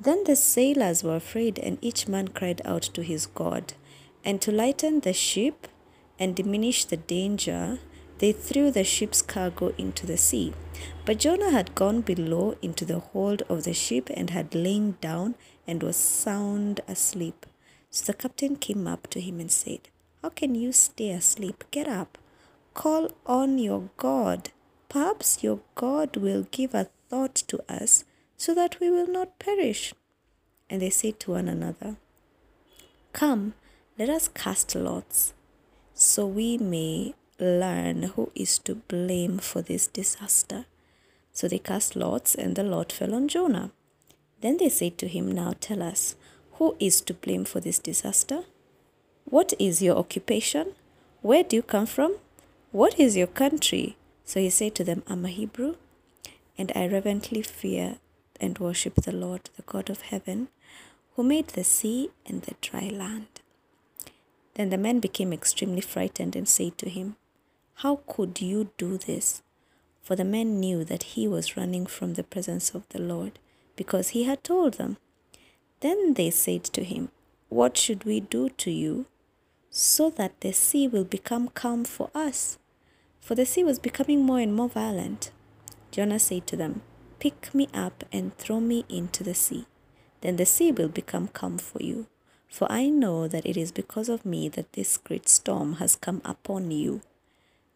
Then 0.00 0.24
the 0.24 0.34
sailors 0.34 1.04
were 1.04 1.16
afraid, 1.16 1.58
and 1.58 1.78
each 1.80 2.08
man 2.08 2.28
cried 2.28 2.60
out 2.64 2.82
to 2.82 3.02
his 3.02 3.26
God. 3.26 3.74
And 4.24 4.42
to 4.42 4.50
lighten 4.50 5.00
the 5.00 5.12
ship 5.12 5.68
and 6.18 6.34
diminish 6.34 6.84
the 6.84 6.96
danger, 6.96 7.78
they 8.18 8.32
threw 8.32 8.70
the 8.70 8.84
ship's 8.84 9.22
cargo 9.22 9.72
into 9.76 10.06
the 10.06 10.16
sea. 10.16 10.54
But 11.04 11.18
Jonah 11.18 11.50
had 11.50 11.74
gone 11.74 12.00
below 12.00 12.56
into 12.62 12.84
the 12.84 12.98
hold 12.98 13.42
of 13.42 13.64
the 13.64 13.74
ship 13.74 14.10
and 14.14 14.30
had 14.30 14.54
lain 14.54 14.96
down 15.00 15.34
and 15.66 15.82
was 15.82 15.96
sound 15.96 16.80
asleep. 16.88 17.46
So 17.90 18.04
the 18.06 18.18
captain 18.18 18.56
came 18.56 18.86
up 18.86 19.06
to 19.08 19.20
him 19.20 19.40
and 19.40 19.50
said, 19.50 19.88
How 20.22 20.30
can 20.30 20.54
you 20.54 20.72
stay 20.72 21.10
asleep? 21.10 21.64
Get 21.70 21.88
up, 21.88 22.18
call 22.74 23.12
on 23.26 23.58
your 23.58 23.90
God. 23.96 24.50
Perhaps 24.88 25.42
your 25.42 25.60
God 25.74 26.16
will 26.16 26.46
give 26.50 26.74
a 26.74 26.88
thought 27.08 27.34
to 27.34 27.60
us 27.72 28.04
so 28.36 28.54
that 28.54 28.80
we 28.80 28.90
will 28.90 29.06
not 29.06 29.38
perish. 29.38 29.94
And 30.68 30.82
they 30.82 30.90
said 30.90 31.20
to 31.20 31.32
one 31.32 31.48
another, 31.48 31.96
Come, 33.12 33.54
let 33.98 34.10
us 34.10 34.28
cast 34.28 34.74
lots, 34.74 35.32
so 35.94 36.26
we 36.26 36.58
may 36.58 37.14
learn 37.38 38.02
who 38.14 38.30
is 38.34 38.58
to 38.60 38.76
blame 38.76 39.38
for 39.38 39.62
this 39.62 39.86
disaster. 39.86 40.66
So 41.32 41.48
they 41.48 41.58
cast 41.58 41.96
lots, 41.96 42.34
and 42.34 42.56
the 42.56 42.62
lot 42.62 42.92
fell 42.92 43.14
on 43.14 43.28
Jonah. 43.28 43.70
Then 44.40 44.56
they 44.58 44.68
said 44.68 44.98
to 44.98 45.08
him, 45.08 45.30
Now 45.30 45.54
tell 45.60 45.82
us, 45.82 46.16
who 46.52 46.76
is 46.80 47.00
to 47.02 47.14
blame 47.14 47.44
for 47.44 47.60
this 47.60 47.78
disaster? 47.78 48.44
What 49.24 49.52
is 49.58 49.82
your 49.82 49.96
occupation? 49.96 50.72
Where 51.20 51.42
do 51.42 51.56
you 51.56 51.62
come 51.62 51.86
from? 51.86 52.16
What 52.72 52.98
is 52.98 53.16
your 53.16 53.26
country? 53.26 53.96
So 54.24 54.40
he 54.40 54.50
said 54.50 54.74
to 54.76 54.84
them, 54.84 55.02
I'm 55.06 55.24
a 55.24 55.28
Hebrew, 55.28 55.76
and 56.56 56.72
I 56.74 56.86
reverently 56.88 57.42
fear 57.42 57.96
and 58.40 58.58
worship 58.58 58.94
the 58.96 59.12
Lord, 59.12 59.50
the 59.56 59.62
God 59.62 59.90
of 59.90 60.02
heaven, 60.02 60.48
who 61.14 61.22
made 61.22 61.48
the 61.48 61.64
sea 61.64 62.10
and 62.26 62.42
the 62.42 62.54
dry 62.60 62.88
land. 62.92 63.26
Then 64.54 64.70
the 64.70 64.78
men 64.78 65.00
became 65.00 65.32
extremely 65.32 65.80
frightened 65.80 66.34
and 66.34 66.48
said 66.48 66.78
to 66.78 66.88
him, 66.88 67.16
How 67.80 67.96
could 68.06 68.40
you 68.40 68.70
do 68.78 68.96
this? 68.96 69.42
For 70.02 70.16
the 70.16 70.24
men 70.24 70.58
knew 70.60 70.82
that 70.84 71.02
he 71.14 71.28
was 71.28 71.58
running 71.58 71.84
from 71.84 72.14
the 72.14 72.24
presence 72.24 72.74
of 72.74 72.88
the 72.88 72.98
Lord, 72.98 73.38
because 73.76 74.08
he 74.08 74.24
had 74.24 74.42
told 74.42 74.74
them. 74.74 74.96
Then 75.80 76.14
they 76.14 76.30
said 76.30 76.64
to 76.64 76.82
him, 76.82 77.10
What 77.50 77.76
should 77.76 78.04
we 78.04 78.20
do 78.20 78.48
to 78.48 78.70
you, 78.70 79.04
so 79.68 80.08
that 80.08 80.40
the 80.40 80.52
sea 80.52 80.88
will 80.88 81.04
become 81.04 81.48
calm 81.48 81.84
for 81.84 82.08
us? 82.14 82.56
For 83.20 83.34
the 83.34 83.44
sea 83.44 83.62
was 83.62 83.78
becoming 83.78 84.22
more 84.22 84.40
and 84.40 84.54
more 84.54 84.70
violent. 84.70 85.30
Jonah 85.90 86.18
said 86.18 86.46
to 86.46 86.56
them, 86.56 86.80
Pick 87.18 87.54
me 87.54 87.68
up 87.74 88.04
and 88.10 88.34
throw 88.38 88.58
me 88.58 88.86
into 88.88 89.22
the 89.22 89.34
sea. 89.34 89.66
Then 90.22 90.36
the 90.36 90.46
sea 90.46 90.72
will 90.72 90.88
become 90.88 91.28
calm 91.28 91.58
for 91.58 91.82
you. 91.82 92.06
For 92.48 92.72
I 92.72 92.88
know 92.88 93.28
that 93.28 93.44
it 93.44 93.58
is 93.58 93.70
because 93.70 94.08
of 94.08 94.24
me 94.24 94.48
that 94.48 94.72
this 94.72 94.96
great 94.96 95.28
storm 95.28 95.74
has 95.74 95.94
come 95.94 96.22
upon 96.24 96.70
you. 96.70 97.02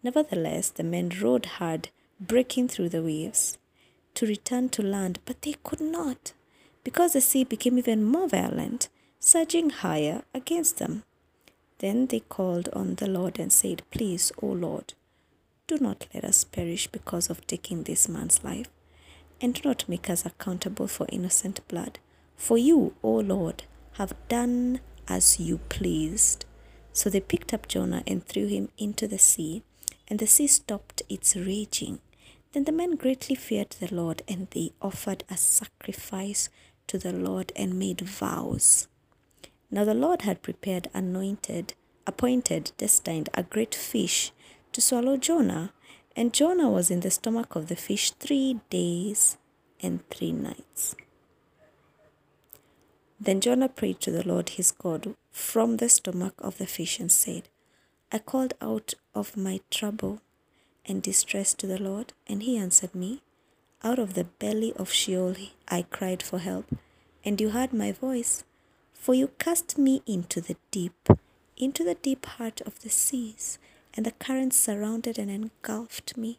Nevertheless, 0.03 0.71
the 0.71 0.83
men 0.83 1.11
rowed 1.21 1.47
hard, 1.47 1.91
breaking 2.21 2.69
through 2.69 2.89
the 2.89 3.03
waves, 3.03 3.59
to 4.15 4.27
return 4.27 4.69
to 4.71 4.83
land, 4.83 5.19
but 5.25 5.43
they 5.43 5.55
could 5.63 5.81
not, 5.81 6.33
because 6.85 7.13
the 7.13 7.21
sea 7.21 7.45
became 7.45 7.79
even 7.79 8.05
more 8.05 8.29
violent, 8.29 8.89
surging 9.19 9.71
higher 9.71 10.23
against 10.35 10.79
them. 10.79 11.05
Then 11.79 12.07
they 12.07 12.21
called 12.21 12.69
on 12.73 12.97
the 12.97 13.09
Lord 13.09 13.39
and 13.39 13.53
said, 13.53 13.83
Please, 13.91 14.33
O 14.43 14.47
Lord, 14.47 14.95
do 15.67 15.79
not 15.79 16.07
let 16.13 16.25
us 16.25 16.45
perish 16.45 16.87
because 16.89 17.31
of 17.31 17.47
taking 17.47 17.85
this 17.85 18.09
man's 18.09 18.43
life, 18.43 18.69
and 19.41 19.55
do 19.55 19.69
not 19.69 19.89
make 19.89 20.11
us 20.11 20.27
accountable 20.27 20.89
for 20.89 21.07
innocent 21.11 21.67
blood. 21.69 21.99
For 22.37 22.59
you, 22.59 22.95
O 23.03 23.13
Lord, 23.17 23.65
have 23.93 24.15
done 24.29 24.81
as 25.09 25.39
you 25.39 25.59
pleased. 25.69 26.45
So 26.93 27.09
they 27.09 27.21
picked 27.21 27.55
up 27.55 27.69
Jonah 27.69 28.03
and 28.07 28.25
threw 28.25 28.47
him 28.47 28.71
into 28.79 29.07
the 29.07 29.19
sea, 29.19 29.63
and 30.11 30.19
the 30.19 30.27
sea 30.27 30.49
stopped 30.49 31.03
its 31.09 31.37
raging. 31.37 32.01
Then 32.53 32.65
the 32.65 32.73
men 32.73 32.97
greatly 32.97 33.37
feared 33.37 33.71
the 33.71 33.95
Lord, 33.95 34.23
and 34.27 34.49
they 34.51 34.73
offered 34.83 35.23
a 35.31 35.37
sacrifice 35.37 36.51
to 36.89 36.99
the 36.99 37.13
Lord 37.13 37.53
and 37.55 37.79
made 37.79 38.01
vows. 38.01 38.89
Now 39.71 39.85
the 39.85 39.95
Lord 39.95 40.23
had 40.23 40.43
prepared, 40.43 40.89
anointed, 40.93 41.75
appointed, 42.07 42.73
destined 42.77 43.29
a 43.35 43.45
great 43.45 43.75
fish 43.75 44.33
to 44.73 44.81
swallow 44.81 45.17
Jonah, 45.17 45.73
and 46.17 46.35
Jonah 46.35 46.69
was 46.69 46.91
in 46.91 47.01
the 47.01 47.11
stomach 47.11 47.55
of 47.55 47.69
the 47.69 47.77
fish 47.77 48.11
three 48.11 48.59
days 48.69 49.39
and 49.81 50.07
three 50.11 50.33
nights. 50.33 50.97
Then 53.21 53.41
Jonah 53.41 53.69
prayed 53.69 54.01
to 54.01 54.11
the 54.11 54.27
Lord 54.27 54.51
his 54.51 54.73
God 54.73 55.15
from 55.31 55.77
the 55.77 55.89
stomach 55.89 56.35
of 56.39 56.59
the 56.59 56.67
fish 56.67 56.99
and 56.99 57.13
said, 57.13 57.49
I 58.13 58.19
called 58.19 58.55
out 58.61 58.95
of 59.15 59.37
my 59.37 59.61
trouble 59.71 60.21
and 60.85 61.01
distress 61.01 61.55
to 61.55 61.67
the 61.69 61.81
Lord, 61.81 62.13
and 62.27 62.43
he 62.43 62.57
answered 62.57 62.95
me. 62.95 63.23
Out 63.85 64.01
of 64.01 64.15
the 64.15 64.25
belly 64.25 64.73
of 64.75 64.91
Sheol 64.93 65.37
I 65.69 65.83
cried 65.83 66.23
for 66.23 66.41
help, 66.41 66.67
and 67.25 67.41
you 67.41 67.51
heard 67.51 67.73
my 67.73 67.93
voice. 67.93 68.43
For 68.93 69.15
you 69.15 69.29
cast 69.39 69.79
me 69.79 70.03
into 70.07 70.41
the 70.41 70.57
deep, 70.71 71.09
into 71.57 71.85
the 71.85 71.95
deep 71.95 72.27
heart 72.27 72.61
of 72.63 72.81
the 72.81 72.91
seas, 72.91 73.59
and 73.95 74.05
the 74.05 74.11
currents 74.13 74.57
surrounded 74.57 75.19
and 75.19 75.31
engulfed 75.31 76.17
me. 76.17 76.39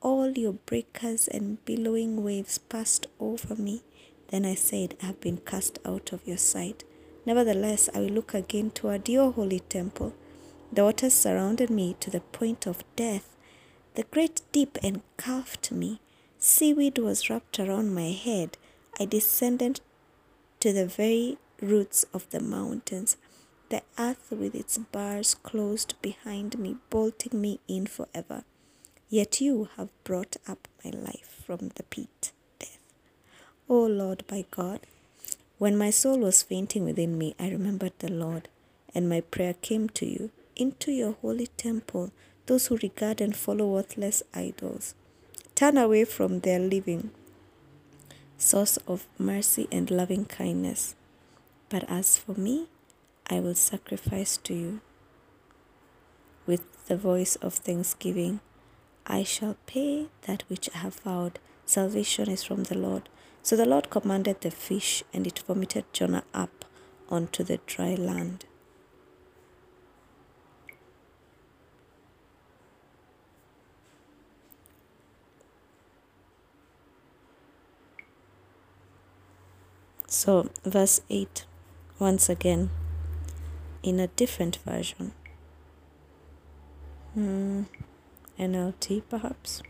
All 0.00 0.30
your 0.32 0.54
breakers 0.54 1.28
and 1.28 1.62
billowing 1.66 2.24
waves 2.24 2.56
passed 2.56 3.06
over 3.20 3.54
me. 3.54 3.82
Then 4.28 4.46
I 4.46 4.54
said, 4.54 4.96
I 5.02 5.06
have 5.06 5.20
been 5.20 5.36
cast 5.36 5.78
out 5.84 6.12
of 6.12 6.26
your 6.26 6.38
sight. 6.38 6.84
Nevertheless, 7.26 7.90
I 7.94 8.00
will 8.00 8.08
look 8.08 8.32
again 8.32 8.70
toward 8.70 9.08
your 9.08 9.32
holy 9.32 9.60
temple. 9.60 10.14
The 10.72 10.84
waters 10.84 11.14
surrounded 11.14 11.68
me 11.68 11.96
to 12.00 12.10
the 12.10 12.20
point 12.20 12.66
of 12.66 12.84
death. 12.94 13.36
The 13.96 14.04
great 14.04 14.42
deep 14.52 14.78
engulfed 14.82 15.72
me. 15.72 16.00
Seaweed 16.38 16.98
was 16.98 17.28
wrapped 17.28 17.58
around 17.58 17.92
my 17.94 18.12
head. 18.12 18.56
I 18.98 19.04
descended 19.04 19.80
to 20.60 20.72
the 20.72 20.86
very 20.86 21.38
roots 21.60 22.04
of 22.14 22.30
the 22.30 22.40
mountains. 22.40 23.16
The 23.68 23.82
earth 23.98 24.30
with 24.30 24.54
its 24.54 24.78
bars 24.78 25.34
closed 25.34 25.94
behind 26.02 26.58
me, 26.58 26.76
bolting 26.88 27.40
me 27.40 27.60
in 27.66 27.86
forever. 27.86 28.44
Yet 29.08 29.40
you 29.40 29.68
have 29.76 29.90
brought 30.04 30.36
up 30.46 30.68
my 30.84 30.90
life 30.90 31.42
from 31.44 31.70
the 31.74 31.82
pit, 31.82 32.32
death. 32.58 32.78
O 33.68 33.84
Lord 33.86 34.24
my 34.30 34.44
God, 34.50 34.80
when 35.58 35.76
my 35.76 35.90
soul 35.90 36.18
was 36.18 36.42
fainting 36.42 36.84
within 36.84 37.18
me, 37.18 37.34
I 37.38 37.50
remembered 37.50 37.92
the 37.98 38.10
Lord, 38.10 38.48
and 38.94 39.08
my 39.08 39.20
prayer 39.20 39.54
came 39.54 39.88
to 39.90 40.06
you, 40.06 40.30
into 40.60 40.92
your 40.92 41.12
holy 41.22 41.46
temple, 41.46 42.12
those 42.46 42.66
who 42.66 42.76
regard 42.76 43.20
and 43.20 43.34
follow 43.34 43.66
worthless 43.66 44.22
idols. 44.34 44.94
Turn 45.54 45.78
away 45.78 46.04
from 46.04 46.40
their 46.40 46.58
living, 46.58 47.10
source 48.36 48.76
of 48.86 49.06
mercy 49.18 49.68
and 49.72 49.90
loving 49.90 50.24
kindness. 50.24 50.94
But 51.68 51.84
as 51.88 52.16
for 52.18 52.34
me, 52.34 52.68
I 53.28 53.40
will 53.40 53.54
sacrifice 53.54 54.36
to 54.38 54.54
you. 54.54 54.80
With 56.46 56.86
the 56.86 56.96
voice 56.96 57.36
of 57.36 57.54
thanksgiving, 57.54 58.40
I 59.06 59.22
shall 59.22 59.56
pay 59.66 60.08
that 60.22 60.42
which 60.48 60.68
I 60.74 60.78
have 60.78 60.96
vowed. 60.96 61.38
Salvation 61.64 62.28
is 62.28 62.42
from 62.42 62.64
the 62.64 62.76
Lord. 62.76 63.08
So 63.42 63.56
the 63.56 63.66
Lord 63.68 63.88
commanded 63.90 64.40
the 64.40 64.50
fish, 64.50 65.04
and 65.12 65.26
it 65.26 65.38
vomited 65.46 65.84
Jonah 65.92 66.24
up 66.34 66.64
onto 67.08 67.44
the 67.44 67.60
dry 67.66 67.94
land. 67.94 68.44
So, 80.12 80.50
verse 80.64 81.02
8 81.08 81.44
once 82.00 82.28
again 82.28 82.70
in 83.80 84.00
a 84.00 84.08
different 84.08 84.56
version. 84.66 85.12
Hmm, 87.14 87.62
NLT 88.36 89.04
perhaps. 89.08 89.62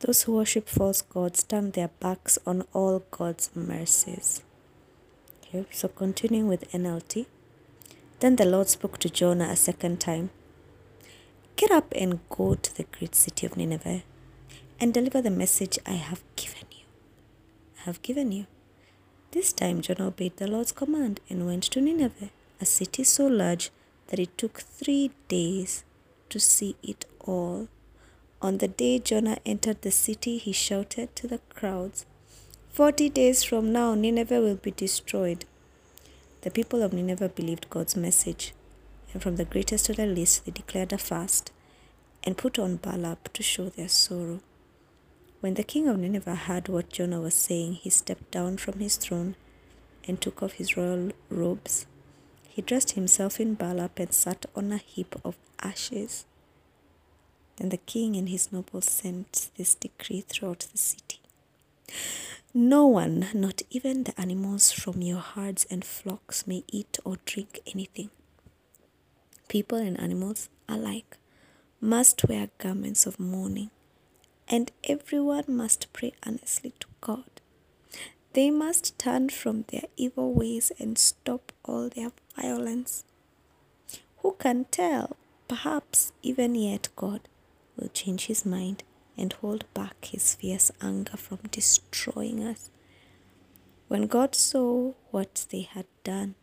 Those 0.00 0.22
who 0.22 0.32
worship 0.32 0.68
false 0.68 1.00
gods 1.00 1.44
turn 1.44 1.70
their 1.70 1.90
backs 2.00 2.36
on 2.44 2.64
all 2.72 3.04
God's 3.12 3.48
mercies. 3.54 4.42
Okay, 5.44 5.66
so 5.70 5.86
continuing 5.86 6.48
with 6.48 6.68
NLT. 6.72 7.26
Then 8.18 8.34
the 8.34 8.44
Lord 8.44 8.68
spoke 8.68 8.98
to 8.98 9.08
Jonah 9.08 9.50
a 9.50 9.56
second 9.56 10.00
time 10.00 10.30
Get 11.58 11.72
up 11.72 11.92
and 11.96 12.20
go 12.28 12.54
to 12.54 12.76
the 12.76 12.84
great 12.84 13.16
city 13.16 13.44
of 13.44 13.56
Nineveh 13.56 14.04
and 14.78 14.94
deliver 14.94 15.20
the 15.20 15.28
message 15.28 15.76
I 15.84 15.94
have 15.94 16.22
given 16.36 16.68
you. 16.70 16.84
I 17.80 17.86
have 17.86 18.00
given 18.00 18.30
you. 18.30 18.46
This 19.32 19.52
time 19.52 19.80
Jonah 19.80 20.06
obeyed 20.06 20.36
the 20.36 20.46
Lord's 20.46 20.70
command 20.70 21.18
and 21.28 21.48
went 21.48 21.64
to 21.64 21.80
Nineveh, 21.80 22.30
a 22.60 22.64
city 22.64 23.02
so 23.02 23.26
large 23.26 23.70
that 24.06 24.20
it 24.20 24.38
took 24.38 24.60
three 24.60 25.10
days 25.26 25.82
to 26.28 26.38
see 26.38 26.76
it 26.80 27.06
all. 27.18 27.66
On 28.40 28.58
the 28.58 28.68
day 28.68 29.00
Jonah 29.00 29.38
entered 29.44 29.82
the 29.82 29.90
city, 29.90 30.38
he 30.38 30.52
shouted 30.52 31.16
to 31.16 31.26
the 31.26 31.40
crowds, 31.52 32.06
Forty 32.70 33.08
days 33.08 33.42
from 33.42 33.72
now, 33.72 33.96
Nineveh 33.96 34.40
will 34.40 34.54
be 34.54 34.70
destroyed. 34.70 35.44
The 36.42 36.52
people 36.52 36.84
of 36.84 36.92
Nineveh 36.92 37.30
believed 37.30 37.68
God's 37.68 37.96
message, 37.96 38.52
and 39.18 39.22
from 39.24 39.34
the 39.34 39.44
greatest 39.44 39.86
to 39.86 39.92
the 39.92 40.06
least, 40.06 40.44
they 40.44 40.52
declared 40.52 40.92
a 40.92 40.96
fast 40.96 41.50
and 42.22 42.38
put 42.38 42.56
on 42.56 42.76
burlap 42.76 43.32
to 43.32 43.42
show 43.42 43.68
their 43.68 43.88
sorrow. 43.88 44.38
When 45.40 45.54
the 45.54 45.64
king 45.64 45.88
of 45.88 45.98
Nineveh 45.98 46.36
heard 46.36 46.68
what 46.68 46.90
Jonah 46.90 47.20
was 47.20 47.34
saying, 47.34 47.72
he 47.72 47.90
stepped 47.90 48.30
down 48.30 48.58
from 48.58 48.78
his 48.78 48.96
throne 48.96 49.34
and 50.06 50.20
took 50.20 50.40
off 50.40 50.52
his 50.52 50.76
royal 50.76 51.10
robes. 51.30 51.86
He 52.48 52.62
dressed 52.62 52.92
himself 52.92 53.40
in 53.40 53.54
burlap 53.54 53.98
and 53.98 54.12
sat 54.12 54.46
on 54.54 54.70
a 54.70 54.76
heap 54.76 55.16
of 55.24 55.36
ashes. 55.60 56.24
Then 57.56 57.70
the 57.70 57.76
king 57.76 58.14
and 58.14 58.28
his 58.28 58.52
nobles 58.52 58.84
sent 58.84 59.50
this 59.56 59.74
decree 59.74 60.20
throughout 60.20 60.68
the 60.70 60.78
city 60.78 61.18
No 62.54 62.86
one, 62.86 63.26
not 63.34 63.62
even 63.68 64.04
the 64.04 64.20
animals 64.20 64.70
from 64.70 65.02
your 65.02 65.18
herds 65.18 65.66
and 65.68 65.84
flocks, 65.84 66.46
may 66.46 66.62
eat 66.70 67.00
or 67.04 67.16
drink 67.24 67.58
anything. 67.66 68.10
People 69.48 69.78
and 69.78 69.98
animals 69.98 70.48
alike 70.68 71.16
must 71.80 72.28
wear 72.28 72.50
garments 72.58 73.06
of 73.06 73.18
mourning 73.18 73.70
and 74.46 74.70
everyone 74.84 75.44
must 75.48 75.92
pray 75.92 76.12
earnestly 76.26 76.72
to 76.80 76.86
God. 77.00 77.40
They 78.32 78.50
must 78.50 78.98
turn 78.98 79.30
from 79.30 79.64
their 79.68 79.84
evil 79.96 80.32
ways 80.32 80.70
and 80.78 80.98
stop 80.98 81.52
all 81.64 81.88
their 81.88 82.12
violence. 82.36 83.04
Who 84.18 84.36
can 84.38 84.66
tell? 84.70 85.16
Perhaps 85.48 86.12
even 86.22 86.54
yet 86.54 86.88
God 86.94 87.22
will 87.76 87.88
change 87.88 88.26
his 88.26 88.44
mind 88.44 88.82
and 89.16 89.32
hold 89.32 89.64
back 89.74 90.04
his 90.04 90.34
fierce 90.34 90.70
anger 90.80 91.16
from 91.16 91.38
destroying 91.50 92.44
us. 92.44 92.70
When 93.88 94.06
God 94.06 94.34
saw 94.34 94.92
what 95.10 95.46
they 95.50 95.62
had 95.62 95.86
done 96.04 96.34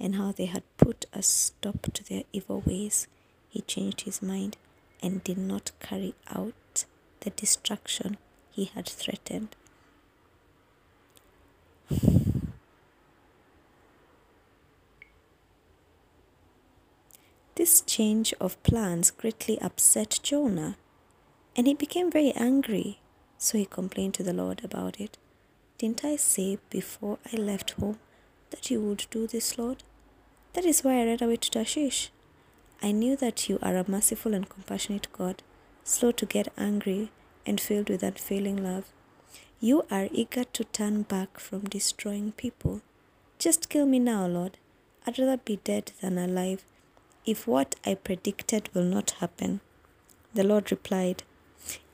and 0.00 0.16
how 0.16 0.32
they 0.32 0.46
had 0.46 0.62
put 0.78 1.04
a 1.12 1.22
stop 1.22 1.92
to 1.92 2.02
their 2.02 2.22
evil 2.32 2.62
ways, 2.64 3.06
he 3.48 3.60
changed 3.60 4.02
his 4.02 4.22
mind 4.22 4.56
and 5.02 5.22
did 5.22 5.38
not 5.38 5.72
carry 5.80 6.14
out 6.28 6.84
the 7.20 7.30
destruction 7.30 8.16
he 8.50 8.64
had 8.64 8.88
threatened. 8.88 9.54
This 17.56 17.82
change 17.82 18.32
of 18.40 18.62
plans 18.62 19.10
greatly 19.10 19.60
upset 19.60 20.18
Jonah, 20.22 20.78
and 21.54 21.66
he 21.66 21.74
became 21.74 22.10
very 22.10 22.32
angry. 22.32 23.00
So 23.36 23.58
he 23.58 23.66
complained 23.66 24.14
to 24.14 24.22
the 24.22 24.32
Lord 24.32 24.62
about 24.64 25.00
it. 25.00 25.18
Didn't 25.76 26.04
I 26.04 26.16
say 26.16 26.58
before 26.70 27.18
I 27.32 27.36
left 27.36 27.72
home 27.72 27.98
that 28.50 28.70
you 28.70 28.80
would 28.80 29.06
do 29.10 29.26
this, 29.26 29.58
Lord? 29.58 29.82
That 30.54 30.64
is 30.64 30.82
why 30.82 31.00
I 31.00 31.04
ran 31.04 31.22
away 31.22 31.36
to 31.36 31.50
Tarshish. 31.50 32.10
I 32.82 32.92
knew 32.92 33.14
that 33.16 33.48
you 33.48 33.58
are 33.62 33.76
a 33.76 33.88
merciful 33.88 34.34
and 34.34 34.48
compassionate 34.48 35.08
God, 35.12 35.42
slow 35.84 36.12
to 36.12 36.26
get 36.26 36.52
angry 36.58 37.10
and 37.46 37.60
filled 37.60 37.88
with 37.88 38.02
unfailing 38.02 38.62
love. 38.62 38.86
You 39.60 39.84
are 39.90 40.08
eager 40.10 40.44
to 40.44 40.64
turn 40.64 41.02
back 41.02 41.38
from 41.38 41.60
destroying 41.68 42.32
people. 42.32 42.80
Just 43.38 43.68
kill 43.68 43.86
me 43.86 43.98
now, 43.98 44.26
Lord. 44.26 44.58
I'd 45.06 45.18
rather 45.18 45.36
be 45.36 45.60
dead 45.62 45.92
than 46.00 46.18
alive 46.18 46.64
if 47.24 47.46
what 47.46 47.76
I 47.84 47.94
predicted 47.94 48.70
will 48.74 48.84
not 48.84 49.12
happen. 49.22 49.60
The 50.34 50.44
Lord 50.44 50.70
replied, 50.70 51.22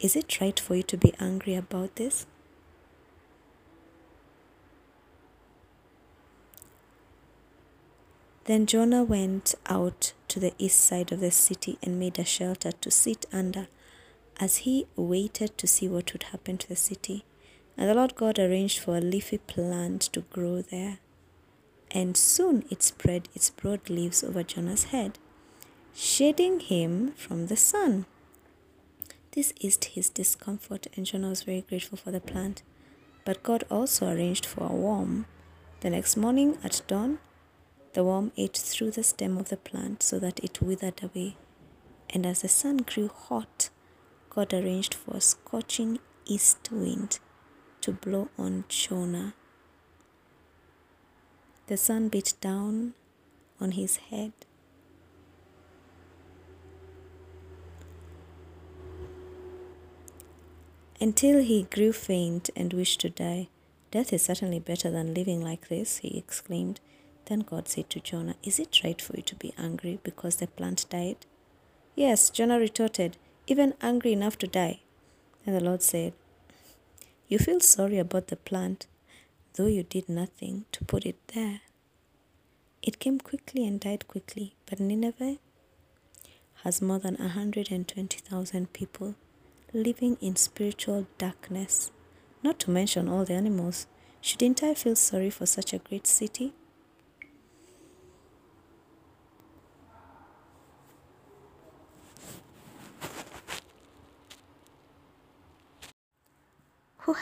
Is 0.01 0.17
it 0.17 0.41
right 0.41 0.59
for 0.59 0.77
you 0.77 0.83
to 0.85 0.97
be 0.97 1.15
angry 1.19 1.55
about 1.55 1.97
this? 1.97 2.27
Then 8.47 8.66
Jonah 8.66 9.03
went 9.03 9.57
out 9.66 10.12
to 10.28 10.38
the 10.38 10.55
east 10.57 10.80
side 10.80 11.11
of 11.11 11.18
the 11.18 11.32
city 11.32 11.78
and 11.82 11.99
made 11.99 12.16
a 12.18 12.24
shelter 12.24 12.70
to 12.70 12.90
sit 12.92 13.26
under 13.32 13.66
as 14.38 14.59
he 14.59 14.86
waited 14.94 15.59
to 15.59 15.66
see 15.66 15.88
what 15.88 16.12
would 16.12 16.24
happen 16.24 16.57
to 16.59 16.68
the 16.68 16.76
city. 16.76 17.24
And 17.76 17.90
the 17.90 17.94
Lord 17.94 18.14
God 18.14 18.38
arranged 18.38 18.78
for 18.78 18.97
a 18.97 19.01
leafy 19.01 19.38
plant 19.38 20.03
to 20.12 20.20
grow 20.20 20.62
there. 20.62 20.99
And 21.90 22.16
soon 22.16 22.64
it 22.70 22.84
spread 22.84 23.28
its 23.34 23.51
broad 23.51 23.90
leaves 23.90 24.22
over 24.22 24.44
Jonah's 24.44 24.84
head, 24.84 25.18
shading 25.92 26.61
him 26.61 27.12
from 27.12 27.47
the 27.47 27.57
sun. 27.57 28.07
This 29.32 29.53
eased 29.61 29.86
his 29.86 30.09
discomfort, 30.09 30.86
and 30.97 31.05
Jonah 31.05 31.30
was 31.30 31.42
very 31.42 31.62
grateful 31.62 31.99
for 31.99 32.11
the 32.11 32.20
plant. 32.20 32.62
But 33.24 33.42
God 33.42 33.64
also 33.70 34.09
arranged 34.09 34.47
for 34.47 34.64
a 34.64 34.72
worm. 34.72 35.26
The 35.80 35.90
next 35.90 36.16
morning 36.16 36.59
at 36.64 36.80
dawn, 36.86 37.18
the 37.97 38.05
worm 38.05 38.30
ate 38.36 38.59
through 38.59 38.90
the 38.90 39.03
stem 39.03 39.38
of 39.38 39.49
the 39.49 39.57
plant 39.57 40.03
so 40.03 40.18
that 40.18 40.38
it 40.40 40.61
withered 40.61 41.03
away. 41.03 41.34
And 42.11 42.26
as 42.26 42.42
the 42.42 42.49
sun 42.49 42.76
grew 42.76 43.09
hot, 43.09 43.70
God 44.28 44.53
arranged 44.53 44.92
for 44.92 45.16
a 45.16 45.20
scorching 45.22 45.99
east 46.26 46.68
wind 46.70 47.18
to 47.80 47.92
blow 47.92 48.28
on 48.36 48.64
Jonah. 48.68 49.32
The 51.68 51.78
sun 51.78 52.11
beat 52.11 52.34
down 52.42 52.92
on 53.59 53.70
his 53.70 53.97
head. 53.97 54.32
Until 61.01 61.42
he 61.42 61.62
grew 61.62 61.94
faint 61.94 62.51
and 62.55 62.74
wished 62.74 63.01
to 63.01 63.09
die. 63.09 63.49
Death 63.90 64.12
is 64.12 64.22
certainly 64.22 64.59
better 64.59 64.90
than 64.90 65.14
living 65.14 65.40
like 65.40 65.68
this, 65.68 65.99
he 65.99 66.18
exclaimed. 66.18 66.78
Then 67.27 67.41
God 67.41 67.68
said 67.68 67.91
to 67.91 68.01
Jonah, 68.01 68.37
Is 68.43 68.59
it 68.59 68.81
right 68.85 69.01
for 69.01 69.16
you 69.16 69.22
to 69.22 69.35
be 69.35 69.53
angry 69.59 69.99
because 70.03 70.37
the 70.37 70.47
plant 70.47 70.87
died? 70.89 71.27
Yes, 71.95 72.31
Jonah 72.31 72.59
retorted, 72.59 73.16
even 73.47 73.74
angry 73.81 74.12
enough 74.12 74.39
to 74.39 74.47
die. 74.47 74.81
And 75.45 75.55
the 75.55 75.64
Lord 75.64 75.83
said, 75.83 76.12
You 77.29 77.39
feel 77.39 77.61
sorry 77.61 77.99
about 77.99 78.29
the 78.29 78.37
plant, 78.37 78.87
though 79.55 79.66
you 79.66 79.83
did 79.83 80.09
nothing 80.09 80.66
to 80.72 80.85
put 80.85 81.05
it 81.05 81.16
there. 81.29 81.61
It 82.83 83.01
came 83.01 83.18
quickly 83.18 83.66
and 83.66 83.81
died 83.81 84.07
quickly, 84.07 84.55
but 84.66 84.79
Nineveh 84.79 85.39
has 86.62 86.81
more 86.81 87.01
than 87.01 87.16
120,000 87.16 88.72
people 88.72 89.16
living 89.72 90.16
in 90.20 90.37
spiritual 90.37 91.07
darkness, 91.18 91.91
not 92.43 92.59
to 92.61 92.70
mention 92.70 93.09
all 93.09 93.24
the 93.24 93.35
animals. 93.35 93.87
Shouldn't 94.20 94.62
I 94.62 94.74
feel 94.74 94.95
sorry 94.95 95.31
for 95.31 95.47
such 95.47 95.72
a 95.72 95.79
great 95.79 96.07
city? 96.07 96.55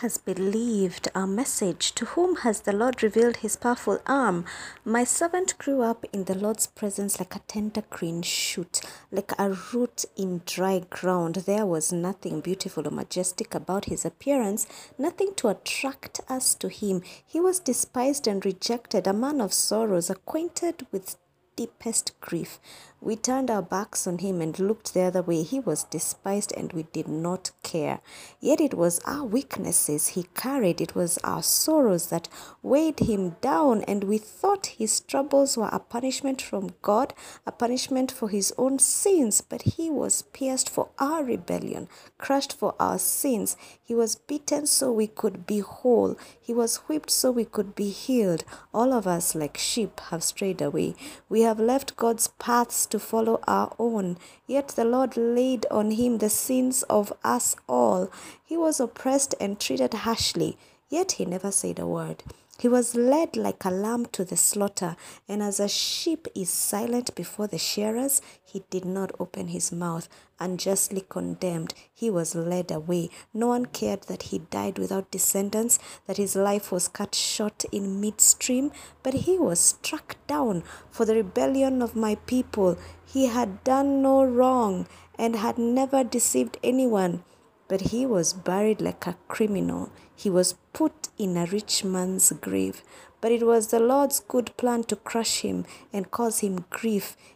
Has 0.00 0.18
believed 0.18 1.08
our 1.14 1.26
message? 1.26 1.92
To 1.94 2.04
whom 2.04 2.36
has 2.36 2.60
the 2.60 2.72
Lord 2.72 3.02
revealed 3.02 3.38
his 3.38 3.56
powerful 3.56 4.00
arm? 4.06 4.44
My 4.84 5.04
servant 5.04 5.56
grew 5.58 5.82
up 5.82 6.04
in 6.12 6.24
the 6.24 6.34
Lord's 6.34 6.66
presence 6.66 7.18
like 7.18 7.34
a 7.34 7.40
tender 7.40 7.82
green 7.90 8.22
shoot, 8.22 8.80
like 9.10 9.32
a 9.38 9.56
root 9.72 10.04
in 10.16 10.42
dry 10.44 10.80
ground. 10.90 11.36
There 11.46 11.66
was 11.66 11.92
nothing 11.92 12.40
beautiful 12.40 12.86
or 12.86 12.90
majestic 12.90 13.54
about 13.54 13.86
his 13.86 14.04
appearance, 14.04 14.66
nothing 14.98 15.34
to 15.36 15.48
attract 15.48 16.20
us 16.28 16.54
to 16.56 16.68
him. 16.68 17.02
He 17.24 17.40
was 17.40 17.58
despised 17.58 18.26
and 18.26 18.44
rejected, 18.44 19.06
a 19.06 19.12
man 19.12 19.40
of 19.40 19.52
sorrows, 19.52 20.10
acquainted 20.10 20.86
with 20.92 21.16
deepest 21.56 22.18
grief. 22.20 22.58
We 23.04 23.16
turned 23.16 23.50
our 23.50 23.60
backs 23.60 24.06
on 24.06 24.16
him 24.16 24.40
and 24.40 24.58
looked 24.58 24.94
the 24.94 25.02
other 25.02 25.20
way. 25.20 25.42
He 25.42 25.60
was 25.60 25.84
despised 25.84 26.54
and 26.56 26.72
we 26.72 26.84
did 26.84 27.06
not 27.06 27.50
care. 27.62 28.00
Yet 28.40 28.62
it 28.62 28.72
was 28.72 28.98
our 29.04 29.24
weaknesses 29.24 30.08
he 30.08 30.22
carried, 30.34 30.80
it 30.80 30.94
was 30.94 31.18
our 31.22 31.42
sorrows 31.42 32.06
that 32.06 32.30
weighed 32.62 33.00
him 33.00 33.36
down, 33.42 33.82
and 33.82 34.04
we 34.04 34.16
thought 34.16 34.78
his 34.78 35.00
troubles 35.00 35.58
were 35.58 35.68
a 35.70 35.80
punishment 35.80 36.40
from 36.40 36.70
God, 36.80 37.12
a 37.46 37.52
punishment 37.52 38.10
for 38.10 38.30
his 38.30 38.54
own 38.56 38.78
sins. 38.78 39.42
But 39.42 39.62
he 39.76 39.90
was 39.90 40.22
pierced 40.22 40.70
for 40.70 40.88
our 40.98 41.22
rebellion, 41.22 41.88
crushed 42.16 42.54
for 42.54 42.74
our 42.80 42.98
sins. 42.98 43.58
He 43.82 43.94
was 43.94 44.16
beaten 44.16 44.66
so 44.66 44.90
we 44.90 45.08
could 45.08 45.44
be 45.44 45.58
whole, 45.58 46.16
he 46.40 46.54
was 46.54 46.76
whipped 46.88 47.10
so 47.10 47.30
we 47.30 47.44
could 47.44 47.74
be 47.74 47.90
healed. 47.90 48.44
All 48.72 48.94
of 48.94 49.06
us, 49.06 49.34
like 49.34 49.58
sheep, 49.58 50.00
have 50.08 50.22
strayed 50.22 50.62
away. 50.62 50.94
We 51.28 51.42
have 51.42 51.60
left 51.60 51.96
God's 51.96 52.28
paths 52.28 52.86
to 52.94 53.00
follow 53.00 53.40
our 53.48 53.74
own. 53.76 54.16
Yet 54.46 54.68
the 54.68 54.84
Lord 54.84 55.16
laid 55.16 55.66
on 55.68 55.90
him 55.90 56.18
the 56.18 56.30
sins 56.30 56.84
of 56.84 57.12
us 57.24 57.56
all. 57.68 58.08
He 58.44 58.56
was 58.56 58.78
oppressed 58.78 59.34
and 59.40 59.58
treated 59.58 59.94
harshly, 59.94 60.56
yet 60.88 61.12
he 61.12 61.24
never 61.24 61.50
said 61.50 61.80
a 61.80 61.86
word. 61.88 62.22
He 62.56 62.68
was 62.68 62.94
led 62.94 63.36
like 63.36 63.64
a 63.64 63.70
lamb 63.70 64.06
to 64.12 64.24
the 64.24 64.36
slaughter, 64.36 64.94
and 65.28 65.42
as 65.42 65.58
a 65.58 65.68
sheep 65.68 66.28
is 66.36 66.50
silent 66.50 67.12
before 67.16 67.48
the 67.48 67.58
shearers, 67.58 68.22
he 68.44 68.62
did 68.70 68.84
not 68.84 69.10
open 69.18 69.48
his 69.48 69.72
mouth. 69.72 70.08
Unjustly 70.40 71.04
condemned, 71.08 71.74
he 71.92 72.10
was 72.10 72.34
led 72.34 72.70
away. 72.70 73.10
No 73.32 73.48
one 73.48 73.66
cared 73.66 74.02
that 74.04 74.24
he 74.24 74.38
died 74.38 74.78
without 74.78 75.10
descendants, 75.10 75.78
that 76.06 76.16
his 76.16 76.34
life 76.34 76.72
was 76.72 76.88
cut 76.88 77.14
short 77.14 77.64
in 77.72 78.00
midstream, 78.00 78.72
but 79.02 79.14
he 79.14 79.38
was 79.38 79.60
struck 79.60 80.16
down 80.26 80.64
for 80.90 81.04
the 81.04 81.14
rebellion 81.14 81.82
of 81.82 81.96
my 81.96 82.16
people. 82.26 82.78
He 83.04 83.26
had 83.26 83.62
done 83.64 84.02
no 84.02 84.24
wrong 84.24 84.86
and 85.18 85.36
had 85.36 85.58
never 85.58 86.02
deceived 86.02 86.58
anyone 86.62 87.22
but 87.68 87.80
he 87.92 88.04
was 88.04 88.32
buried 88.32 88.80
like 88.80 89.06
a 89.06 89.16
criminal. 89.28 89.90
He 90.14 90.30
was 90.30 90.54
put 90.72 91.08
in 91.18 91.36
a 91.36 91.46
rich 91.46 91.84
man's 91.84 92.30
grave. 92.32 92.82
But 93.20 93.32
it 93.32 93.46
was 93.46 93.68
the 93.68 93.80
Lord's 93.80 94.20
good 94.20 94.54
plan 94.56 94.84
to 94.84 94.96
crush 94.96 95.40
him 95.40 95.64
and 95.92 96.10
cause 96.10 96.40
him 96.40 96.66
grief. 96.68 97.16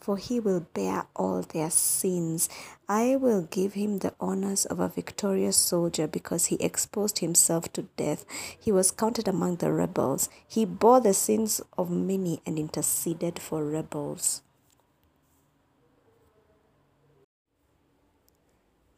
for 0.00 0.16
he 0.16 0.40
will 0.40 0.60
bear 0.60 1.06
all 1.14 1.42
their 1.42 1.70
sins. 1.70 2.48
I 2.88 3.16
will 3.16 3.42
give 3.42 3.74
him 3.74 3.98
the 3.98 4.14
honors 4.18 4.64
of 4.64 4.80
a 4.80 4.88
victorious 4.88 5.56
soldier 5.56 6.06
because 6.06 6.46
he 6.46 6.56
exposed 6.56 7.18
himself 7.18 7.72
to 7.74 7.82
death. 7.96 8.24
He 8.58 8.72
was 8.72 8.90
counted 8.90 9.28
among 9.28 9.56
the 9.56 9.72
rebels. 9.72 10.30
He 10.48 10.64
bore 10.64 11.00
the 11.00 11.14
sins 11.14 11.60
of 11.76 11.90
many 11.90 12.40
and 12.46 12.58
interceded 12.58 13.38
for 13.38 13.64
rebels. 13.64 14.42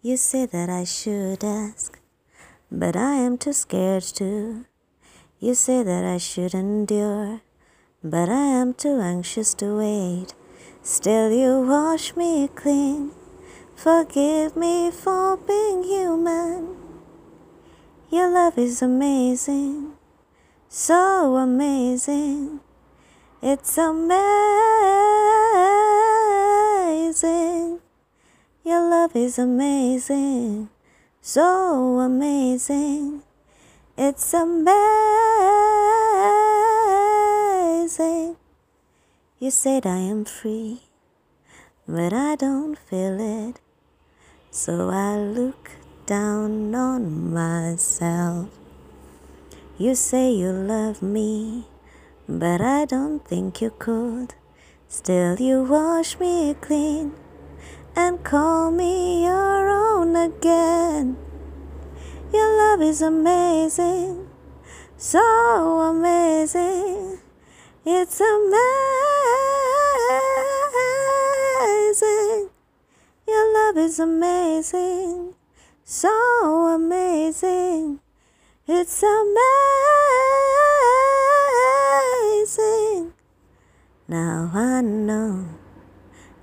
You 0.00 0.16
say 0.16 0.46
that 0.46 0.68
I 0.68 0.84
should 0.84 1.44
ask, 1.44 1.98
but 2.70 2.96
I 2.96 3.14
am 3.14 3.38
too 3.38 3.52
scared 3.52 4.02
to. 4.14 4.64
You 5.38 5.54
say 5.54 5.82
that 5.82 6.04
I 6.04 6.18
should 6.18 6.54
endure, 6.54 7.42
but 8.02 8.28
I 8.28 8.46
am 8.60 8.74
too 8.74 8.98
anxious 9.00 9.54
to 9.54 9.76
wait. 9.78 10.34
Still, 10.84 11.30
you 11.30 11.60
wash 11.60 12.16
me 12.16 12.48
clean. 12.48 13.12
Forgive 13.76 14.56
me 14.56 14.90
for 14.90 15.36
being 15.36 15.84
human. 15.84 16.76
Your 18.10 18.28
love 18.28 18.58
is 18.58 18.82
amazing, 18.82 19.92
so 20.68 21.36
amazing. 21.36 22.58
It's 23.40 23.78
amazing. 23.78 24.18
Your 28.64 28.90
love 28.90 29.14
is 29.14 29.38
amazing, 29.38 30.68
so 31.20 32.00
amazing. 32.00 33.22
It's 33.96 34.34
amazing. 34.34 34.82
You 39.42 39.50
said 39.50 39.88
I 39.88 39.96
am 39.96 40.24
free, 40.24 40.82
but 41.88 42.12
I 42.12 42.36
don't 42.36 42.78
feel 42.78 43.18
it. 43.18 43.58
So 44.52 44.88
I 44.88 45.16
look 45.16 45.72
down 46.06 46.72
on 46.76 47.34
myself. 47.34 48.50
You 49.76 49.96
say 49.96 50.30
you 50.30 50.52
love 50.52 51.02
me, 51.02 51.66
but 52.28 52.60
I 52.60 52.84
don't 52.84 53.26
think 53.26 53.60
you 53.60 53.72
could. 53.80 54.34
Still, 54.86 55.34
you 55.40 55.64
wash 55.64 56.20
me 56.20 56.54
clean 56.60 57.10
and 57.96 58.22
call 58.22 58.70
me 58.70 59.24
your 59.24 59.68
own 59.68 60.14
again. 60.14 61.16
Your 62.32 62.48
love 62.58 62.80
is 62.80 63.02
amazing, 63.02 64.28
so 64.96 65.80
amazing. 65.80 67.21
It's 67.84 68.20
amazing. 68.20 68.52
Your 73.26 73.52
love 73.54 73.76
is 73.76 73.98
amazing, 73.98 75.34
so 75.82 76.68
amazing. 76.68 77.98
It's 78.68 79.02
amazing. 82.62 83.12
Now 84.06 84.52
I 84.54 84.80
know 84.82 85.48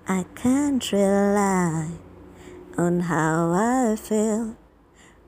I 0.10 0.26
can't 0.36 0.92
rely 0.92 1.92
on 2.78 3.00
how 3.00 3.54
I 3.54 3.96
feel 3.96 4.58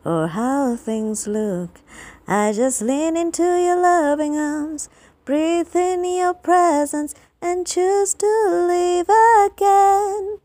or 0.03 0.27
how 0.27 0.75
things 0.75 1.25
look. 1.25 1.79
I 2.27 2.51
just 2.51 2.81
lean 2.81 3.15
into 3.15 3.43
your 3.43 3.81
loving 3.81 4.35
arms, 4.37 4.89
breathe 5.25 5.75
in 5.75 6.03
your 6.05 6.33
presence, 6.33 7.13
and 7.41 7.65
choose 7.67 8.13
to 8.15 8.25
live 8.25 9.09
again. 9.45 10.39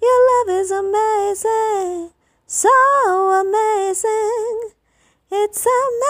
Your 0.00 0.18
love 0.30 0.48
is 0.60 0.70
amazing, 0.70 2.10
so 2.46 2.70
amazing. 3.30 4.72
It's 5.30 5.66
amazing. 5.66 6.02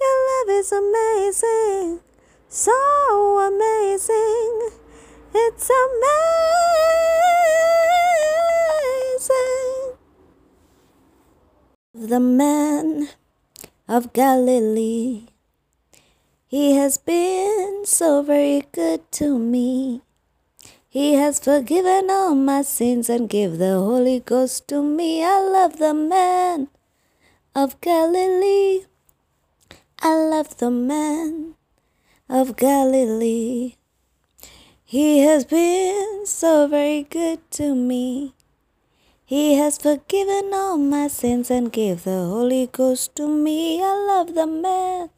Your 0.00 0.16
love 0.28 0.48
is 0.50 0.72
amazing, 0.72 2.00
so 2.48 2.72
amazing. 3.38 4.70
It's 5.34 5.70
amazing. 5.70 6.30
The 11.92 12.20
man 12.20 13.08
of 13.90 14.12
Galilee, 14.12 15.26
he 16.46 16.76
has 16.76 16.96
been 16.96 17.82
so 17.84 18.22
very 18.22 18.62
good 18.70 19.00
to 19.10 19.36
me. 19.36 20.02
He 20.88 21.14
has 21.14 21.40
forgiven 21.40 22.08
all 22.08 22.36
my 22.36 22.62
sins 22.62 23.10
and 23.10 23.28
gave 23.28 23.58
the 23.58 23.72
Holy 23.72 24.20
Ghost 24.20 24.68
to 24.68 24.80
me. 24.80 25.24
I 25.24 25.40
love 25.40 25.78
the 25.78 25.92
man 25.92 26.68
of 27.52 27.80
Galilee. 27.80 28.84
I 30.00 30.14
love 30.14 30.58
the 30.58 30.70
man 30.70 31.56
of 32.28 32.56
Galilee. 32.56 33.74
He 34.84 35.18
has 35.18 35.44
been 35.44 36.26
so 36.26 36.68
very 36.68 37.02
good 37.02 37.40
to 37.58 37.74
me. 37.74 38.34
He 39.30 39.54
has 39.54 39.78
forgiven 39.78 40.50
all 40.52 40.76
my 40.76 41.06
sins 41.06 41.52
and 41.52 41.70
gave 41.70 42.02
the 42.02 42.24
Holy 42.26 42.66
Ghost 42.66 43.14
to 43.14 43.28
me. 43.28 43.80
I 43.80 43.94
love 43.94 44.34
the 44.34 44.44
man 44.44 45.10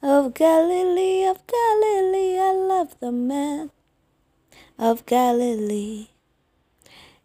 of 0.00 0.32
Galilee, 0.32 1.22
of 1.26 1.46
Galilee. 1.46 2.38
I 2.38 2.52
love 2.52 2.98
the 2.98 3.12
man 3.12 3.72
of 4.78 5.04
Galilee. 5.04 6.06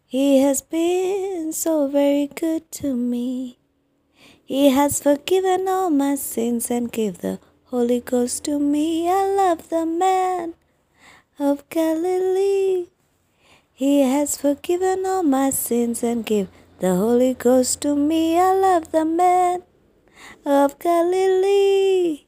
He 0.04 0.42
has 0.42 0.60
been 0.60 1.50
so 1.54 1.88
very 1.88 2.26
good 2.26 2.70
to 2.72 2.94
me. 2.94 3.56
He 4.44 4.68
has 4.68 5.00
forgiven 5.00 5.66
all 5.66 5.88
my 5.88 6.16
sins 6.16 6.70
and 6.70 6.92
gave 6.92 7.22
the 7.22 7.40
Holy 7.70 8.00
Ghost 8.00 8.44
to 8.44 8.58
me. 8.58 9.08
I 9.08 9.24
love 9.34 9.70
the 9.70 9.86
man 9.86 10.56
of 11.38 11.66
Galilee. 11.70 12.88
He 13.82 14.02
has 14.02 14.36
forgiven 14.36 15.04
all 15.04 15.24
my 15.24 15.50
sins 15.50 16.04
and 16.04 16.24
gave 16.24 16.46
the 16.78 16.94
Holy 16.94 17.34
Ghost 17.34 17.80
to 17.80 17.96
me. 17.96 18.38
I 18.38 18.52
love 18.54 18.92
the 18.92 19.04
man 19.04 19.64
of 20.46 20.78
Galilee. 20.78 22.26